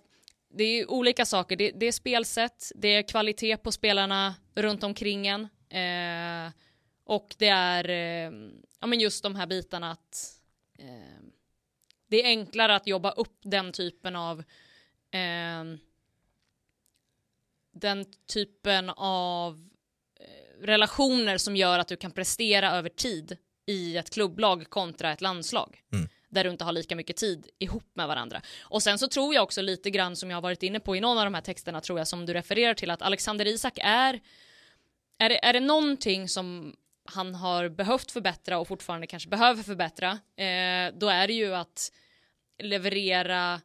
det 0.57 0.63
är 0.63 0.91
olika 0.91 1.25
saker. 1.25 1.55
Det, 1.55 1.71
det 1.71 1.85
är 1.85 1.91
spelsätt 1.91 2.71
det 2.75 2.87
är 2.87 3.07
kvalitet 3.07 3.57
på 3.57 3.71
spelarna 3.71 4.35
runt 4.55 4.83
omkring 4.83 5.27
en 5.27 5.41
eh, 5.69 6.51
och 7.05 7.35
det 7.37 7.47
är 7.47 7.89
eh, 7.89 8.31
ja, 8.83 8.87
men 8.87 8.99
just 8.99 9.23
de 9.23 9.35
här 9.35 9.47
bitarna 9.47 9.91
att 9.91 10.39
eh, 10.79 11.23
det 12.07 12.23
är 12.23 12.25
enklare 12.25 12.75
att 12.75 12.87
jobba 12.87 13.11
upp 13.11 13.39
den 13.43 13.71
typen 13.71 14.15
av 14.15 14.39
eh, 15.11 15.63
den 17.73 18.05
typen 18.33 18.89
av 18.89 19.69
eh, 20.19 20.65
relationer 20.65 21.37
som 21.37 21.55
gör 21.55 21.79
att 21.79 21.87
du 21.87 21.95
kan 21.95 22.11
prestera 22.11 22.71
över 22.71 22.89
tid 22.89 23.37
i 23.65 23.97
ett 23.97 24.09
klubblag 24.09 24.69
kontra 24.69 25.11
ett 25.11 25.21
landslag. 25.21 25.81
Mm. 25.93 26.09
Där 26.29 26.43
du 26.43 26.49
inte 26.49 26.63
har 26.63 26.71
lika 26.71 26.95
mycket 26.95 27.17
tid 27.17 27.49
ihop 27.59 27.91
med 27.93 28.07
varandra. 28.07 28.41
Och 28.61 28.83
sen 28.83 28.99
så 28.99 29.07
tror 29.07 29.33
jag 29.33 29.43
också 29.43 29.61
lite 29.61 29.89
grann 29.89 30.15
som 30.15 30.29
jag 30.29 30.37
har 30.37 30.41
varit 30.41 30.63
inne 30.63 30.79
på 30.79 30.95
i 30.95 31.01
någon 31.01 31.17
av 31.17 31.25
de 31.25 31.33
här 31.33 31.41
texterna 31.41 31.81
tror 31.81 31.99
jag 31.99 32.07
som 32.07 32.25
du 32.25 32.33
refererar 32.33 32.73
till 32.73 32.89
att 32.89 33.01
Alexander 33.01 33.47
Isak 33.47 33.77
är 33.81 34.21
är 35.17 35.29
det, 35.29 35.45
är 35.45 35.53
det 35.53 35.59
någonting 35.59 36.29
som 36.29 36.75
han 37.05 37.35
har 37.35 37.69
behövt 37.69 38.11
förbättra 38.11 38.59
och 38.59 38.67
fortfarande 38.67 39.07
kanske 39.07 39.29
behöver 39.29 39.63
förbättra, 39.63 40.11
eh, 40.35 40.93
då 40.93 41.09
är 41.09 41.27
det 41.27 41.33
ju 41.33 41.55
att 41.55 41.91
leverera 42.57 43.61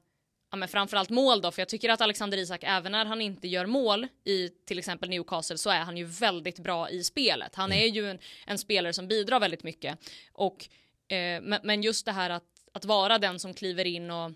ja, 0.51 0.57
men 0.57 0.69
framförallt 0.69 1.11
mål 1.11 1.41
då, 1.41 1.51
för 1.51 1.61
jag 1.61 1.69
tycker 1.69 1.89
att 1.89 2.01
Alexander 2.01 2.39
Isak, 2.39 2.63
även 2.63 2.93
när 2.93 3.05
han 3.05 3.21
inte 3.21 3.49
gör 3.49 3.67
mål 3.67 4.07
i 4.25 4.49
till 4.49 4.79
exempel 4.79 5.11
Newcastle, 5.11 5.59
så 5.59 5.71
är 5.71 5.81
han 5.81 5.97
ju 5.97 6.05
väldigt 6.05 6.59
bra 6.59 6.91
i 6.91 7.05
spelet. 7.05 7.55
Han 7.55 7.73
är 7.73 7.87
ju 7.87 8.11
en, 8.11 8.19
en 8.47 8.59
spelare 8.59 8.93
som 8.93 9.09
bidrar 9.09 9.41
väldigt 9.41 9.63
mycket. 9.63 9.99
Och, 10.33 10.69
eh, 11.09 11.41
men, 11.43 11.61
men, 11.63 11.83
just 11.83 12.07
det 12.07 12.13
här 12.13 12.31
att, 12.31 12.45
att 12.73 12.85
vara 12.85 13.19
den 13.19 13.39
som 13.39 13.55
kliver 13.55 13.85
in 13.85 14.11
och 14.11 14.31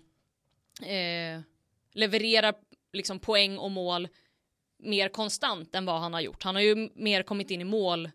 eh, 0.87 1.41
levererar 1.93 2.55
liksom 2.93 3.19
poäng 3.19 3.57
och 3.57 3.71
mål 3.71 4.07
mer 4.77 5.09
konstant 5.09 5.75
än 5.75 5.85
vad 5.85 6.01
han 6.01 6.13
har 6.13 6.21
gjort. 6.21 6.43
Han 6.43 6.55
har 6.55 6.61
ju 6.61 6.89
mer 6.95 7.23
kommit 7.23 7.51
in 7.51 7.61
i 7.61 7.63
mål 7.63 8.09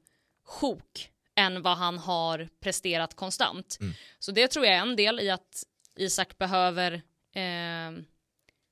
sjok 0.49 1.11
än 1.37 1.63
vad 1.63 1.77
han 1.77 1.99
har 1.99 2.49
presterat 2.61 3.15
konstant. 3.15 3.77
Mm. 3.81 3.93
Så 4.19 4.33
det 4.33 4.49
tror 4.49 4.67
jag 4.67 4.75
är 4.75 4.81
en 4.81 4.97
del 4.97 5.21
i 5.21 5.31
att 5.31 5.65
Isak 5.99 6.39
behöver 6.39 6.93
eh, 7.35 8.03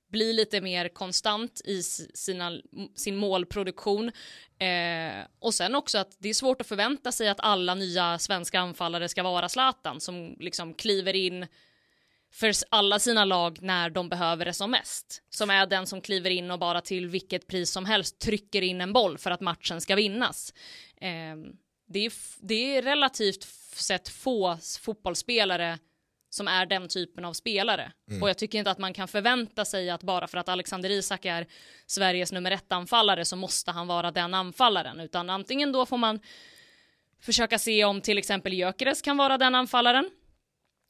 bli 0.08 0.32
lite 0.32 0.60
mer 0.60 0.88
konstant 0.88 1.60
i 1.64 1.82
sina, 1.82 2.60
sin 2.94 3.16
målproduktion. 3.16 4.12
Eh, 4.58 5.26
och 5.38 5.54
sen 5.54 5.74
också 5.74 5.98
att 5.98 6.16
det 6.18 6.28
är 6.28 6.34
svårt 6.34 6.60
att 6.60 6.66
förvänta 6.66 7.12
sig 7.12 7.28
att 7.28 7.40
alla 7.40 7.74
nya 7.74 8.18
svenska 8.18 8.60
anfallare 8.60 9.08
ska 9.08 9.22
vara 9.22 9.48
Zlatan 9.48 10.00
som 10.00 10.36
liksom 10.40 10.74
kliver 10.74 11.16
in 11.16 11.46
för 12.32 12.52
alla 12.68 12.98
sina 12.98 13.24
lag 13.24 13.58
när 13.62 13.90
de 13.90 14.08
behöver 14.08 14.44
det 14.44 14.52
som 14.52 14.70
mest. 14.70 15.22
Som 15.30 15.50
är 15.50 15.66
den 15.66 15.86
som 15.86 16.00
kliver 16.00 16.30
in 16.30 16.50
och 16.50 16.58
bara 16.58 16.80
till 16.80 17.08
vilket 17.08 17.46
pris 17.46 17.70
som 17.70 17.84
helst 17.84 18.18
trycker 18.18 18.62
in 18.62 18.80
en 18.80 18.92
boll 18.92 19.18
för 19.18 19.30
att 19.30 19.40
matchen 19.40 19.80
ska 19.80 19.94
vinnas. 19.94 20.54
Eh, 21.00 21.36
det 21.86 22.06
är, 22.06 22.12
det 22.40 22.76
är 22.76 22.82
relativt 22.82 23.42
sett 23.74 24.08
få 24.08 24.58
fotbollsspelare 24.80 25.78
som 26.30 26.48
är 26.48 26.66
den 26.66 26.88
typen 26.88 27.24
av 27.24 27.32
spelare. 27.32 27.92
Mm. 28.10 28.22
Och 28.22 28.28
jag 28.28 28.38
tycker 28.38 28.58
inte 28.58 28.70
att 28.70 28.78
man 28.78 28.92
kan 28.92 29.08
förvänta 29.08 29.64
sig 29.64 29.90
att 29.90 30.02
bara 30.02 30.26
för 30.26 30.38
att 30.38 30.48
Alexander 30.48 30.90
Isak 30.90 31.24
är 31.24 31.46
Sveriges 31.86 32.32
nummer 32.32 32.50
ett 32.50 32.72
anfallare 32.72 33.24
så 33.24 33.36
måste 33.36 33.70
han 33.70 33.86
vara 33.86 34.10
den 34.10 34.34
anfallaren, 34.34 35.00
utan 35.00 35.30
antingen 35.30 35.72
då 35.72 35.86
får 35.86 35.96
man 35.96 36.20
försöka 37.20 37.58
se 37.58 37.84
om 37.84 38.00
till 38.00 38.18
exempel 38.18 38.52
Gyökeres 38.52 39.02
kan 39.02 39.16
vara 39.16 39.38
den 39.38 39.54
anfallaren 39.54 40.10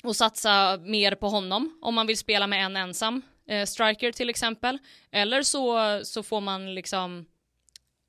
och 0.05 0.17
satsa 0.17 0.77
mer 0.77 1.15
på 1.15 1.29
honom 1.29 1.79
om 1.83 1.95
man 1.95 2.07
vill 2.07 2.19
spela 2.19 2.47
med 2.47 2.65
en 2.65 2.77
ensam 2.77 3.23
eh, 3.49 3.65
striker 3.65 4.13
till 4.13 4.31
exempel. 4.31 4.79
Eller 5.11 5.43
så, 5.43 6.01
så 6.05 6.23
får 6.23 6.41
man 6.41 6.75
liksom 6.75 7.27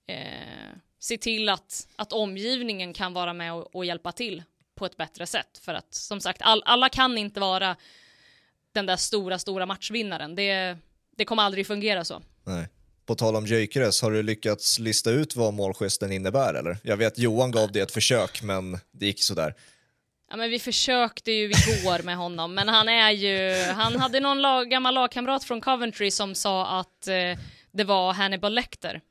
eh, 0.07 0.77
se 1.07 1.17
till 1.17 1.49
att, 1.49 1.87
att 1.95 2.13
omgivningen 2.13 2.93
kan 2.93 3.13
vara 3.13 3.33
med 3.33 3.53
och, 3.53 3.75
och 3.75 3.85
hjälpa 3.85 4.11
till 4.11 4.43
på 4.75 4.85
ett 4.85 4.97
bättre 4.97 5.27
sätt. 5.27 5.57
För 5.61 5.73
att 5.73 5.93
som 5.93 6.21
sagt, 6.21 6.41
all, 6.41 6.63
alla 6.65 6.89
kan 6.89 7.17
inte 7.17 7.39
vara 7.39 7.75
den 8.73 8.85
där 8.85 8.95
stora, 8.95 9.39
stora 9.39 9.65
matchvinnaren. 9.65 10.35
Det, 10.35 10.77
det 11.17 11.25
kommer 11.25 11.43
aldrig 11.43 11.67
fungera 11.67 12.05
så. 12.05 12.21
Nej. 12.43 12.67
På 13.05 13.15
tal 13.15 13.35
om 13.35 13.45
Gyökeres, 13.45 14.01
har 14.01 14.11
du 14.11 14.23
lyckats 14.23 14.79
lista 14.79 15.11
ut 15.11 15.35
vad 15.35 15.53
målgesten 15.53 16.11
innebär 16.11 16.53
eller? 16.53 16.77
Jag 16.83 16.97
vet 16.97 17.17
Johan 17.17 17.51
gav 17.51 17.71
det 17.71 17.79
ett 17.79 17.91
försök 17.91 18.41
men 18.43 18.79
det 18.91 19.05
gick 19.05 19.23
sådär. 19.23 19.53
Ja 20.29 20.37
men 20.37 20.49
vi 20.49 20.59
försökte 20.59 21.31
ju 21.31 21.45
igår 21.45 22.03
med 22.03 22.17
honom 22.17 22.53
men 22.55 22.67
han 22.69 22.89
är 22.89 23.11
ju, 23.11 23.63
han 23.71 23.95
hade 23.95 24.19
någon 24.19 24.41
lag, 24.41 24.69
gammal 24.69 24.93
lagkamrat 24.93 25.43
från 25.43 25.61
Coventry 25.61 26.11
som 26.11 26.35
sa 26.35 26.79
att 26.79 27.07
eh, 27.07 27.39
det 27.71 27.83
var 27.83 28.13
Hannibal 28.13 28.53
Lecter 28.53 29.01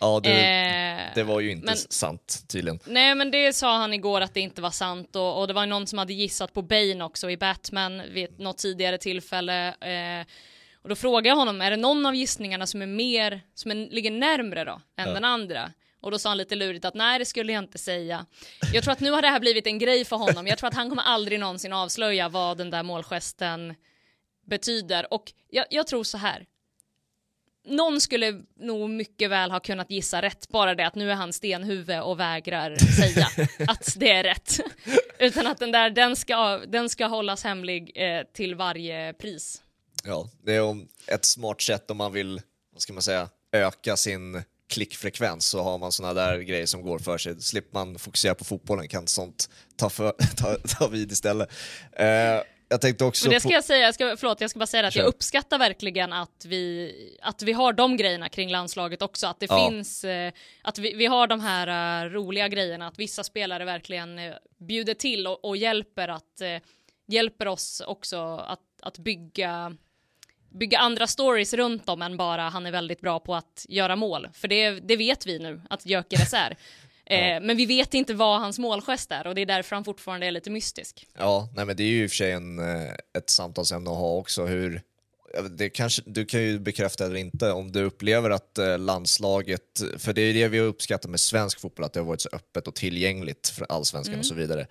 Ja, 0.00 0.20
det, 0.22 0.30
Eh, 0.30 1.14
det 1.14 1.22
var 1.22 1.40
ju 1.40 1.50
inte 1.50 1.66
men- 1.66 1.76
sant 1.76 2.44
tydligen. 2.48 2.78
Nej 2.86 3.14
men 3.14 3.30
det 3.30 3.52
sa 3.52 3.76
han 3.76 3.92
igår 3.94 4.20
att 4.20 4.34
det 4.34 4.40
inte 4.40 4.62
var 4.62 4.70
sant 4.70 5.16
och, 5.16 5.40
och 5.40 5.46
det 5.46 5.52
var 5.52 5.66
någon 5.66 5.86
som 5.86 5.98
hade 5.98 6.12
gissat 6.12 6.52
på 6.52 6.62
Bane 6.62 7.04
också 7.04 7.30
i 7.30 7.36
Batman 7.36 8.02
vid 8.12 8.40
något 8.40 8.58
tidigare 8.58 8.98
tillfälle. 8.98 9.68
Eh, 9.68 10.26
och 10.82 10.88
då 10.88 10.94
frågade 10.96 11.28
jag 11.28 11.36
honom, 11.36 11.60
är 11.60 11.70
det 11.70 11.76
någon 11.76 12.06
av 12.06 12.14
gissningarna 12.14 12.66
som 12.66 12.82
är 12.82 12.86
mer, 12.86 13.40
som 13.54 13.70
är, 13.70 13.74
ligger 13.74 14.10
närmre 14.10 14.64
då 14.64 14.80
än 14.96 15.08
Ja. 15.08 15.14
den 15.14 15.24
andra? 15.24 15.70
Och 16.00 16.10
då 16.10 16.18
sa 16.18 16.28
han 16.28 16.38
lite 16.38 16.54
lurigt 16.54 16.84
att 16.84 16.94
nej 16.94 17.18
det 17.18 17.24
skulle 17.24 17.52
jag 17.52 17.64
inte 17.64 17.78
säga. 17.78 18.26
Jag 18.72 18.84
tror 18.84 18.92
att 18.92 19.00
nu 19.00 19.10
har 19.10 19.22
det 19.22 19.28
här 19.28 19.40
blivit 19.40 19.66
en 19.66 19.78
grej 19.78 20.04
för 20.04 20.16
honom. 20.16 20.46
Jag 20.46 20.58
tror 20.58 20.68
att 20.68 20.74
han 20.74 20.88
kommer 20.88 21.02
aldrig 21.02 21.40
någonsin 21.40 21.72
avslöja 21.72 22.28
vad 22.28 22.58
den 22.58 22.70
där 22.70 22.82
målgesten 22.82 23.74
betyder. 24.46 25.12
Och 25.14 25.32
jag, 25.50 25.66
jag 25.70 25.86
tror 25.86 26.04
så 26.04 26.18
här. 26.18 26.46
Någon 27.66 28.00
skulle 28.00 28.42
nog 28.60 28.90
mycket 28.90 29.30
väl 29.30 29.50
ha 29.50 29.60
kunnat 29.60 29.90
gissa 29.90 30.22
rätt, 30.22 30.48
bara 30.48 30.74
det 30.74 30.86
att 30.86 30.94
nu 30.94 31.10
är 31.10 31.14
han 31.14 31.32
stenhuvud 31.32 32.00
och 32.00 32.20
vägrar 32.20 32.76
säga 32.76 33.28
att 33.68 33.94
det 33.96 34.10
är 34.10 34.22
rätt. 34.22 34.60
Utan 35.18 35.46
att 35.46 35.58
den 35.58 35.72
där, 35.72 35.90
den 35.90 36.16
ska, 36.16 36.58
den 36.58 36.88
ska 36.88 37.06
hållas 37.06 37.44
hemlig 37.44 37.92
eh, 37.94 38.22
till 38.32 38.54
varje 38.54 39.12
pris. 39.12 39.62
Ja, 40.04 40.28
det 40.42 40.54
är 40.54 40.86
ett 41.06 41.24
smart 41.24 41.60
sätt 41.60 41.90
om 41.90 41.96
man 41.96 42.12
vill, 42.12 42.40
vad 42.72 42.82
ska 42.82 42.92
man 42.92 43.02
säga, 43.02 43.28
öka 43.52 43.96
sin 43.96 44.42
klickfrekvens 44.68 45.46
så 45.46 45.62
har 45.62 45.78
man 45.78 45.92
såna 45.92 46.14
där 46.14 46.38
grejer 46.38 46.66
som 46.66 46.82
går 46.82 46.98
för 46.98 47.18
sig. 47.18 47.40
Slipper 47.40 47.78
man 47.78 47.98
fokusera 47.98 48.34
på 48.34 48.44
fotbollen 48.44 48.88
kan 48.88 49.06
sånt 49.06 49.50
ta, 49.76 49.90
för, 49.90 50.12
ta, 50.36 50.56
ta 50.68 50.88
vid 50.88 51.12
istället. 51.12 51.50
Eh, 51.92 52.40
jag 52.68 52.80
tänkte 52.80 53.04
också 53.04 53.26
Men 53.26 53.34
det 53.34 53.40
ska 53.40 53.48
på... 53.48 53.54
jag 53.54 53.64
säga, 53.64 53.84
jag 53.84 53.94
ska, 53.94 54.16
förlåt 54.16 54.40
jag 54.40 54.50
ska 54.50 54.58
bara 54.58 54.66
säga 54.66 54.82
det 54.82 54.88
att 54.88 54.96
jag 54.96 55.02
Kör. 55.04 55.08
uppskattar 55.08 55.58
verkligen 55.58 56.12
att 56.12 56.44
vi, 56.44 56.92
att 57.22 57.42
vi 57.42 57.52
har 57.52 57.72
de 57.72 57.96
grejerna 57.96 58.28
kring 58.28 58.50
landslaget 58.50 59.02
också. 59.02 59.26
Att 59.26 59.40
det 59.40 59.46
Ja. 59.48 59.70
finns, 59.70 60.04
eh, 60.04 60.32
att 60.62 60.78
vi, 60.78 60.94
vi 60.94 61.06
har 61.06 61.26
de 61.26 61.40
här 61.40 62.04
eh, 62.04 62.10
roliga 62.10 62.48
grejerna, 62.48 62.86
att 62.86 62.98
vissa 62.98 63.24
spelare 63.24 63.64
verkligen 63.64 64.18
eh, 64.18 64.34
bjuder 64.58 64.94
till 64.94 65.26
och, 65.26 65.44
och 65.44 65.56
hjälper, 65.56 66.08
att, 66.08 66.42
hjälper 67.06 67.48
oss 67.48 67.82
också 67.86 68.36
att, 68.36 68.60
att 68.82 68.98
bygga 68.98 69.76
bygga 70.58 70.78
andra 70.78 71.06
stories 71.06 71.54
runt 71.54 71.88
om 71.88 72.02
än 72.02 72.16
bara 72.16 72.42
han 72.42 72.66
är 72.66 72.70
väldigt 72.72 73.00
bra 73.00 73.20
på 73.20 73.34
att 73.34 73.66
göra 73.68 73.96
mål. 73.96 74.28
För 74.32 74.48
det, 74.48 74.70
det 74.70 74.96
vet 74.96 75.26
vi 75.26 75.38
nu 75.38 75.62
att 75.70 75.86
Gyökeres 75.86 76.32
är. 76.34 76.56
Eh, 77.06 77.40
men 77.42 77.56
vi 77.56 77.66
vet 77.66 77.94
inte 77.94 78.14
vad 78.14 78.40
hans 78.40 78.58
målgest 78.58 79.12
är 79.12 79.26
och 79.26 79.34
det 79.34 79.40
är 79.40 79.46
därför 79.46 79.76
han 79.76 79.84
fortfarande 79.84 80.26
är 80.26 80.30
lite 80.30 80.50
mystisk. 80.50 81.06
Ja, 81.18 81.48
nej 81.54 81.64
men 81.64 81.76
det 81.76 81.82
är 81.82 81.88
ju 81.88 82.02
i 82.02 82.06
och 82.06 82.10
för 82.10 82.16
sig 82.16 82.32
en, 82.32 82.58
eh, 82.58 82.92
ett 83.18 83.30
samtalsämne 83.30 83.90
att 83.90 83.96
ha 83.96 84.16
också 84.16 84.46
hur 84.46 84.82
ja, 85.34 85.42
det 85.42 85.70
kanske, 85.70 86.02
du 86.06 86.26
kan 86.26 86.42
ju 86.42 86.58
bekräfta 86.58 87.04
eller 87.04 87.16
inte 87.16 87.52
om 87.52 87.72
du 87.72 87.82
upplever 87.82 88.30
att 88.30 88.58
eh, 88.58 88.78
landslaget, 88.78 89.82
för 89.98 90.12
det 90.12 90.22
är 90.22 90.34
det 90.34 90.48
vi 90.48 90.58
har 90.58 90.66
uppskattat 90.66 91.10
med 91.10 91.20
svensk 91.20 91.60
fotboll, 91.60 91.84
att 91.84 91.92
det 91.92 92.00
har 92.00 92.06
varit 92.06 92.20
så 92.20 92.28
öppet 92.32 92.68
och 92.68 92.74
tillgängligt 92.74 93.48
för 93.48 93.66
allsvenskan 93.68 94.18
och 94.18 94.26
så 94.26 94.34
vidare. 94.34 94.66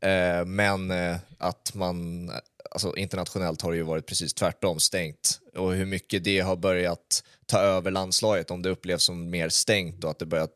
Eh, 0.00 0.44
men 0.44 0.92
att 1.38 1.74
man, 1.74 2.30
alltså 2.70 2.96
internationellt 2.96 3.62
har 3.62 3.70
det 3.70 3.76
ju 3.76 3.82
varit 3.82 4.06
precis 4.06 4.34
tvärtom, 4.34 4.80
stängt. 4.80 5.40
Och 5.56 5.74
hur 5.74 5.86
mycket 5.86 6.24
det 6.24 6.40
har 6.40 6.56
börjat 6.56 7.24
ta 7.46 7.58
över 7.58 7.90
landslaget, 7.90 8.50
om 8.50 8.62
det 8.62 8.70
upplevs 8.70 9.04
som 9.04 9.30
mer 9.30 9.48
stängt 9.48 10.04
och 10.04 10.10
att 10.10 10.18
det 10.18 10.26
börjat 10.26 10.54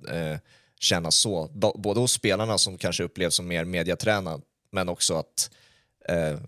kännas 0.81 1.17
så. 1.17 1.49
Både 1.75 2.01
hos 2.01 2.13
spelarna 2.13 2.59
som 2.59 2.79
kanske 2.79 3.03
upplevs 3.03 3.35
som 3.35 3.49
mer 3.49 3.65
mediatränad, 3.65 4.43
men 4.71 4.89
också 4.89 5.15
att 5.15 5.51
eh, 6.09 6.39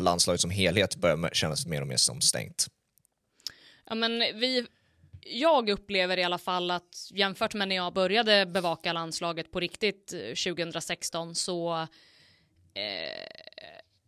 landslaget 0.00 0.40
som 0.40 0.50
helhet 0.50 0.96
börjar 0.96 1.30
kännas 1.32 1.66
mer 1.66 1.80
och 1.80 1.86
mer 1.86 1.96
som 1.96 2.20
stängt. 2.20 2.66
Ja, 3.86 3.94
men 3.94 4.18
vi, 4.18 4.66
jag 5.20 5.68
upplever 5.68 6.16
i 6.16 6.24
alla 6.24 6.38
fall 6.38 6.70
att 6.70 7.10
jämfört 7.10 7.54
med 7.54 7.68
när 7.68 7.76
jag 7.76 7.92
började 7.92 8.46
bevaka 8.46 8.92
landslaget 8.92 9.52
på 9.52 9.60
riktigt 9.60 10.12
eh, 10.12 10.54
2016 10.54 11.34
så 11.34 11.86
eh, 12.74 13.50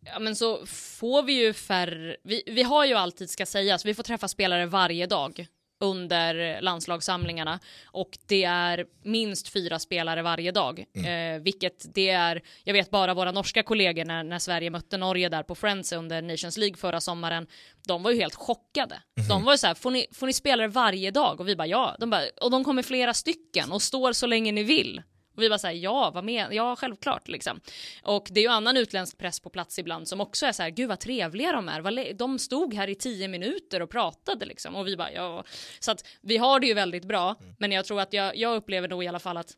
ja, 0.05 0.19
men 0.19 0.37
så 0.37 0.67
får 0.67 1.23
vi 1.23 1.33
ju 1.33 1.53
färre, 1.53 2.17
vi, 2.23 2.43
vi 2.47 2.63
har 2.63 2.85
ju 2.85 2.95
alltid 2.95 3.31
ska 3.31 3.47
sägas, 3.47 3.85
vi 3.85 3.95
får 3.95 4.03
träffa 4.03 4.29
spelare 4.29 4.67
varje 4.67 5.07
dag 5.07 5.47
under 5.83 6.61
landslagssamlingarna 6.61 7.61
och 7.87 8.19
det 8.27 8.45
är 8.45 8.87
minst 9.03 9.49
fyra 9.49 9.79
spelare 9.79 10.23
varje 10.23 10.53
dag, 10.53 10.85
eh, 10.95 11.43
vilket 11.43 11.95
det 11.95 12.11
är, 12.11 12.43
jag 12.65 12.75
vet 12.75 12.91
bara 12.91 13.15
våra 13.15 13.33
norska 13.33 13.63
kollegor 13.63 14.05
när, 14.05 14.23
när 14.25 14.39
Sverige 14.39 14.71
mötte 14.71 14.97
Norge 14.97 15.29
där 15.29 15.43
på 15.43 15.55
Friends 15.55 15.93
under 15.93 16.23
Nations 16.23 16.57
League 16.57 16.77
förra 16.77 17.01
sommaren, 17.01 17.47
de 17.87 18.03
var 18.03 18.11
ju 18.11 18.17
helt 18.17 18.35
chockade. 18.35 19.03
De 19.29 19.45
var 19.45 19.53
ju 19.53 19.59
så 19.59 19.67
här, 19.67 19.75
får 19.75 19.91
ni, 19.91 20.07
får 20.13 20.27
ni 20.27 20.33
spelare 20.33 20.69
varje 20.69 21.11
dag? 21.11 21.41
Och 21.41 21.49
vi 21.49 21.57
bara 21.57 21.67
ja, 21.67 21.97
de 21.99 22.11
bara, 22.11 22.23
och 22.41 22.51
de 22.51 22.65
kommer 22.65 22.83
flera 22.83 23.15
stycken 23.15 23.73
och 23.73 23.83
står 23.83 24.13
så 24.13 24.27
länge 24.27 24.53
ni 24.53 24.63
vill. 24.63 25.03
Och 25.35 25.43
vi 25.43 25.49
bara 25.49 25.59
såhär, 25.59 25.75
ja, 25.75 26.11
vad 26.15 26.25
med? 26.25 26.47
Ja, 26.51 26.77
självklart 26.77 27.29
liksom. 27.29 27.61
Och 28.03 28.29
det 28.31 28.41
är 28.41 28.43
ju 28.43 28.51
annan 28.51 28.77
utländsk 28.77 29.19
press 29.19 29.41
på 29.41 29.51
plats 29.51 29.79
ibland 29.79 30.09
som 30.09 30.21
också 30.21 30.47
är 30.47 30.53
så 30.53 30.63
här, 30.63 30.71
gud 30.71 30.89
vad 30.89 31.01
trevliga 31.01 31.53
de 31.53 31.69
är. 31.69 32.15
De 32.15 32.39
stod 32.39 32.75
här 32.75 32.89
i 32.89 32.95
tio 32.95 33.29
minuter 33.29 33.83
och 33.83 33.91
pratade 33.91 34.47
liksom. 34.47 34.77
Och 34.77 34.87
vi 34.87 34.97
bara, 34.97 35.13
ja. 35.13 35.45
Så 35.81 35.91
att 35.91 36.07
vi 36.21 36.37
har 36.37 36.61
det 36.61 36.67
ju 36.67 36.75
väldigt 36.75 37.05
bra, 37.05 37.37
men 37.59 37.73
jag 37.73 37.85
tror 37.85 38.01
att 38.01 38.13
jag, 38.13 38.37
jag 38.37 38.57
upplever 38.57 38.89
nog 38.89 39.05
i 39.05 39.09
alla 39.09 39.19
fall 39.19 39.37
att 39.37 39.57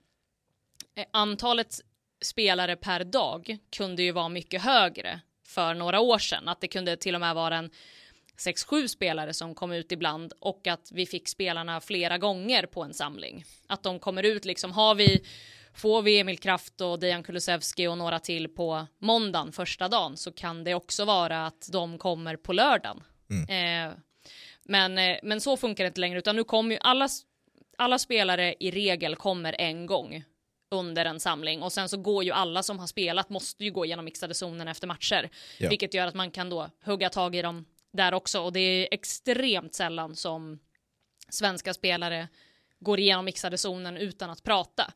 eh, 0.97 1.05
antalet 1.11 1.81
spelare 2.25 2.77
per 2.77 3.05
dag 3.05 3.59
kunde 3.77 4.03
ju 4.03 4.12
vara 4.12 4.29
mycket 4.29 4.62
högre 4.62 5.20
för 5.47 5.75
några 5.75 6.01
år 6.01 6.18
sedan. 6.18 6.49
Att 6.49 6.61
det 6.61 6.68
kunde 6.68 6.97
till 6.97 7.14
och 7.14 7.20
med 7.20 7.35
vara 7.35 7.57
en 7.57 7.70
6-7 8.37 8.87
spelare 8.87 9.35
som 9.35 9.55
kom 9.55 9.72
ut 9.72 9.93
ibland 9.93 10.33
och 10.41 10.66
att 10.66 10.91
vi 10.93 11.07
fick 11.07 11.29
spelarna 11.29 11.81
flera 11.81 12.18
gånger 12.18 12.66
på 12.66 12.83
en 12.83 12.95
samling. 12.95 13.45
Att 13.66 13.83
de 13.83 13.99
kommer 13.99 14.22
ut 14.22 14.45
liksom, 14.45 14.72
har 14.72 14.95
vi 14.95 15.25
Får 15.75 16.03
vi 16.03 16.20
Emil 16.20 16.39
Kraft 16.39 16.81
och 16.81 16.99
Dejan 16.99 17.22
Kulusevski 17.22 17.87
och 17.87 17.99
några 17.99 18.18
till 18.18 18.49
på 18.49 18.87
måndagen 18.99 19.53
första 19.53 19.89
dagen 19.89 20.16
så 20.16 20.33
kan 20.33 20.64
det 20.64 20.75
också 20.75 21.05
vara 21.05 21.47
att 21.47 21.68
de 21.72 21.99
kommer 21.99 22.37
på 22.37 22.53
lördagen. 22.53 23.03
Eh, 23.49 23.93
men, 24.62 24.99
eh, 24.99 25.18
men 25.22 25.41
så 25.41 25.57
funkar 25.57 25.85
det 25.85 25.89
inte 25.89 26.01
längre 26.01 26.18
utan 26.18 26.37
nu 26.37 26.45
kommer 26.45 26.75
ju 26.75 26.79
alla, 26.81 27.09
alla 27.79 27.99
spelare 27.99 28.55
i 28.61 28.70
regel 28.70 29.16
kommer 29.16 29.57
en 29.59 29.87
gång 29.87 30.25
under 30.70 31.05
en 31.05 31.20
samling 31.20 31.62
och 31.62 31.72
sen 31.72 31.89
så 31.89 31.97
går 31.97 32.25
ju 32.25 32.31
alla 32.31 32.62
som 32.62 32.79
har 32.79 32.87
spelat 32.87 33.31
måste 33.31 33.64
ju 33.64 33.70
gå 33.70 33.85
igenom 33.85 34.05
mixade 34.05 34.35
zonen 34.35 34.68
efter 34.68 34.87
matcher. 34.87 35.31
Ja. 35.59 35.68
Vilket 35.68 35.95
gör 35.95 36.07
att 36.07 36.14
man 36.14 36.31
kan 36.31 36.51
då 36.51 36.70
hugga 36.85 37.09
tag 37.09 37.35
i 37.35 37.43
dem 37.43 37.64
där 37.93 38.14
också 38.14 38.41
och 38.41 38.53
det 38.53 38.61
är 38.61 38.89
extremt 38.91 39.75
sällan 39.75 40.16
som 40.16 40.59
svenska 41.29 41.75
spelare 41.75 42.29
går 42.81 43.01
igenom 43.01 43.25
mixade 43.25 43.59
zonen 43.59 43.97
utan 43.97 44.31
att 44.31 44.43
prata. 44.43 44.93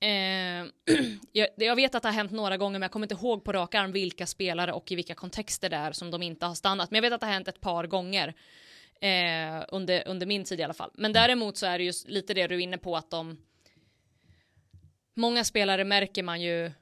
Eh, 0.00 0.08
jag, 1.32 1.48
jag 1.56 1.76
vet 1.76 1.94
att 1.94 2.02
det 2.02 2.08
har 2.08 2.14
hänt 2.14 2.30
några 2.30 2.56
gånger 2.56 2.78
men 2.78 2.82
jag 2.82 2.90
kommer 2.90 3.06
inte 3.06 3.14
ihåg 3.14 3.44
på 3.44 3.52
rak 3.52 3.74
arm 3.74 3.92
vilka 3.92 4.26
spelare 4.26 4.72
och 4.72 4.92
i 4.92 4.94
vilka 4.94 5.14
kontexter 5.14 5.70
det 5.70 5.76
är 5.76 5.92
som 5.92 6.10
de 6.10 6.22
inte 6.22 6.46
har 6.46 6.54
stannat. 6.54 6.90
Men 6.90 6.96
jag 6.96 7.02
vet 7.02 7.12
att 7.12 7.20
det 7.20 7.26
har 7.26 7.32
hänt 7.32 7.48
ett 7.48 7.60
par 7.60 7.86
gånger 7.86 8.34
eh, 9.00 9.64
under, 9.68 10.08
under 10.08 10.26
min 10.26 10.44
tid 10.44 10.60
i 10.60 10.62
alla 10.62 10.74
fall. 10.74 10.90
Men 10.94 11.12
däremot 11.12 11.56
så 11.56 11.66
är 11.66 11.78
det 11.78 11.84
just 11.84 12.08
lite 12.08 12.34
det 12.34 12.46
du 12.46 12.54
är 12.54 12.58
inne 12.58 12.78
på 12.78 12.96
att 12.96 13.10
de 13.10 13.38
Många 15.18 15.44
spelare 15.44 15.84
märker 15.84 16.22
man 16.22 16.40
ju 16.40 16.72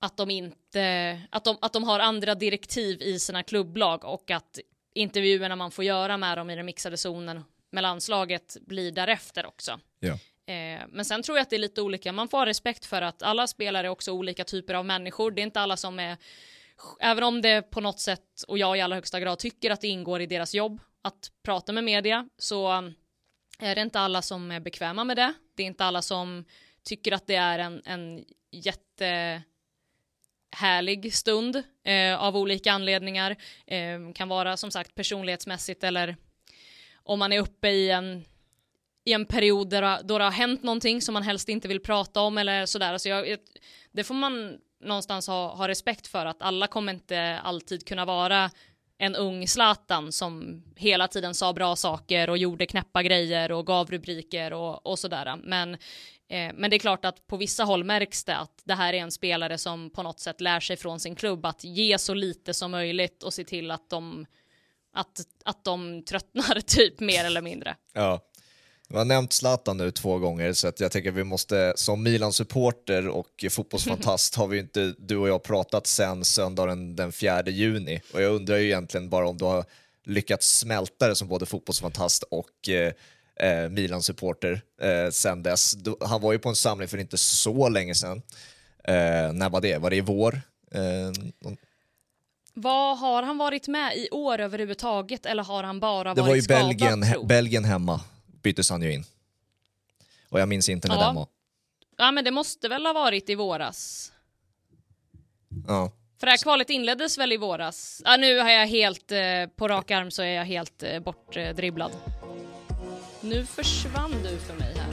att 0.00 0.16
de 0.16 0.30
inte, 0.30 1.20
att 1.30 1.44
de, 1.44 1.58
att 1.60 1.72
de 1.72 1.84
har 1.84 2.00
andra 2.00 2.34
direktiv 2.34 3.02
i 3.02 3.18
sina 3.18 3.42
klubblag 3.42 4.04
och 4.04 4.30
att 4.30 4.58
intervjuerna 4.94 5.56
man 5.56 5.70
får 5.70 5.84
göra 5.84 6.16
med 6.16 6.38
dem 6.38 6.50
i 6.50 6.56
den 6.56 6.66
mixade 6.66 6.96
zonen 6.96 7.44
med 7.70 7.82
landslaget 7.82 8.56
blir 8.60 8.92
därefter 8.92 9.46
också. 9.46 9.80
Ja. 10.00 10.18
Eh, 10.46 10.82
men 10.88 11.04
sen 11.04 11.22
tror 11.22 11.38
jag 11.38 11.42
att 11.42 11.50
det 11.50 11.56
är 11.56 11.60
lite 11.60 11.82
olika. 11.82 12.12
Man 12.12 12.28
får 12.28 12.38
ha 12.38 12.46
respekt 12.46 12.86
för 12.86 13.02
att 13.02 13.22
alla 13.22 13.46
spelare 13.46 13.86
är 13.86 13.90
också 13.90 14.12
olika 14.12 14.44
typer 14.44 14.74
av 14.74 14.84
människor. 14.84 15.30
Det 15.30 15.40
är 15.40 15.44
inte 15.46 15.60
alla 15.60 15.76
som 15.76 15.98
är, 15.98 16.16
även 17.00 17.24
om 17.24 17.42
det 17.42 17.62
på 17.62 17.80
något 17.80 18.00
sätt, 18.00 18.44
och 18.48 18.58
jag 18.58 18.78
i 18.78 18.80
allra 18.80 18.96
högsta 18.96 19.20
grad 19.20 19.38
tycker 19.38 19.70
att 19.70 19.80
det 19.80 19.88
ingår 19.88 20.20
i 20.20 20.26
deras 20.26 20.54
jobb 20.54 20.80
att 21.02 21.30
prata 21.42 21.72
med 21.72 21.84
media, 21.84 22.28
så 22.38 22.72
eh, 22.72 22.90
är 23.58 23.74
det 23.74 23.80
inte 23.80 24.00
alla 24.00 24.22
som 24.22 24.50
är 24.50 24.60
bekväma 24.60 25.04
med 25.04 25.16
det. 25.16 25.34
Det 25.56 25.62
är 25.62 25.66
inte 25.66 25.84
alla 25.84 26.02
som 26.02 26.44
tycker 26.82 27.12
att 27.12 27.26
det 27.26 27.36
är 27.36 27.58
en, 27.58 27.82
en 27.84 28.24
jätte 28.50 29.42
härlig 30.56 31.14
stund 31.14 31.62
eh, 31.84 32.22
av 32.22 32.36
olika 32.36 32.72
anledningar. 32.72 33.36
Eh, 33.66 34.12
kan 34.14 34.28
vara 34.28 34.56
som 34.56 34.70
sagt 34.70 34.94
personlighetsmässigt 34.94 35.84
eller 35.84 36.16
om 36.94 37.18
man 37.18 37.32
är 37.32 37.40
uppe 37.40 37.68
i 37.68 37.90
en 37.90 38.24
i 39.06 39.12
en 39.12 39.26
period 39.26 39.70
där, 39.70 40.02
då 40.02 40.18
det 40.18 40.24
har 40.24 40.30
hänt 40.30 40.62
någonting 40.62 41.02
som 41.02 41.12
man 41.12 41.22
helst 41.22 41.48
inte 41.48 41.68
vill 41.68 41.80
prata 41.80 42.20
om 42.20 42.38
eller 42.38 42.66
sådär. 42.66 42.92
Alltså 42.92 43.08
jag, 43.08 43.38
det 43.92 44.04
får 44.04 44.14
man 44.14 44.58
någonstans 44.80 45.26
ha, 45.26 45.54
ha 45.54 45.68
respekt 45.68 46.06
för 46.06 46.26
att 46.26 46.42
alla 46.42 46.66
kommer 46.66 46.92
inte 46.92 47.40
alltid 47.44 47.86
kunna 47.86 48.04
vara 48.04 48.50
en 48.98 49.16
ung 49.16 49.48
Zlatan 49.48 50.12
som 50.12 50.62
hela 50.76 51.08
tiden 51.08 51.34
sa 51.34 51.52
bra 51.52 51.76
saker 51.76 52.30
och 52.30 52.38
gjorde 52.38 52.66
knäppa 52.66 53.02
grejer 53.02 53.52
och 53.52 53.66
gav 53.66 53.90
rubriker 53.90 54.52
och, 54.52 54.86
och 54.86 54.98
sådär. 54.98 55.36
Men, 55.42 55.74
eh, 56.28 56.52
men 56.54 56.70
det 56.70 56.76
är 56.76 56.78
klart 56.78 57.04
att 57.04 57.26
på 57.26 57.36
vissa 57.36 57.64
håll 57.64 57.84
märks 57.84 58.24
det 58.24 58.36
att 58.36 58.62
det 58.64 58.74
här 58.74 58.92
är 58.92 58.98
en 58.98 59.10
spelare 59.10 59.58
som 59.58 59.90
på 59.90 60.02
något 60.02 60.20
sätt 60.20 60.40
lär 60.40 60.60
sig 60.60 60.76
från 60.76 61.00
sin 61.00 61.14
klubb 61.14 61.46
att 61.46 61.64
ge 61.64 61.98
så 61.98 62.14
lite 62.14 62.54
som 62.54 62.70
möjligt 62.70 63.22
och 63.22 63.34
se 63.34 63.44
till 63.44 63.70
att 63.70 63.90
de, 63.90 64.26
att, 64.92 65.20
att 65.44 65.64
de 65.64 66.02
tröttnar 66.04 66.60
typ 66.66 67.00
mer 67.00 67.24
eller 67.24 67.42
mindre. 67.42 67.76
Ja. 67.92 68.20
Vi 68.88 68.96
har 68.96 69.04
nämnt 69.04 69.32
Zlatan 69.32 69.76
nu 69.76 69.90
två 69.90 70.18
gånger 70.18 70.52
så 70.52 70.68
att 70.68 70.80
jag 70.80 70.92
tänker 70.92 71.10
att 71.10 71.16
vi 71.16 71.24
måste, 71.24 71.72
som 71.76 72.02
Milan-supporter 72.02 73.08
och 73.08 73.44
fotbollsfantast 73.50 74.34
har 74.34 74.46
vi 74.46 74.58
inte, 74.58 74.94
du 74.98 75.16
och 75.16 75.28
jag, 75.28 75.42
pratat 75.42 75.86
sen 75.86 76.24
söndagen 76.24 76.96
den 76.96 77.12
4 77.12 77.42
juni 77.46 78.00
och 78.14 78.22
jag 78.22 78.34
undrar 78.34 78.56
ju 78.56 78.64
egentligen 78.64 79.10
bara 79.10 79.28
om 79.28 79.36
du 79.36 79.44
har 79.44 79.64
lyckats 80.04 80.58
smälta 80.58 81.08
det 81.08 81.14
som 81.16 81.28
både 81.28 81.46
fotbollsfantast 81.46 82.22
och 82.22 82.68
eh, 82.68 82.92
eh, 83.50 83.68
Milan-supporter 83.70 84.60
eh, 84.80 85.10
sen 85.10 85.42
dess. 85.42 85.72
Du, 85.72 85.96
han 86.00 86.20
var 86.20 86.32
ju 86.32 86.38
på 86.38 86.48
en 86.48 86.56
samling 86.56 86.88
för 86.88 86.98
inte 86.98 87.18
så 87.18 87.68
länge 87.68 87.94
sedan. 87.94 88.22
Eh, 88.84 89.32
när 89.32 89.50
var 89.50 89.60
det? 89.60 89.78
Var 89.78 89.90
det 89.90 89.96
i 89.96 90.00
vår? 90.00 90.40
Eh, 90.72 90.80
Vad 92.54 92.98
har 92.98 93.22
han 93.22 93.38
varit 93.38 93.68
med 93.68 93.96
i 93.96 94.08
år 94.10 94.40
överhuvudtaget 94.40 95.26
eller 95.26 95.42
har 95.42 95.62
han 95.62 95.80
bara 95.80 96.14
det 96.14 96.20
varit 96.20 96.28
var 96.30 96.36
ju 96.36 96.42
skadad? 96.42 96.66
Belgien, 96.66 97.02
he, 97.02 97.16
Belgien 97.24 97.64
hemma 97.64 98.00
byttes 98.46 98.70
han 98.70 98.82
ju 98.82 98.92
in. 98.92 99.04
Och 100.28 100.40
jag 100.40 100.48
minns 100.48 100.68
inte 100.68 100.88
när 100.88 100.94
Ja. 100.94 101.06
den 101.06 101.14
var. 101.14 101.26
Ja 101.96 102.10
men 102.10 102.24
det 102.24 102.30
måste 102.30 102.68
väl 102.68 102.86
ha 102.86 102.92
varit 102.92 103.30
i 103.30 103.34
våras. 103.34 104.12
Ja. 105.66 105.92
För 106.20 106.26
det 106.26 106.30
här 106.30 106.38
kvalet 106.42 106.70
inleddes 106.70 107.18
väl 107.18 107.32
i 107.32 107.36
våras? 107.36 108.02
Ja, 108.04 108.16
nu 108.16 108.38
har 108.38 108.50
jag 108.50 108.66
helt, 108.66 109.12
eh, 109.12 109.46
på 109.56 109.68
rak 109.68 109.90
arm 109.90 110.10
så 110.10 110.22
är 110.22 110.26
jag 110.26 110.44
helt 110.44 110.82
eh, 110.82 111.00
bortdribblad. 111.00 111.92
Nu 113.20 113.46
försvann 113.46 114.14
du 114.22 114.38
för 114.38 114.54
mig 114.58 114.74
här. 114.76 114.92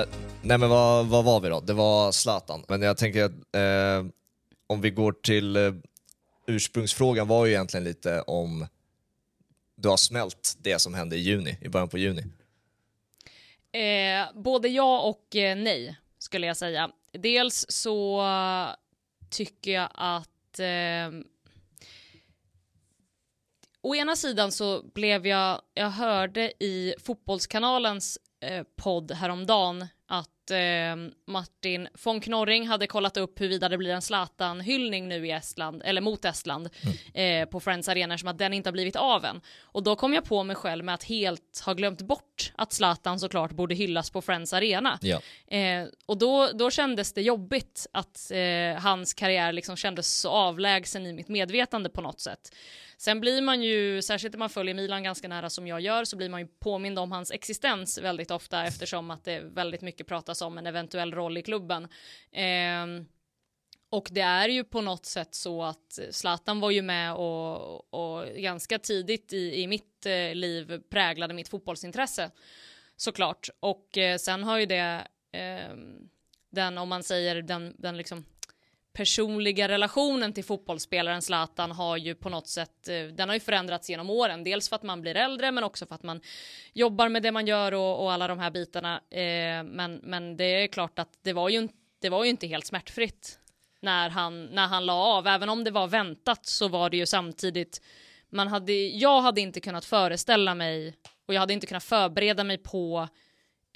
Eh, 0.00 0.06
nej 0.42 0.58
men 0.58 0.68
vad, 0.70 1.06
vad 1.06 1.24
var 1.24 1.40
vi 1.40 1.48
då? 1.48 1.60
Det 1.60 1.72
var 1.72 2.12
Zlatan. 2.12 2.64
Men 2.68 2.82
jag 2.82 2.96
tänker 2.96 3.24
att 3.24 3.32
eh, 3.32 4.10
om 4.66 4.80
vi 4.80 4.90
går 4.90 5.12
till 5.12 5.56
eh, 5.56 5.72
ursprungsfrågan 6.46 7.28
var 7.28 7.46
ju 7.46 7.52
egentligen 7.52 7.84
lite 7.84 8.22
om 8.22 8.66
du 9.78 9.88
har 9.88 9.96
smält 9.96 10.56
det 10.58 10.78
som 10.78 10.94
hände 10.94 11.16
i 11.16 11.20
juni, 11.20 11.58
i 11.60 11.68
början 11.68 11.88
på 11.88 11.98
juni. 11.98 12.22
Eh, 13.72 14.34
både 14.34 14.68
ja 14.68 15.00
och 15.00 15.36
eh, 15.36 15.56
nej, 15.56 15.96
skulle 16.18 16.46
jag 16.46 16.56
säga. 16.56 16.90
Dels 17.12 17.66
så 17.68 18.24
tycker 19.30 19.72
jag 19.72 19.88
att 19.94 20.58
eh, 20.58 21.20
Å 23.80 23.94
ena 23.94 24.16
sidan 24.16 24.52
så 24.52 24.82
blev 24.94 25.26
jag, 25.26 25.62
jag 25.74 25.90
hörde 25.90 26.64
i 26.64 26.94
Fotbollskanalens 26.98 28.18
eh, 28.40 28.66
podd 28.76 29.12
häromdagen 29.12 29.86
att 30.48 30.50
eh, 30.50 31.12
Martin 31.26 31.88
von 32.04 32.20
Knorring 32.20 32.66
hade 32.68 32.86
kollat 32.86 33.16
upp 33.16 33.40
huruvida 33.40 33.68
det 33.68 33.78
blir 33.78 33.90
en 33.90 34.02
Zlatan-hyllning 34.02 35.08
nu 35.08 35.26
i 35.26 35.30
Estland, 35.30 35.82
eller 35.84 36.00
mot 36.00 36.24
Estland, 36.24 36.68
eh, 37.14 37.48
på 37.48 37.60
Friends 37.60 37.88
Arena, 37.88 38.18
som 38.18 38.28
att 38.28 38.38
den 38.38 38.52
inte 38.52 38.68
har 38.68 38.72
blivit 38.72 38.96
av 38.96 39.24
än. 39.24 39.40
Och 39.62 39.82
då 39.82 39.96
kom 39.96 40.14
jag 40.14 40.24
på 40.24 40.42
mig 40.42 40.56
själv 40.56 40.84
med 40.84 40.94
att 40.94 41.04
helt 41.04 41.62
ha 41.66 41.72
glömt 41.72 42.02
bort 42.02 42.52
att 42.56 42.72
Zlatan 42.72 43.20
såklart 43.20 43.50
borde 43.50 43.74
hyllas 43.74 44.10
på 44.10 44.22
Friends 44.22 44.52
Arena. 44.52 44.98
Ja. 45.02 45.20
Eh, 45.46 45.86
och 46.06 46.18
då, 46.18 46.48
då 46.54 46.70
kändes 46.70 47.12
det 47.12 47.22
jobbigt 47.22 47.86
att 47.92 48.30
eh, 48.30 48.82
hans 48.82 49.14
karriär 49.14 49.52
liksom 49.52 49.76
kändes 49.76 50.20
så 50.20 50.30
avlägsen 50.30 51.06
i 51.06 51.12
mitt 51.12 51.28
medvetande 51.28 51.90
på 51.90 52.00
något 52.00 52.20
sätt. 52.20 52.52
Sen 52.98 53.20
blir 53.20 53.42
man 53.42 53.62
ju, 53.62 54.02
särskilt 54.02 54.34
när 54.34 54.38
man 54.38 54.50
följer 54.50 54.74
Milan 54.74 55.02
ganska 55.02 55.28
nära 55.28 55.50
som 55.50 55.66
jag 55.66 55.80
gör, 55.80 56.04
så 56.04 56.16
blir 56.16 56.28
man 56.28 56.40
ju 56.40 56.46
påmind 56.46 56.98
om 56.98 57.12
hans 57.12 57.30
existens 57.30 57.98
väldigt 57.98 58.30
ofta 58.30 58.64
eftersom 58.64 59.10
att 59.10 59.24
det 59.24 59.40
väldigt 59.40 59.80
mycket 59.80 60.06
pratas 60.06 60.42
om 60.42 60.58
en 60.58 60.66
eventuell 60.66 61.14
roll 61.14 61.36
i 61.36 61.42
klubben. 61.42 61.88
Eh, 62.32 62.86
och 63.90 64.08
det 64.10 64.20
är 64.20 64.48
ju 64.48 64.64
på 64.64 64.80
något 64.80 65.06
sätt 65.06 65.34
så 65.34 65.62
att 65.62 65.98
Zlatan 66.10 66.60
var 66.60 66.70
ju 66.70 66.82
med 66.82 67.14
och, 67.14 67.94
och 67.94 68.26
ganska 68.36 68.78
tidigt 68.78 69.32
i, 69.32 69.62
i 69.62 69.66
mitt 69.66 70.06
eh, 70.06 70.34
liv 70.34 70.82
präglade 70.90 71.34
mitt 71.34 71.48
fotbollsintresse 71.48 72.30
såklart. 72.96 73.48
Och 73.60 73.98
eh, 73.98 74.16
sen 74.16 74.44
har 74.44 74.58
ju 74.58 74.66
det, 74.66 75.06
eh, 75.32 75.76
den 76.50 76.78
om 76.78 76.88
man 76.88 77.02
säger 77.02 77.42
den, 77.42 77.74
den 77.78 77.96
liksom 77.96 78.24
personliga 78.98 79.68
relationen 79.68 80.32
till 80.32 80.44
fotbollsspelaren 80.44 81.22
Zlatan 81.22 81.70
har 81.70 81.96
ju 81.96 82.14
på 82.14 82.28
något 82.28 82.46
sätt, 82.46 82.88
eh, 82.88 83.02
den 83.02 83.28
har 83.28 83.36
ju 83.36 83.40
förändrats 83.40 83.90
genom 83.90 84.10
åren. 84.10 84.44
Dels 84.44 84.68
för 84.68 84.76
att 84.76 84.82
man 84.82 85.00
blir 85.00 85.16
äldre 85.16 85.52
men 85.52 85.64
också 85.64 85.86
för 85.86 85.94
att 85.94 86.02
man 86.02 86.20
jobbar 86.72 87.08
med 87.08 87.22
det 87.22 87.32
man 87.32 87.46
gör 87.46 87.74
och, 87.74 88.02
och 88.02 88.12
alla 88.12 88.28
de 88.28 88.38
här 88.38 88.50
bitarna. 88.50 89.00
Eh, 89.10 89.64
men, 89.64 90.00
men 90.02 90.36
det 90.36 90.44
är 90.44 90.66
klart 90.66 90.98
att 90.98 91.08
det 91.22 91.32
var 91.32 91.48
ju, 91.48 91.68
det 92.00 92.08
var 92.08 92.24
ju 92.24 92.30
inte 92.30 92.46
helt 92.46 92.66
smärtfritt 92.66 93.38
när 93.80 94.10
han, 94.10 94.44
när 94.46 94.66
han 94.66 94.86
la 94.86 94.94
av. 94.94 95.26
Även 95.26 95.48
om 95.48 95.64
det 95.64 95.70
var 95.70 95.86
väntat 95.86 96.46
så 96.46 96.68
var 96.68 96.90
det 96.90 96.96
ju 96.96 97.06
samtidigt, 97.06 97.82
man 98.30 98.48
hade, 98.48 98.72
jag 98.72 99.20
hade 99.20 99.40
inte 99.40 99.60
kunnat 99.60 99.84
föreställa 99.84 100.54
mig 100.54 100.94
och 101.26 101.34
jag 101.34 101.40
hade 101.40 101.52
inte 101.52 101.66
kunnat 101.66 101.84
förbereda 101.84 102.44
mig 102.44 102.58
på 102.58 103.08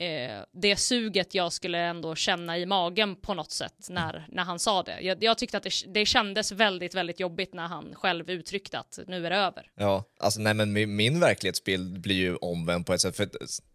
eh, 0.03 0.45
det 0.53 0.77
suget 0.77 1.35
jag 1.35 1.53
skulle 1.53 1.79
ändå 1.79 2.15
känna 2.15 2.59
i 2.59 2.67
magen 2.67 3.17
på 3.17 3.35
något 3.35 3.51
sätt 3.51 3.87
när, 3.89 4.27
när 4.29 4.43
han 4.43 4.59
sa 4.59 4.83
det. 4.83 5.01
Jag, 5.01 5.23
jag 5.25 5.39
tyckte 5.39 5.57
att 5.57 5.63
det, 5.63 5.73
det 5.95 6.07
kändes 6.07 6.53
väldigt, 6.53 6.95
väldigt 6.95 7.21
jobbigt 7.21 7.55
när 7.55 7.69
han 7.69 7.95
själv 7.95 8.31
uttryckte 8.31 8.79
att 8.79 8.99
nu 9.07 9.27
är 9.27 9.31
det 9.31 9.37
över. 9.37 9.71
Ja, 9.75 10.05
alltså 10.21 10.41
nej 10.41 10.55
men 10.55 10.73
min, 10.73 10.97
min 10.97 11.21
verklighetsbild 11.21 12.01
blir 12.01 12.17
ju 12.17 12.37
omvänd 12.37 12.87
på 12.87 12.95
ett 12.95 13.01
sätt. 13.01 13.17
För 13.17 13.29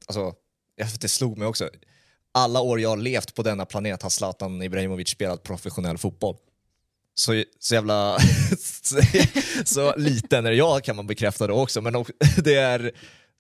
alltså, 0.08 0.34
det 1.02 1.08
slog 1.08 1.38
mig 1.38 1.48
också. 1.48 1.70
Alla 2.32 2.62
år 2.62 2.80
jag 2.80 2.90
har 2.90 2.98
levt 2.98 3.36
på 3.36 3.44
denna 3.44 3.66
planet 3.66 4.04
har 4.04 4.10
Zlatan 4.10 4.62
Ibrahimovic 4.62 5.10
spelat 5.10 5.44
professionell 5.44 5.98
fotboll. 5.98 6.36
Så, 7.14 7.44
så 7.60 7.76
jävla... 7.76 8.20
så, 8.82 9.02
så 9.66 9.96
liten 9.96 10.46
är 10.46 10.52
jag 10.52 10.84
kan 10.84 10.96
man 10.96 11.08
bekräfta 11.08 11.48
det 11.48 11.54
också, 11.54 11.82
men 11.82 11.94
det 12.38 12.56
är 12.56 12.92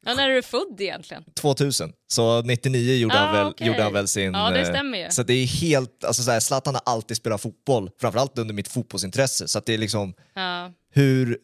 Ja, 0.07 0.13
när 0.13 0.29
är 0.29 0.35
du 0.35 0.41
född 0.41 0.77
egentligen? 0.81 1.23
2000. 1.41 1.93
Så 2.07 2.41
99 2.41 2.95
gjorde, 2.95 3.15
Ah, 3.15 3.17
han, 3.25 3.35
väl, 3.35 3.45
okej. 3.47 3.67
gjorde 3.67 3.83
han 3.83 3.93
väl 3.93 4.07
sin... 4.07 4.33
Ja, 4.33 4.49
det 4.49 4.59
eh, 4.61 4.69
stämmer 4.69 4.97
ju. 4.97 5.09
Så 5.09 5.23
det 5.23 5.33
är 5.33 5.45
helt... 5.45 6.03
Alltså 6.03 6.23
så 6.23 6.31
här, 6.31 6.39
Zlatan 6.39 6.75
har 6.75 6.81
alltid 6.85 7.17
spelat 7.17 7.41
fotboll, 7.41 7.89
framförallt 8.01 8.37
under 8.37 8.53
mitt 8.53 8.67
fotbollsintresse. 8.67 9.47
Så 9.47 9.59
det 9.65 9.73
är 9.73 9.77
liksom, 9.77 10.13
Ja. 10.35 10.71
hur, 10.93 11.37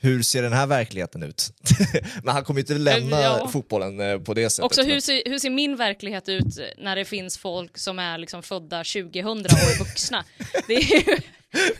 hur 0.00 0.22
ser 0.22 0.42
den 0.42 0.52
här 0.52 0.66
verkligheten 0.66 1.22
ut? 1.22 1.50
Men 2.22 2.34
han 2.34 2.44
kommer 2.44 2.58
ju 2.60 2.62
inte 2.62 2.74
lämna 2.74 3.20
Ja. 3.22 3.48
fotbollen 3.52 4.00
eh, 4.00 4.18
på 4.18 4.34
det 4.34 4.50
sättet. 4.50 4.64
Också 4.64 4.82
hur 4.82 5.00
ser, 5.00 5.22
hur 5.26 5.38
ser 5.38 5.50
min 5.50 5.76
verklighet 5.76 6.28
ut 6.28 6.46
när 6.78 6.96
det 6.96 7.04
finns 7.04 7.38
folk 7.38 7.78
som 7.78 7.98
är 7.98 8.18
liksom 8.18 8.42
födda 8.42 8.78
2000 8.84 9.28
och 9.28 9.36
är 9.52 9.78
vuxna? 9.78 10.24
Det 10.66 10.74
är 10.74 11.08
ju, 11.08 11.16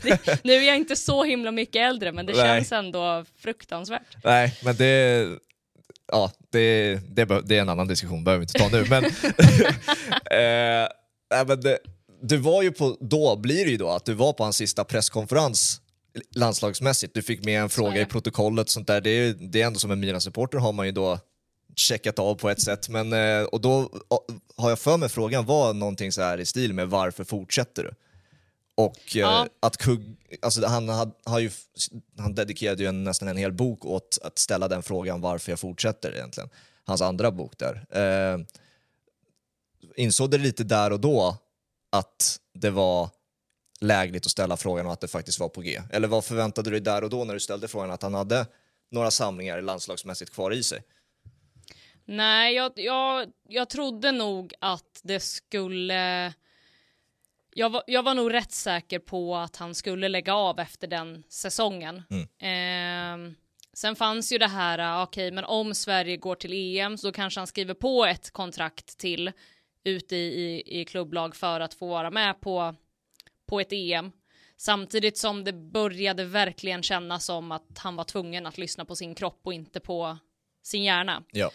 det, 0.01 0.43
nu 0.43 0.53
är 0.53 0.61
jag 0.61 0.75
inte 0.75 0.95
så 0.95 1.23
himla 1.23 1.51
mycket 1.51 1.75
äldre 1.89 2.11
men 2.11 2.25
det 2.25 2.33
Nej. 2.33 2.41
känns 2.41 2.71
ändå 2.71 3.25
fruktansvärt. 3.39 4.17
Nej, 4.23 4.55
men 4.63 4.75
det... 4.75 5.27
Ja, 6.11 6.31
det, 6.51 6.95
det, 7.15 7.25
det 7.25 7.57
är 7.57 7.61
en 7.61 7.69
annan 7.69 7.87
diskussion, 7.87 8.23
behöver 8.23 8.39
vi 8.39 8.43
inte 8.43 8.59
ta 8.59 8.69
nu. 8.77 8.85
Men, 8.89 9.03
eh, 10.31 10.89
nej, 11.31 11.45
men 11.47 11.61
det, 11.61 11.77
du 12.21 12.37
var 12.37 12.61
ju 12.61 12.71
på, 12.71 12.97
då 12.99 13.35
blir 13.35 13.65
det 13.65 13.71
ju 13.71 13.77
då 13.77 13.89
att 13.89 14.05
du 14.05 14.13
var 14.13 14.33
på 14.33 14.43
hans 14.43 14.55
sista 14.55 14.83
presskonferens 14.83 15.81
landslagsmässigt. 16.35 17.13
Du 17.13 17.21
fick 17.21 17.45
med 17.45 17.61
en 17.61 17.69
fråga 17.69 18.01
i 18.01 18.05
protokollet. 18.05 18.69
Sånt 18.69 18.87
där. 18.87 19.01
Det, 19.01 19.09
är, 19.09 19.33
det 19.33 19.61
är 19.61 19.67
ändå 19.67 19.79
som 19.79 19.91
en 19.91 19.99
Milan-supporter 19.99 20.57
har 20.57 20.73
man 20.73 20.85
ju 20.85 20.91
då 20.91 21.19
checkat 21.75 22.19
av 22.19 22.35
på 22.35 22.49
ett 22.49 22.61
sätt. 22.61 22.89
Men, 22.89 23.13
eh, 23.13 23.43
och 23.43 23.61
då 23.61 23.89
har 24.55 24.69
jag 24.69 24.79
för 24.79 24.97
mig 24.97 25.09
frågan 25.09 25.45
var 25.45 25.73
någonting 25.73 26.11
så 26.11 26.21
här 26.21 26.37
i 26.37 26.45
stil 26.45 26.73
med 26.73 26.89
varför 26.89 27.23
fortsätter 27.23 27.83
du? 27.83 27.91
Och 28.75 28.97
eh, 28.97 29.21
Ja. 29.21 29.47
att 29.59 29.77
Kugg, 29.77 30.17
alltså 30.41 30.65
han, 30.65 30.89
had, 30.89 31.11
har 31.25 31.39
ju, 31.39 31.51
han 32.17 32.35
dedikerade 32.35 32.83
ju 32.83 32.89
en, 32.89 33.03
nästan 33.03 33.27
en 33.27 33.37
hel 33.37 33.51
bok 33.51 33.85
åt 33.85 34.17
att 34.23 34.37
ställa 34.37 34.67
den 34.67 34.83
frågan 34.83 35.21
varför 35.21 35.51
jag 35.51 35.59
fortsätter 35.59 36.15
egentligen. 36.15 36.49
Hans 36.83 37.01
andra 37.01 37.31
bok 37.31 37.53
där. 37.57 37.85
Eh, 37.89 38.39
insåg 39.95 40.31
du 40.31 40.37
lite 40.37 40.63
där 40.63 40.91
och 40.91 40.99
då 40.99 41.37
att 41.91 42.39
det 42.53 42.69
var 42.69 43.09
lägligt 43.81 44.25
att 44.25 44.31
ställa 44.31 44.57
frågan 44.57 44.85
och 44.85 44.93
att 44.93 45.01
det 45.01 45.07
faktiskt 45.07 45.39
var 45.39 45.49
på 45.49 45.61
G? 45.61 45.81
Eller 45.91 46.07
vad 46.07 46.25
förväntade 46.25 46.69
du 46.69 46.71
dig 46.71 46.81
där 46.81 47.03
och 47.03 47.09
då 47.09 47.23
när 47.23 47.33
du 47.33 47.39
ställde 47.39 47.67
frågan 47.67 47.91
att 47.91 48.01
han 48.03 48.13
hade 48.13 48.45
några 48.91 49.11
samlingar 49.11 49.61
landslagsmässigt 49.61 50.33
kvar 50.33 50.51
i 50.51 50.63
sig? 50.63 50.83
Nej, 52.05 52.55
jag, 52.55 52.71
jag, 52.75 53.27
jag 53.49 53.69
trodde 53.69 54.11
nog 54.11 54.53
att 54.61 54.99
det 55.03 55.19
skulle... 55.19 56.33
Jag 57.53 57.69
var, 57.69 57.83
jag 57.87 58.03
var 58.03 58.13
nog 58.13 58.33
rätt 58.33 58.51
säker 58.51 58.99
på 58.99 59.35
att 59.35 59.55
han 59.55 59.75
skulle 59.75 60.07
lägga 60.07 60.35
av 60.35 60.59
efter 60.59 60.87
den 60.87 61.23
säsongen. 61.29 62.03
Ehm, 62.39 63.35
sen 63.73 63.95
fanns 63.95 64.31
ju 64.31 64.37
det 64.37 64.47
här, 64.47 64.79
ah, 64.79 65.03
okej, 65.03 65.31
men 65.31 65.43
om 65.43 65.75
Sverige 65.75 66.17
går 66.17 66.35
till 66.35 66.77
EM 66.77 66.97
så 66.97 67.11
kanske 67.11 67.39
han 67.39 67.47
skriver 67.47 67.73
på 67.73 68.05
ett 68.05 68.31
kontrakt 68.31 68.97
till 68.97 69.31
ute 69.83 70.15
i, 70.15 70.19
i, 70.19 70.81
i 70.81 70.85
klubblag 70.85 71.35
för 71.35 71.59
att 71.59 71.73
få 71.73 71.87
vara 71.87 72.11
med 72.11 72.41
på, 72.41 72.75
på 73.45 73.59
ett 73.59 73.71
EM. 73.71 74.11
Samtidigt 74.57 75.17
som 75.17 75.43
det 75.43 75.53
började 75.53 76.25
verkligen 76.25 76.83
kännas 76.83 77.25
som 77.25 77.51
att 77.51 77.77
han 77.77 77.95
var 77.95 78.03
tvungen 78.03 78.45
att 78.45 78.57
lyssna 78.57 78.85
på 78.85 78.95
sin 78.95 79.15
kropp 79.15 79.41
och 79.43 79.53
inte 79.53 79.79
på 79.79 80.17
sin 80.63 80.83
hjärna. 80.83 81.23
Ja. 81.31 81.51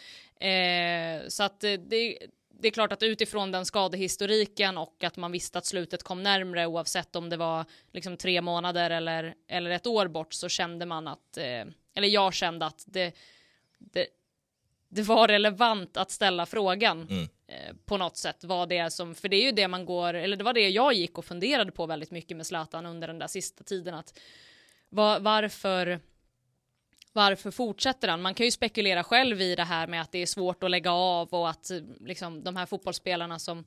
Eh, 0.47 1.29
så 1.29 1.43
att 1.43 1.65
eh, 1.65 1.73
det, 1.73 2.19
det 2.61 2.69
är 2.69 2.73
klart 2.73 2.93
att 2.93 3.03
utifrån 3.03 3.53
den 3.53 3.67
skadehistoriken 3.67 4.79
och 4.79 5.05
att 5.05 5.17
man 5.17 5.33
visste 5.33 5.59
att 5.59 5.67
slutet 5.67 6.03
kom 6.03 6.23
närmre 6.23 6.67
oavsett 6.67 7.17
om 7.17 7.31
det 7.31 7.37
var 7.37 7.65
liksom 7.93 8.17
tre 8.17 8.41
månader 8.41 8.91
eller, 8.91 9.35
eller 9.49 9.71
ett 9.71 9.87
år 9.87 10.09
bort 10.09 10.33
så 10.35 10.49
kände 10.49 10.87
man 10.87 11.09
att, 11.09 11.37
eh, 11.37 11.65
eller 11.95 12.09
jag 12.09 12.35
kände 12.35 12.67
att 12.67 12.85
det, 12.87 13.15
det, 13.79 14.07
det 14.89 15.03
var 15.03 15.29
relevant 15.29 15.97
att 15.97 16.11
ställa 16.11 16.47
frågan 16.47 17.09
Mm. 17.11 17.29
eh, 17.47 17.77
på 17.85 17.97
något 17.97 18.17
sätt. 18.17 18.45
Vad 18.45 18.69
det 18.69 18.79
är 18.79 18.89
som, 18.89 19.15
för 19.15 19.29
det 19.29 19.37
är 19.37 19.45
ju 19.45 19.53
det 19.53 19.69
man 19.69 19.87
går, 19.87 20.15
eller 20.15 20.37
det 20.37 20.45
var 20.45 20.53
det 20.53 20.69
jag 20.69 20.93
gick 20.93 21.19
och 21.19 21.25
funderade 21.25 21.73
på 21.73 21.87
väldigt 21.87 22.11
mycket 22.11 22.37
med 22.37 22.47
Zlatan 22.47 22.87
under 22.87 23.09
den 23.09 23.19
där 23.19 23.27
sista 23.27 23.65
tiden. 23.65 23.95
Att 23.95 24.19
var, 24.89 25.21
varför, 25.21 26.01
varför 27.17 27.51
fortsätter 27.51 28.09
han? 28.09 28.23
Man 28.23 28.35
kan 28.35 28.47
ju 28.47 28.51
spekulera 28.51 29.05
själv 29.05 29.41
i 29.41 29.55
det 29.55 29.65
här 29.65 29.87
med 29.87 30.01
att 30.01 30.13
det 30.13 30.23
är 30.23 30.27
svårt 30.27 30.63
att 30.63 30.71
lägga 30.71 30.93
av 30.93 31.29
och 31.29 31.49
att 31.49 31.71
liksom, 32.01 32.45
de 32.45 32.57
här 32.57 32.67
fotbollsspelarna 32.67 33.39
som 33.39 33.65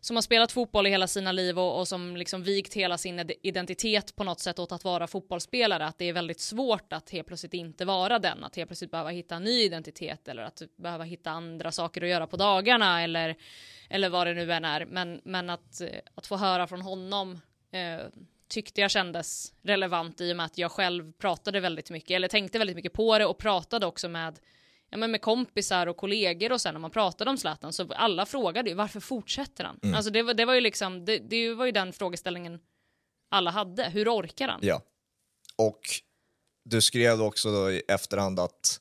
som 0.00 0.16
har 0.16 0.22
spelat 0.22 0.52
fotboll 0.52 0.86
i 0.86 0.90
hela 0.90 1.06
sina 1.06 1.32
liv 1.32 1.58
och, 1.58 1.78
och 1.78 1.88
som 1.88 2.16
liksom 2.16 2.42
vigt 2.42 2.74
hela 2.74 2.98
sin 2.98 3.30
identitet 3.42 4.16
på 4.16 4.24
något 4.24 4.40
sätt 4.40 4.58
åt 4.58 4.72
att 4.72 4.84
vara 4.84 5.06
fotbollsspelare, 5.06 5.86
att 5.86 5.98
det 5.98 6.04
är 6.04 6.12
väldigt 6.12 6.40
svårt 6.40 6.92
att 6.92 7.10
helt 7.10 7.26
plötsligt 7.26 7.54
inte 7.54 7.84
vara 7.84 8.18
den, 8.18 8.44
att 8.44 8.56
helt 8.56 8.68
plötsligt 8.68 8.90
behöva 8.90 9.10
hitta 9.10 9.36
en 9.36 9.44
ny 9.44 9.62
identitet 9.62 10.28
eller 10.28 10.42
att 10.42 10.62
behöva 10.76 11.04
hitta 11.04 11.30
andra 11.30 11.72
saker 11.72 12.02
att 12.02 12.08
göra 12.08 12.26
på 12.26 12.36
dagarna 12.36 13.02
eller, 13.02 13.36
eller 13.88 14.08
vad 14.08 14.26
det 14.26 14.34
nu 14.34 14.52
än 14.52 14.64
är. 14.64 14.86
Men, 14.86 15.20
men 15.24 15.50
att, 15.50 15.80
att 16.14 16.26
få 16.26 16.36
höra 16.36 16.66
från 16.66 16.82
honom 16.82 17.40
eh, 17.70 18.06
tyckte 18.48 18.80
jag 18.80 18.90
kändes 18.90 19.52
relevant 19.62 20.20
i 20.20 20.32
och 20.32 20.36
med 20.36 20.46
att 20.46 20.58
jag 20.58 20.70
själv 20.72 21.12
pratade 21.12 21.60
väldigt 21.60 21.90
mycket, 21.90 22.10
eller 22.10 22.28
tänkte 22.28 22.58
väldigt 22.58 22.76
mycket 22.76 22.92
på 22.92 23.18
det 23.18 23.26
och 23.26 23.38
pratade 23.38 23.86
också 23.86 24.08
med 24.08 24.38
ja, 24.90 24.96
men 24.96 25.10
med 25.10 25.20
kompisar 25.22 25.86
och 25.86 25.96
kollegor 25.96 26.52
och 26.52 26.60
sen 26.60 26.74
när 26.74 26.80
man 26.80 26.90
pratade 26.90 27.30
om 27.30 27.38
Zlatan 27.38 27.72
så 27.72 27.92
alla 27.92 28.26
frågade 28.26 28.70
ju 28.70 28.76
varför 28.76 29.00
fortsätter 29.00 29.64
han? 29.64 29.78
Mm. 29.82 29.94
Alltså 29.94 30.10
det, 30.10 30.22
var- 30.22 30.34
det 30.34 30.44
var 30.44 30.54
ju 30.54 30.60
liksom, 30.60 31.04
det, 31.04 31.18
det 31.18 31.54
var 31.54 31.66
ju 31.66 31.72
den 31.72 31.92
frågeställningen 31.92 32.60
alla 33.28 33.50
hade. 33.50 33.84
Hur 33.84 34.08
orkar 34.08 34.48
han? 34.48 34.60
Ja. 34.62 34.82
Och 35.56 35.80
du 36.64 36.80
skrev 36.82 37.22
också 37.22 37.52
då 37.52 37.70
i 37.72 37.82
efterhand 37.88 38.40
att 38.40 38.80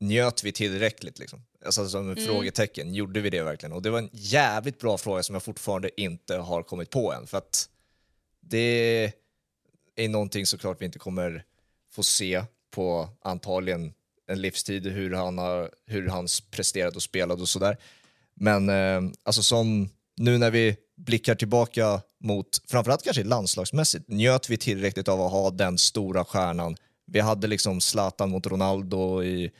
njöt 0.00 0.44
vi 0.44 0.52
tillräckligt? 0.52 1.18
Liksom? 1.18 1.42
Alltså 1.64 1.88
som 1.88 2.12
Mm. 2.12 2.24
frågetecken, 2.26 2.94
gjorde 2.94 3.20
vi 3.20 3.30
det 3.30 3.42
verkligen? 3.42 3.72
Och 3.72 3.82
det 3.82 3.90
var 3.90 3.98
en 3.98 4.10
jävligt 4.12 4.78
bra 4.78 4.98
fråga 4.98 5.22
som 5.22 5.34
jag 5.34 5.42
fortfarande 5.42 6.00
inte 6.00 6.36
har 6.36 6.62
kommit 6.62 6.90
på 6.90 7.12
än. 7.12 7.26
För 7.26 7.38
att 7.38 7.68
det 8.50 9.12
är 9.96 10.08
någonting 10.08 10.46
såklart 10.46 10.80
vi 10.80 10.84
inte 10.84 10.98
kommer 10.98 11.44
få 11.92 12.02
se 12.02 12.42
på 12.70 13.08
antagligen 13.22 13.92
en 14.28 14.40
livstid, 14.40 14.86
hur 14.86 15.14
han 15.14 15.38
har 15.38 15.70
hur 15.86 16.08
hans 16.08 16.40
presterat 16.40 16.96
och 16.96 17.02
spelat 17.02 17.40
och 17.40 17.48
sådär. 17.48 17.76
Men 18.34 18.68
eh, 18.68 19.12
alltså 19.22 19.42
som 19.42 19.88
nu 20.16 20.38
när 20.38 20.50
vi 20.50 20.76
blickar 20.96 21.34
tillbaka 21.34 22.00
mot, 22.20 22.48
framförallt 22.68 23.04
kanske 23.04 23.24
landslagsmässigt, 23.24 24.08
njöt 24.08 24.50
vi 24.50 24.56
tillräckligt 24.56 25.08
av 25.08 25.20
att 25.20 25.32
ha 25.32 25.50
den 25.50 25.78
stora 25.78 26.24
stjärnan. 26.24 26.76
Vi 27.06 27.20
hade 27.20 27.46
liksom 27.46 27.80
Zlatan 27.80 28.30
mot 28.30 28.46
Ronaldo 28.46 29.22
i, 29.22 29.50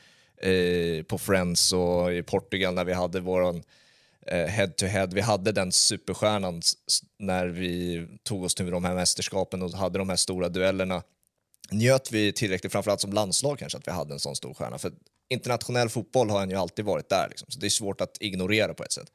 eh, 0.41 1.03
på 1.03 1.17
Friends 1.17 1.73
och 1.73 2.13
i 2.13 2.23
Portugal 2.23 2.73
när 2.73 2.85
vi 2.85 2.93
hade 2.93 3.19
våran 3.19 3.63
head 4.27 4.67
to 4.67 4.85
head. 4.85 5.07
Vi 5.07 5.21
hade 5.21 5.51
den 5.51 5.71
superstjärnan 5.71 6.61
när 7.19 7.47
vi 7.47 8.07
tog 8.23 8.43
oss 8.43 8.55
till 8.55 8.71
de 8.71 8.85
här 8.85 8.95
mästerskapen 8.95 9.61
och 9.61 9.71
hade 9.71 9.97
de 9.99 10.09
här 10.09 10.15
stora 10.15 10.49
duellerna. 10.49 11.03
Njöt 11.71 12.11
vi 12.11 12.33
tillräckligt, 12.33 12.71
framförallt 12.71 13.01
som 13.01 13.13
landslag 13.13 13.59
kanske, 13.59 13.77
att 13.77 13.87
vi 13.87 13.91
hade 13.91 14.13
en 14.13 14.19
sån 14.19 14.35
stor 14.35 14.53
stjärna? 14.53 14.77
För 14.77 14.91
internationell 15.29 15.89
fotboll 15.89 16.29
har 16.29 16.39
han 16.39 16.49
ju 16.49 16.55
alltid 16.55 16.85
varit 16.85 17.09
där, 17.09 17.27
liksom. 17.29 17.47
så 17.51 17.59
det 17.59 17.67
är 17.67 17.69
svårt 17.69 18.01
att 18.01 18.17
ignorera 18.19 18.73
på 18.73 18.83
ett 18.83 18.91
sätt. 18.91 19.11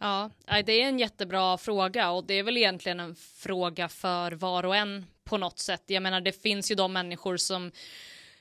Ja, 0.00 0.30
det 0.66 0.82
är 0.82 0.88
en 0.88 0.98
jättebra 0.98 1.58
fråga 1.58 2.10
och 2.10 2.26
det 2.26 2.34
är 2.34 2.42
väl 2.42 2.56
egentligen 2.56 3.00
en 3.00 3.14
fråga 3.14 3.88
för 3.88 4.32
var 4.32 4.64
och 4.64 4.76
en 4.76 5.06
på 5.24 5.38
något 5.38 5.58
sätt. 5.58 5.82
Jag 5.86 6.02
menar, 6.02 6.20
det 6.20 6.42
finns 6.42 6.70
ju 6.70 6.74
de 6.74 6.92
människor 6.92 7.36
som 7.36 7.72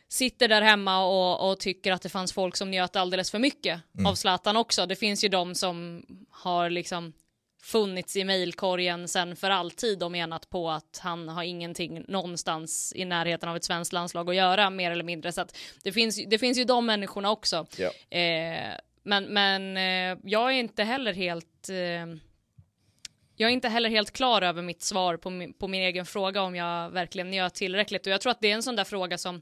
sitter 0.09 0.47
där 0.47 0.61
hemma 0.61 1.05
och, 1.05 1.49
och 1.49 1.59
tycker 1.59 1.91
att 1.91 2.01
det 2.01 2.09
fanns 2.09 2.33
folk 2.33 2.55
som 2.55 2.71
njöt 2.71 2.95
alldeles 2.95 3.31
för 3.31 3.39
mycket 3.39 3.81
av 4.05 4.15
Zlatan 4.15 4.57
också. 4.57 4.85
Det 4.85 4.95
finns 4.95 5.23
ju 5.23 5.29
de 5.29 5.55
som 5.55 6.05
har 6.29 6.69
liksom 6.69 7.13
funnits 7.61 8.15
i 8.15 8.23
mejlkorgen 8.23 9.07
sen 9.07 9.35
för 9.35 9.49
alltid 9.49 10.03
och 10.03 10.11
menat 10.11 10.49
på 10.49 10.69
att 10.69 10.99
han 11.03 11.29
har 11.29 11.43
ingenting 11.43 12.05
någonstans 12.07 12.93
i 12.95 13.05
närheten 13.05 13.49
av 13.49 13.55
ett 13.55 13.63
svenskt 13.63 13.93
landslag 13.93 14.29
att 14.29 14.35
göra 14.35 14.69
mer 14.69 14.91
eller 14.91 15.03
mindre. 15.03 15.31
Så 15.31 15.41
att 15.41 15.57
det 15.83 15.91
finns, 15.91 16.25
det 16.27 16.37
finns 16.37 16.57
ju 16.57 16.63
de 16.63 16.85
människorna 16.85 17.31
också. 17.31 17.65
Ja. 17.77 18.17
Eh, 18.17 18.73
men 19.03 19.25
men 19.25 19.77
eh, 19.77 20.19
jag 20.23 20.49
är 20.49 20.55
inte 20.55 20.83
heller 20.83 21.13
helt... 21.13 21.69
Eh, 21.69 22.17
jag 23.39 23.49
är 23.49 23.53
inte 23.53 23.69
heller 23.69 23.89
helt 23.89 24.11
klar 24.11 24.41
över 24.41 24.61
mitt 24.61 24.81
svar 24.81 25.17
på 25.17 25.29
min, 25.29 25.53
på 25.53 25.67
min 25.67 25.81
egen 25.81 26.05
fråga 26.05 26.41
om 26.41 26.55
jag 26.55 26.89
verkligen 26.89 27.31
njöt 27.31 27.53
tillräckligt. 27.55 28.07
Och 28.07 28.13
jag 28.13 28.21
tror 28.21 28.31
att 28.31 28.41
det 28.41 28.51
är 28.51 28.55
en 28.55 28.63
sån 28.63 28.75
där 28.75 28.83
fråga 28.83 29.17
som 29.17 29.41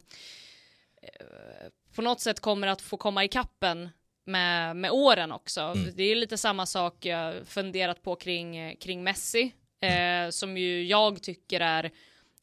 på 1.95 2.01
något 2.01 2.21
sätt 2.21 2.39
kommer 2.39 2.67
att 2.67 2.81
få 2.81 2.97
komma 2.97 3.23
i 3.23 3.27
kappen 3.27 3.89
med, 4.25 4.75
med 4.75 4.91
åren 4.91 5.31
också. 5.31 5.73
Det 5.95 6.03
är 6.03 6.15
lite 6.15 6.37
samma 6.37 6.65
sak 6.65 7.05
jag 7.05 7.47
funderat 7.47 8.01
på 8.01 8.15
kring, 8.15 8.75
kring 8.75 9.03
Messi, 9.03 9.53
eh, 9.79 10.29
som 10.29 10.57
ju 10.57 10.83
jag 10.83 11.23
tycker 11.23 11.59
är 11.61 11.91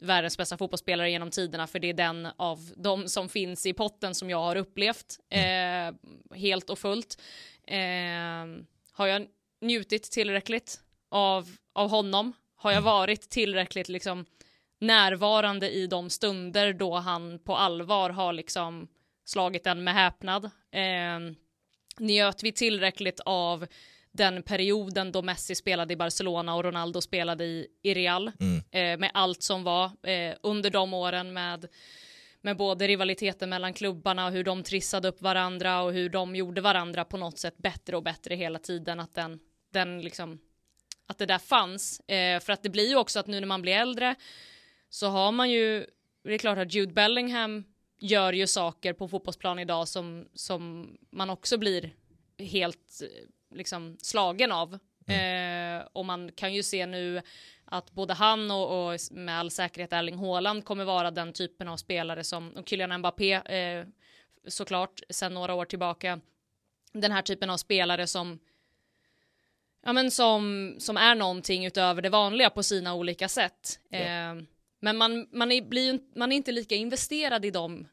världens 0.00 0.38
bästa 0.38 0.56
fotbollsspelare 0.56 1.10
genom 1.10 1.30
tiderna, 1.30 1.66
för 1.66 1.78
det 1.78 1.88
är 1.88 1.94
den 1.94 2.28
av 2.36 2.72
de 2.76 3.08
som 3.08 3.28
finns 3.28 3.66
i 3.66 3.72
potten 3.72 4.14
som 4.14 4.30
jag 4.30 4.38
har 4.38 4.56
upplevt 4.56 5.18
eh, 5.30 5.94
helt 6.36 6.70
och 6.70 6.78
fullt. 6.78 7.22
Eh, 7.66 8.46
har 8.92 9.06
jag 9.06 9.26
njutit 9.60 10.02
tillräckligt 10.02 10.80
av, 11.08 11.56
av 11.72 11.90
honom? 11.90 12.32
Har 12.56 12.72
jag 12.72 12.82
varit 12.82 13.30
tillräckligt 13.30 13.88
liksom 13.88 14.24
närvarande 14.82 15.70
i 15.70 15.86
de 15.86 16.10
stunder 16.10 16.72
då 16.72 16.94
han 16.94 17.38
på 17.38 17.56
allvar 17.56 18.10
har 18.10 18.32
liksom 18.32 18.88
slagit 19.24 19.64
den 19.64 19.84
med 19.84 19.94
häpnad? 19.94 20.44
Eh, 20.70 21.34
njöt 21.98 22.42
vi 22.42 22.52
tillräckligt 22.52 23.20
av 23.24 23.66
den 24.12 24.42
perioden 24.42 25.12
då 25.12 25.22
Messi 25.22 25.54
spelade 25.54 25.94
i 25.94 25.96
Barcelona 25.96 26.54
och 26.54 26.64
Ronaldo 26.64 27.00
spelade 27.00 27.44
i, 27.44 27.66
i 27.82 27.94
Real 27.94 28.28
eh, 28.70 28.98
med 28.98 29.10
allt 29.14 29.42
som 29.42 29.64
var 29.64 29.84
eh, 30.08 30.34
under 30.42 30.70
de 30.70 30.94
åren 30.94 31.32
med 31.32 31.68
med 32.44 32.56
både 32.56 32.88
rivaliteten 32.88 33.50
mellan 33.50 33.74
klubbarna 33.74 34.26
och 34.26 34.32
hur 34.32 34.44
de 34.44 34.62
trissade 34.62 35.08
upp 35.08 35.22
varandra 35.22 35.82
och 35.82 35.92
hur 35.92 36.08
de 36.08 36.36
gjorde 36.36 36.60
varandra 36.60 37.04
på 37.04 37.16
något 37.16 37.38
sätt 37.38 37.58
bättre 37.58 37.96
och 37.96 38.02
bättre 38.02 38.34
hela 38.34 38.58
tiden 38.58 39.00
att 39.00 39.14
den, 39.14 39.38
den 39.72 40.02
liksom 40.02 40.38
att 41.06 41.18
det 41.18 41.26
där 41.26 41.38
fanns 41.38 42.00
eh, 42.00 42.40
för 42.40 42.52
att 42.52 42.62
det 42.62 42.68
blir 42.68 42.88
ju 42.88 42.96
också 42.96 43.20
att 43.20 43.26
nu 43.26 43.40
när 43.40 43.46
man 43.46 43.62
blir 43.62 43.72
äldre 43.72 44.14
så 44.92 45.06
har 45.06 45.32
man 45.32 45.50
ju 45.50 45.86
det 46.22 46.34
är 46.34 46.38
klart 46.38 46.58
att 46.58 46.74
Jude 46.74 46.92
Bellingham 46.92 47.64
gör 47.98 48.32
ju 48.32 48.46
saker 48.46 48.92
på 48.92 49.08
fotbollsplan 49.08 49.58
idag 49.58 49.88
som, 49.88 50.28
som 50.34 50.90
man 51.10 51.30
också 51.30 51.58
blir 51.58 51.94
helt 52.38 53.02
eh, 53.02 53.56
liksom 53.56 53.96
slagen 54.02 54.52
av. 54.52 54.78
Eh, 55.06 55.86
och 55.92 56.04
man 56.04 56.32
kan 56.32 56.54
ju 56.54 56.62
se 56.62 56.86
nu 56.86 57.22
att 57.64 57.92
både 57.92 58.14
han 58.14 58.50
och, 58.50 58.92
och 58.92 59.00
med 59.10 59.38
all 59.38 59.50
säkerhet 59.50 59.92
Erling 59.92 60.18
Haaland 60.18 60.64
kommer 60.64 60.84
vara 60.84 61.10
den 61.10 61.32
typen 61.32 61.68
av 61.68 61.76
spelare 61.76 62.24
som, 62.24 62.50
och 62.50 62.68
Kylian 62.68 62.98
Mbappé 62.98 63.32
eh, 63.32 63.86
såklart 64.48 65.00
sedan 65.10 65.34
några 65.34 65.54
år 65.54 65.64
tillbaka, 65.64 66.20
den 66.92 67.12
här 67.12 67.22
typen 67.22 67.50
av 67.50 67.56
spelare 67.56 68.06
som 68.06 68.38
ja 69.84 69.92
men 69.92 70.10
som, 70.10 70.74
som 70.78 70.96
är 70.96 71.14
någonting 71.14 71.66
utöver 71.66 72.02
det 72.02 72.10
vanliga 72.10 72.50
på 72.50 72.62
sina 72.62 72.94
olika 72.94 73.28
sätt. 73.28 73.80
Ja. 73.88 73.98
Eh, 73.98 74.34
men 74.82 74.96
man, 74.96 75.26
man, 75.32 75.52
är, 75.52 75.62
blir, 75.62 76.00
man 76.14 76.32
är 76.32 76.36
inte 76.36 76.52
lika 76.52 76.74
investerad 76.74 77.44
i 77.44 77.50
dem 77.50 77.88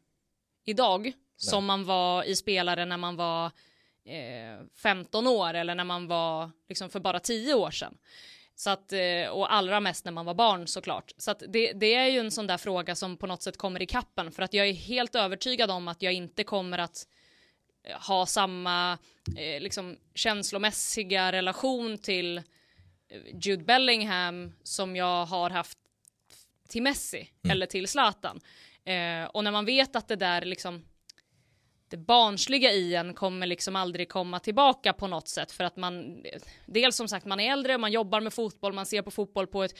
idag 0.65 1.13
som 1.37 1.65
man 1.65 1.85
var 1.85 2.23
i 2.23 2.35
spelare 2.35 2.85
när 2.85 2.97
man 2.97 3.15
var 3.15 3.45
eh, 4.05 4.65
15 4.75 5.27
år 5.27 5.53
eller 5.53 5.75
när 5.75 5.83
man 5.83 6.07
var 6.07 6.51
liksom 6.69 6.89
för 6.89 6.99
bara 6.99 7.19
10 7.19 7.53
år 7.53 7.71
sedan. 7.71 7.97
Så 8.55 8.69
att, 8.69 8.93
eh, 8.93 9.27
och 9.31 9.53
allra 9.53 9.79
mest 9.79 10.05
när 10.05 10.11
man 10.11 10.25
var 10.25 10.33
barn 10.33 10.67
såklart. 10.67 11.11
Så 11.17 11.31
att 11.31 11.43
det, 11.47 11.73
det 11.73 11.95
är 11.95 12.07
ju 12.07 12.19
en 12.19 12.31
sån 12.31 12.47
där 12.47 12.57
fråga 12.57 12.95
som 12.95 13.17
på 13.17 13.27
något 13.27 13.41
sätt 13.41 13.57
kommer 13.57 13.81
i 13.81 13.85
kappen 13.85 14.31
för 14.31 14.43
att 14.43 14.53
jag 14.53 14.67
är 14.67 14.73
helt 14.73 15.15
övertygad 15.15 15.71
om 15.71 15.87
att 15.87 16.01
jag 16.01 16.13
inte 16.13 16.43
kommer 16.43 16.77
att 16.77 17.07
eh, 17.83 18.07
ha 18.07 18.25
samma 18.25 18.97
eh, 19.37 19.61
liksom 19.61 19.97
känslomässiga 20.15 21.31
relation 21.31 21.97
till 21.97 22.37
eh, 22.37 22.43
Jude 23.41 23.63
Bellingham 23.63 24.51
som 24.63 24.95
jag 24.95 25.25
har 25.25 25.49
haft 25.49 25.77
till 26.69 26.81
Messi 26.81 27.29
eller 27.49 27.65
till 27.65 27.87
Zlatan. 27.87 28.39
Eh, 28.85 29.23
och 29.23 29.43
när 29.43 29.51
man 29.51 29.65
vet 29.65 29.95
att 29.95 30.07
det 30.07 30.15
där 30.15 30.45
liksom 30.45 30.85
det 31.89 31.97
barnsliga 31.97 32.71
i 32.71 32.95
en 32.95 33.13
kommer 33.13 33.47
liksom 33.47 33.75
aldrig 33.75 34.09
komma 34.09 34.39
tillbaka 34.39 34.93
på 34.93 35.07
något 35.07 35.27
sätt 35.27 35.51
för 35.51 35.63
att 35.63 35.77
man 35.77 36.23
dels 36.65 36.95
som 36.95 37.07
sagt 37.07 37.25
man 37.25 37.39
är 37.39 37.51
äldre, 37.51 37.77
man 37.77 37.91
jobbar 37.91 38.21
med 38.21 38.33
fotboll, 38.33 38.73
man 38.73 38.85
ser 38.85 39.01
på 39.01 39.11
fotboll 39.11 39.47
på 39.47 39.63
ett 39.63 39.79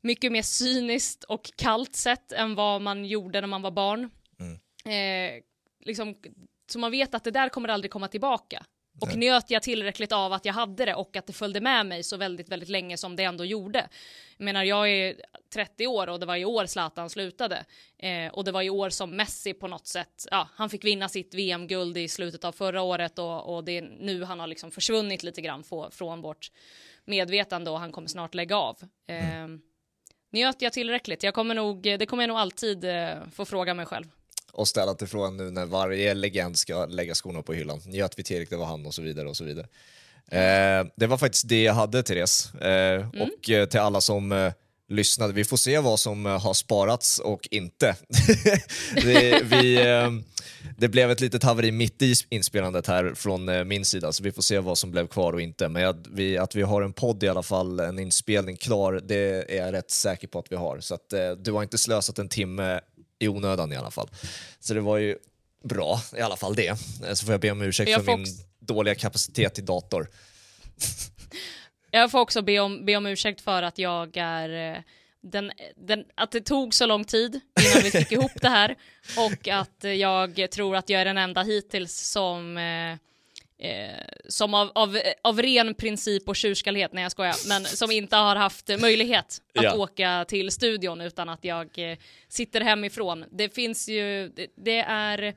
mycket 0.00 0.32
mer 0.32 0.42
cyniskt 0.42 1.24
och 1.24 1.50
kallt 1.56 1.94
sätt 1.94 2.32
än 2.32 2.54
vad 2.54 2.82
man 2.82 3.04
gjorde 3.04 3.40
när 3.40 3.48
man 3.48 3.62
var 3.62 3.70
barn. 3.70 4.10
Eh, 4.92 5.42
liksom, 5.84 6.16
så 6.70 6.78
man 6.78 6.90
vet 6.90 7.14
att 7.14 7.24
det 7.24 7.30
där 7.30 7.48
kommer 7.48 7.68
aldrig 7.68 7.90
komma 7.90 8.08
tillbaka. 8.08 8.64
Och 9.00 9.16
njöt 9.16 9.50
jag 9.50 9.62
tillräckligt 9.62 10.12
av 10.12 10.32
att 10.32 10.44
jag 10.44 10.52
hade 10.52 10.84
det 10.84 10.94
och 10.94 11.16
att 11.16 11.26
det 11.26 11.32
följde 11.32 11.60
med 11.60 11.86
mig 11.86 12.02
så 12.02 12.16
väldigt, 12.16 12.48
väldigt 12.48 12.68
länge 12.68 12.96
som 12.96 13.16
det 13.16 13.22
ändå 13.22 13.44
gjorde. 13.44 13.88
Jag 14.36 14.44
menar, 14.44 14.64
jag 14.64 14.90
är 14.90 15.14
30 15.54 15.86
år 15.86 16.06
och 16.08 16.20
det 16.20 16.26
var 16.26 16.36
i 16.36 16.44
år 16.44 16.66
Zlatan 16.66 17.10
slutade. 17.10 17.64
Eh, 17.98 18.32
och 18.32 18.44
det 18.44 18.52
var 18.52 18.62
i 18.62 18.70
år 18.70 18.90
som 18.90 19.10
Messi 19.10 19.54
på 19.54 19.68
något 19.68 19.86
sätt, 19.86 20.26
ja, 20.30 20.48
han 20.54 20.70
fick 20.70 20.84
vinna 20.84 21.08
sitt 21.08 21.34
VM-guld 21.34 21.96
i 21.96 22.08
slutet 22.08 22.44
av 22.44 22.52
förra 22.52 22.82
året 22.82 23.18
och, 23.18 23.56
och 23.56 23.64
det 23.64 23.78
är 23.78 23.82
nu 23.82 24.24
han 24.24 24.40
har 24.40 24.46
liksom 24.46 24.70
försvunnit 24.70 25.22
lite 25.22 25.40
grann 25.40 25.64
få, 25.64 25.90
från 25.90 26.20
vårt 26.20 26.50
medvetande 27.04 27.70
och 27.70 27.80
han 27.80 27.92
kommer 27.92 28.08
snart 28.08 28.34
lägga 28.34 28.56
av. 28.56 28.76
Eh, 29.06 29.48
njöt 30.30 30.62
jag 30.62 30.72
tillräckligt? 30.72 31.22
Jag 31.22 31.34
kommer 31.34 31.54
nog, 31.54 31.82
det 31.82 32.06
kommer 32.06 32.22
jag 32.22 32.28
nog 32.28 32.38
alltid 32.38 32.84
eh, 32.84 33.28
få 33.32 33.44
fråga 33.44 33.74
mig 33.74 33.86
själv 33.86 34.06
och 34.58 34.68
ställa 34.68 34.94
till 34.94 35.06
frågan 35.06 35.36
nu 35.36 35.50
när 35.50 35.66
varje 35.66 36.14
legend 36.14 36.58
ska 36.58 36.86
lägga 36.86 37.14
skorna 37.14 37.42
på 37.42 37.52
hyllan. 37.52 37.80
Njöt 37.86 38.18
vi 38.18 38.22
tillräckligt, 38.22 38.50
det 38.50 38.56
var 38.56 38.66
han 38.66 38.86
och 38.86 38.94
så 38.94 39.02
vidare 39.02 39.28
och 39.28 39.36
så 39.36 39.44
vidare. 39.44 39.66
Eh, 40.30 40.86
det 40.96 41.06
var 41.06 41.18
faktiskt 41.18 41.48
det 41.48 41.62
jag 41.62 41.74
hade 41.74 42.02
Therese. 42.02 42.54
Eh, 42.54 42.68
mm. 42.70 43.10
Och 43.10 43.50
eh, 43.50 43.68
till 43.68 43.80
alla 43.80 44.00
som 44.00 44.32
eh, 44.32 44.52
lyssnade, 44.88 45.32
vi 45.32 45.44
får 45.44 45.56
se 45.56 45.78
vad 45.78 46.00
som 46.00 46.26
eh, 46.26 46.40
har 46.40 46.54
sparats 46.54 47.18
och 47.18 47.48
inte. 47.50 47.96
det, 48.94 49.42
vi, 49.42 49.78
det 50.78 50.88
blev 50.88 51.10
ett 51.10 51.20
litet 51.20 51.42
haveri 51.42 51.72
mitt 51.72 52.02
i 52.02 52.14
inspelandet 52.28 52.86
här 52.86 53.14
från 53.14 53.68
min 53.68 53.84
sida, 53.84 54.12
så 54.12 54.22
vi 54.22 54.32
får 54.32 54.42
se 54.42 54.58
vad 54.58 54.78
som 54.78 54.90
blev 54.90 55.06
kvar 55.06 55.32
och 55.32 55.40
inte. 55.40 55.68
Men 55.68 55.82
jag, 55.82 56.06
vi, 56.10 56.38
att 56.38 56.54
vi 56.54 56.62
har 56.62 56.82
en 56.82 56.92
podd 56.92 57.22
i 57.22 57.28
alla 57.28 57.42
fall, 57.42 57.80
en 57.80 57.98
inspelning 57.98 58.56
klar, 58.56 59.00
det 59.04 59.52
är 59.52 59.64
jag 59.64 59.72
rätt 59.72 59.90
säker 59.90 60.28
på 60.28 60.38
att 60.38 60.52
vi 60.52 60.56
har. 60.56 60.80
Så 60.80 60.94
att, 60.94 61.14
du 61.38 61.52
har 61.52 61.62
inte 61.62 61.78
slösat 61.78 62.18
en 62.18 62.28
timme 62.28 62.80
i 63.18 63.28
onödan 63.28 63.72
i 63.72 63.76
alla 63.76 63.90
fall. 63.90 64.08
Så 64.60 64.74
det 64.74 64.80
var 64.80 64.96
ju 64.96 65.16
bra, 65.64 66.00
i 66.16 66.20
alla 66.20 66.36
fall 66.36 66.54
det. 66.54 66.78
Så 67.14 67.24
får 67.24 67.32
jag 67.32 67.40
be 67.40 67.50
om 67.50 67.62
ursäkt 67.62 67.94
för 67.94 68.16
min 68.16 68.20
också... 68.20 68.32
dåliga 68.58 68.94
kapacitet 68.94 69.58
i 69.58 69.62
dator. 69.62 70.10
Jag 71.90 72.10
får 72.10 72.18
också 72.18 72.42
be 72.42 72.58
om, 72.58 72.84
be 72.84 72.96
om 72.96 73.06
ursäkt 73.06 73.40
för 73.40 73.62
att 73.62 73.78
jag 73.78 74.16
är 74.16 74.74
eh, 74.74 74.82
den, 75.22 75.52
den, 75.76 76.04
att 76.14 76.30
det 76.30 76.40
tog 76.40 76.74
så 76.74 76.86
lång 76.86 77.04
tid 77.04 77.40
innan 77.60 77.82
vi 77.82 77.90
fick 77.90 78.12
ihop 78.18 78.40
det 78.40 78.48
här 78.48 78.76
och 79.16 79.48
att 79.48 79.84
jag 79.98 80.50
tror 80.50 80.76
att 80.76 80.88
jag 80.88 81.00
är 81.00 81.04
den 81.04 81.18
enda 81.18 81.42
hittills 81.42 82.10
som 82.10 82.56
eh, 82.56 82.96
Eh, 83.60 84.04
som 84.28 84.54
av, 84.54 84.70
av, 84.74 84.98
av 85.22 85.42
ren 85.42 85.74
princip 85.74 86.28
och 86.28 86.36
tjurskallighet, 86.36 86.92
nej 86.92 87.02
jag 87.02 87.12
skojar, 87.12 87.48
men 87.48 87.64
som 87.64 87.90
inte 87.90 88.16
har 88.16 88.36
haft 88.36 88.68
möjlighet 88.80 89.38
att 89.54 89.64
ja. 89.64 89.74
åka 89.74 90.24
till 90.28 90.50
studion 90.50 91.00
utan 91.00 91.28
att 91.28 91.44
jag 91.44 91.78
eh, 91.78 91.98
sitter 92.28 92.60
hemifrån. 92.60 93.24
Det 93.30 93.54
finns 93.54 93.88
ju, 93.88 94.28
det, 94.28 94.46
det, 94.56 94.78
är, 94.78 95.34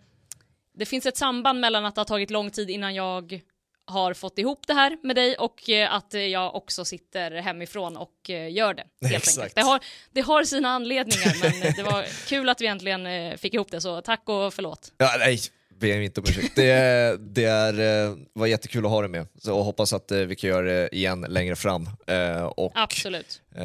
det 0.73 0.85
finns 0.85 1.05
ett 1.05 1.17
samband 1.17 1.59
mellan 1.59 1.85
att 1.85 1.95
det 1.95 2.01
har 2.01 2.05
tagit 2.05 2.29
lång 2.29 2.51
tid 2.51 2.69
innan 2.69 2.95
jag 2.95 3.41
har 3.85 4.13
fått 4.13 4.37
ihop 4.37 4.67
det 4.67 4.73
här 4.73 4.97
med 5.03 5.15
dig 5.15 5.35
och 5.35 5.69
eh, 5.69 5.93
att 5.93 6.13
jag 6.13 6.55
också 6.55 6.85
sitter 6.85 7.31
hemifrån 7.31 7.97
och 7.97 8.29
eh, 8.29 8.51
gör 8.51 8.73
det. 8.73 8.83
Helt 9.01 9.15
Exakt. 9.15 9.37
enkelt. 9.37 9.55
Det, 9.55 9.61
har, 9.61 9.79
det 10.11 10.21
har 10.21 10.43
sina 10.43 10.69
anledningar 10.69 11.37
men 11.41 11.73
det 11.75 11.83
var 11.83 12.27
kul 12.27 12.49
att 12.49 12.61
vi 12.61 12.67
äntligen 12.67 13.05
eh, 13.05 13.37
fick 13.37 13.53
ihop 13.53 13.71
det 13.71 13.81
så 13.81 14.01
tack 14.01 14.29
och 14.29 14.53
förlåt. 14.53 14.93
Ja, 14.97 15.15
nej, 15.19 15.39
ber 15.81 16.01
inte 16.01 16.21
om 16.21 16.25
ursäkt. 16.29 16.55
Det, 16.55 17.17
det 17.19 17.43
är, 17.43 18.07
eh, 18.07 18.15
var 18.33 18.47
jättekul 18.47 18.85
att 18.85 18.91
ha 18.91 19.01
dig 19.01 19.09
med 19.09 19.27
så, 19.41 19.57
och 19.57 19.65
hoppas 19.65 19.93
att 19.93 20.11
eh, 20.11 20.19
vi 20.19 20.35
kan 20.35 20.49
göra 20.49 20.65
det 20.65 20.95
igen 20.95 21.25
längre 21.29 21.55
fram. 21.55 21.89
Eh, 22.07 22.43
och, 22.43 22.71
Absolut. 22.75 23.41
Eh, 23.55 23.63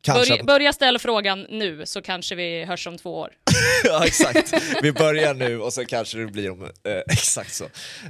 kanske... 0.00 0.32
Börja, 0.32 0.44
börja 0.44 0.72
ställa 0.72 0.98
frågan 0.98 1.46
nu 1.50 1.86
så 1.86 2.02
kanske 2.02 2.34
vi 2.34 2.64
hörs 2.64 2.86
om 2.86 2.98
två 2.98 3.18
år. 3.18 3.32
ja 3.84 4.06
exakt, 4.06 4.52
vi 4.82 4.92
börjar 4.92 5.34
nu 5.34 5.60
och 5.60 5.72
sen 5.72 5.86
kanske 5.86 6.18
det 6.18 6.26
blir 6.26 6.50
om, 6.50 6.64
eh, 6.64 6.70
exakt 7.06 7.54
så. 7.54 7.64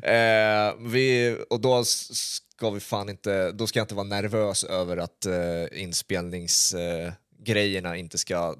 Eh, 0.07 0.74
vi, 0.81 1.37
och 1.51 1.61
då 1.61 1.85
ska 1.85 2.70
vi 2.70 2.81
fan 2.81 3.09
inte, 3.09 3.53
då 3.53 3.66
ska 3.66 3.78
jag 3.78 3.85
inte 3.85 3.95
vara 3.95 4.07
nervös 4.07 4.64
över 4.64 4.97
att 4.97 5.26
eh, 5.26 5.83
inspelningsgrejerna 5.83 7.97
inte 7.97 8.18
ska 8.18 8.57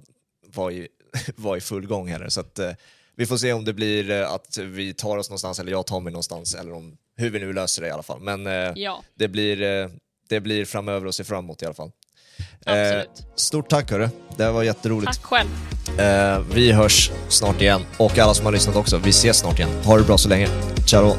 vara 0.47 0.73
i, 0.73 0.89
vara 1.37 1.57
i 1.57 1.61
full 1.61 1.87
gång 1.87 2.09
heller. 2.09 2.29
Så 2.29 2.41
att, 2.41 2.59
vi 3.21 3.27
får 3.27 3.37
se 3.37 3.53
om 3.53 3.65
det 3.65 3.73
blir 3.73 4.11
eh, 4.11 4.33
att 4.33 4.59
vi 4.59 4.95
tar 4.95 5.17
oss 5.17 5.31
någonstans 5.31 5.59
eller 5.59 5.73
jag 5.73 5.87
tar 5.87 6.01
mig 6.01 6.13
någonstans 6.13 6.55
eller 6.55 6.73
om, 6.73 6.97
hur 7.17 7.31
vi 7.31 7.39
nu 7.39 7.53
löser 7.53 7.83
det 7.83 7.89
i 7.89 7.91
alla 7.91 8.03
fall. 8.03 8.21
Men 8.21 8.47
eh, 8.47 8.73
ja. 8.75 9.03
det, 9.15 9.29
blir, 9.29 9.63
eh, 9.63 9.89
det 10.29 10.41
blir 10.41 10.65
framöver 10.65 11.07
att 11.07 11.15
se 11.15 11.25
fram 11.25 11.45
emot 11.45 11.63
i 11.63 11.65
alla 11.65 11.75
fall. 11.75 11.91
Eh, 12.67 13.03
stort 13.37 13.69
tack 13.69 13.91
hörru, 13.91 14.09
det 14.37 14.51
var 14.51 14.63
jätteroligt. 14.63 15.13
Tack 15.13 15.25
själv. 15.25 15.49
Vi 16.55 16.73
hörs 16.73 17.11
snart 17.29 17.61
igen 17.61 17.83
och 17.97 18.19
alla 18.19 18.35
som 18.35 18.45
har 18.45 18.53
lyssnat 18.53 18.77
också, 18.77 18.99
vi 18.99 19.11
ses 19.11 19.39
snart 19.39 19.59
igen. 19.59 19.71
Ha 19.85 19.99
det 19.99 20.05
bra 20.05 20.19
så 20.19 20.29
länge. 20.29 20.49
Ciao 20.87 21.17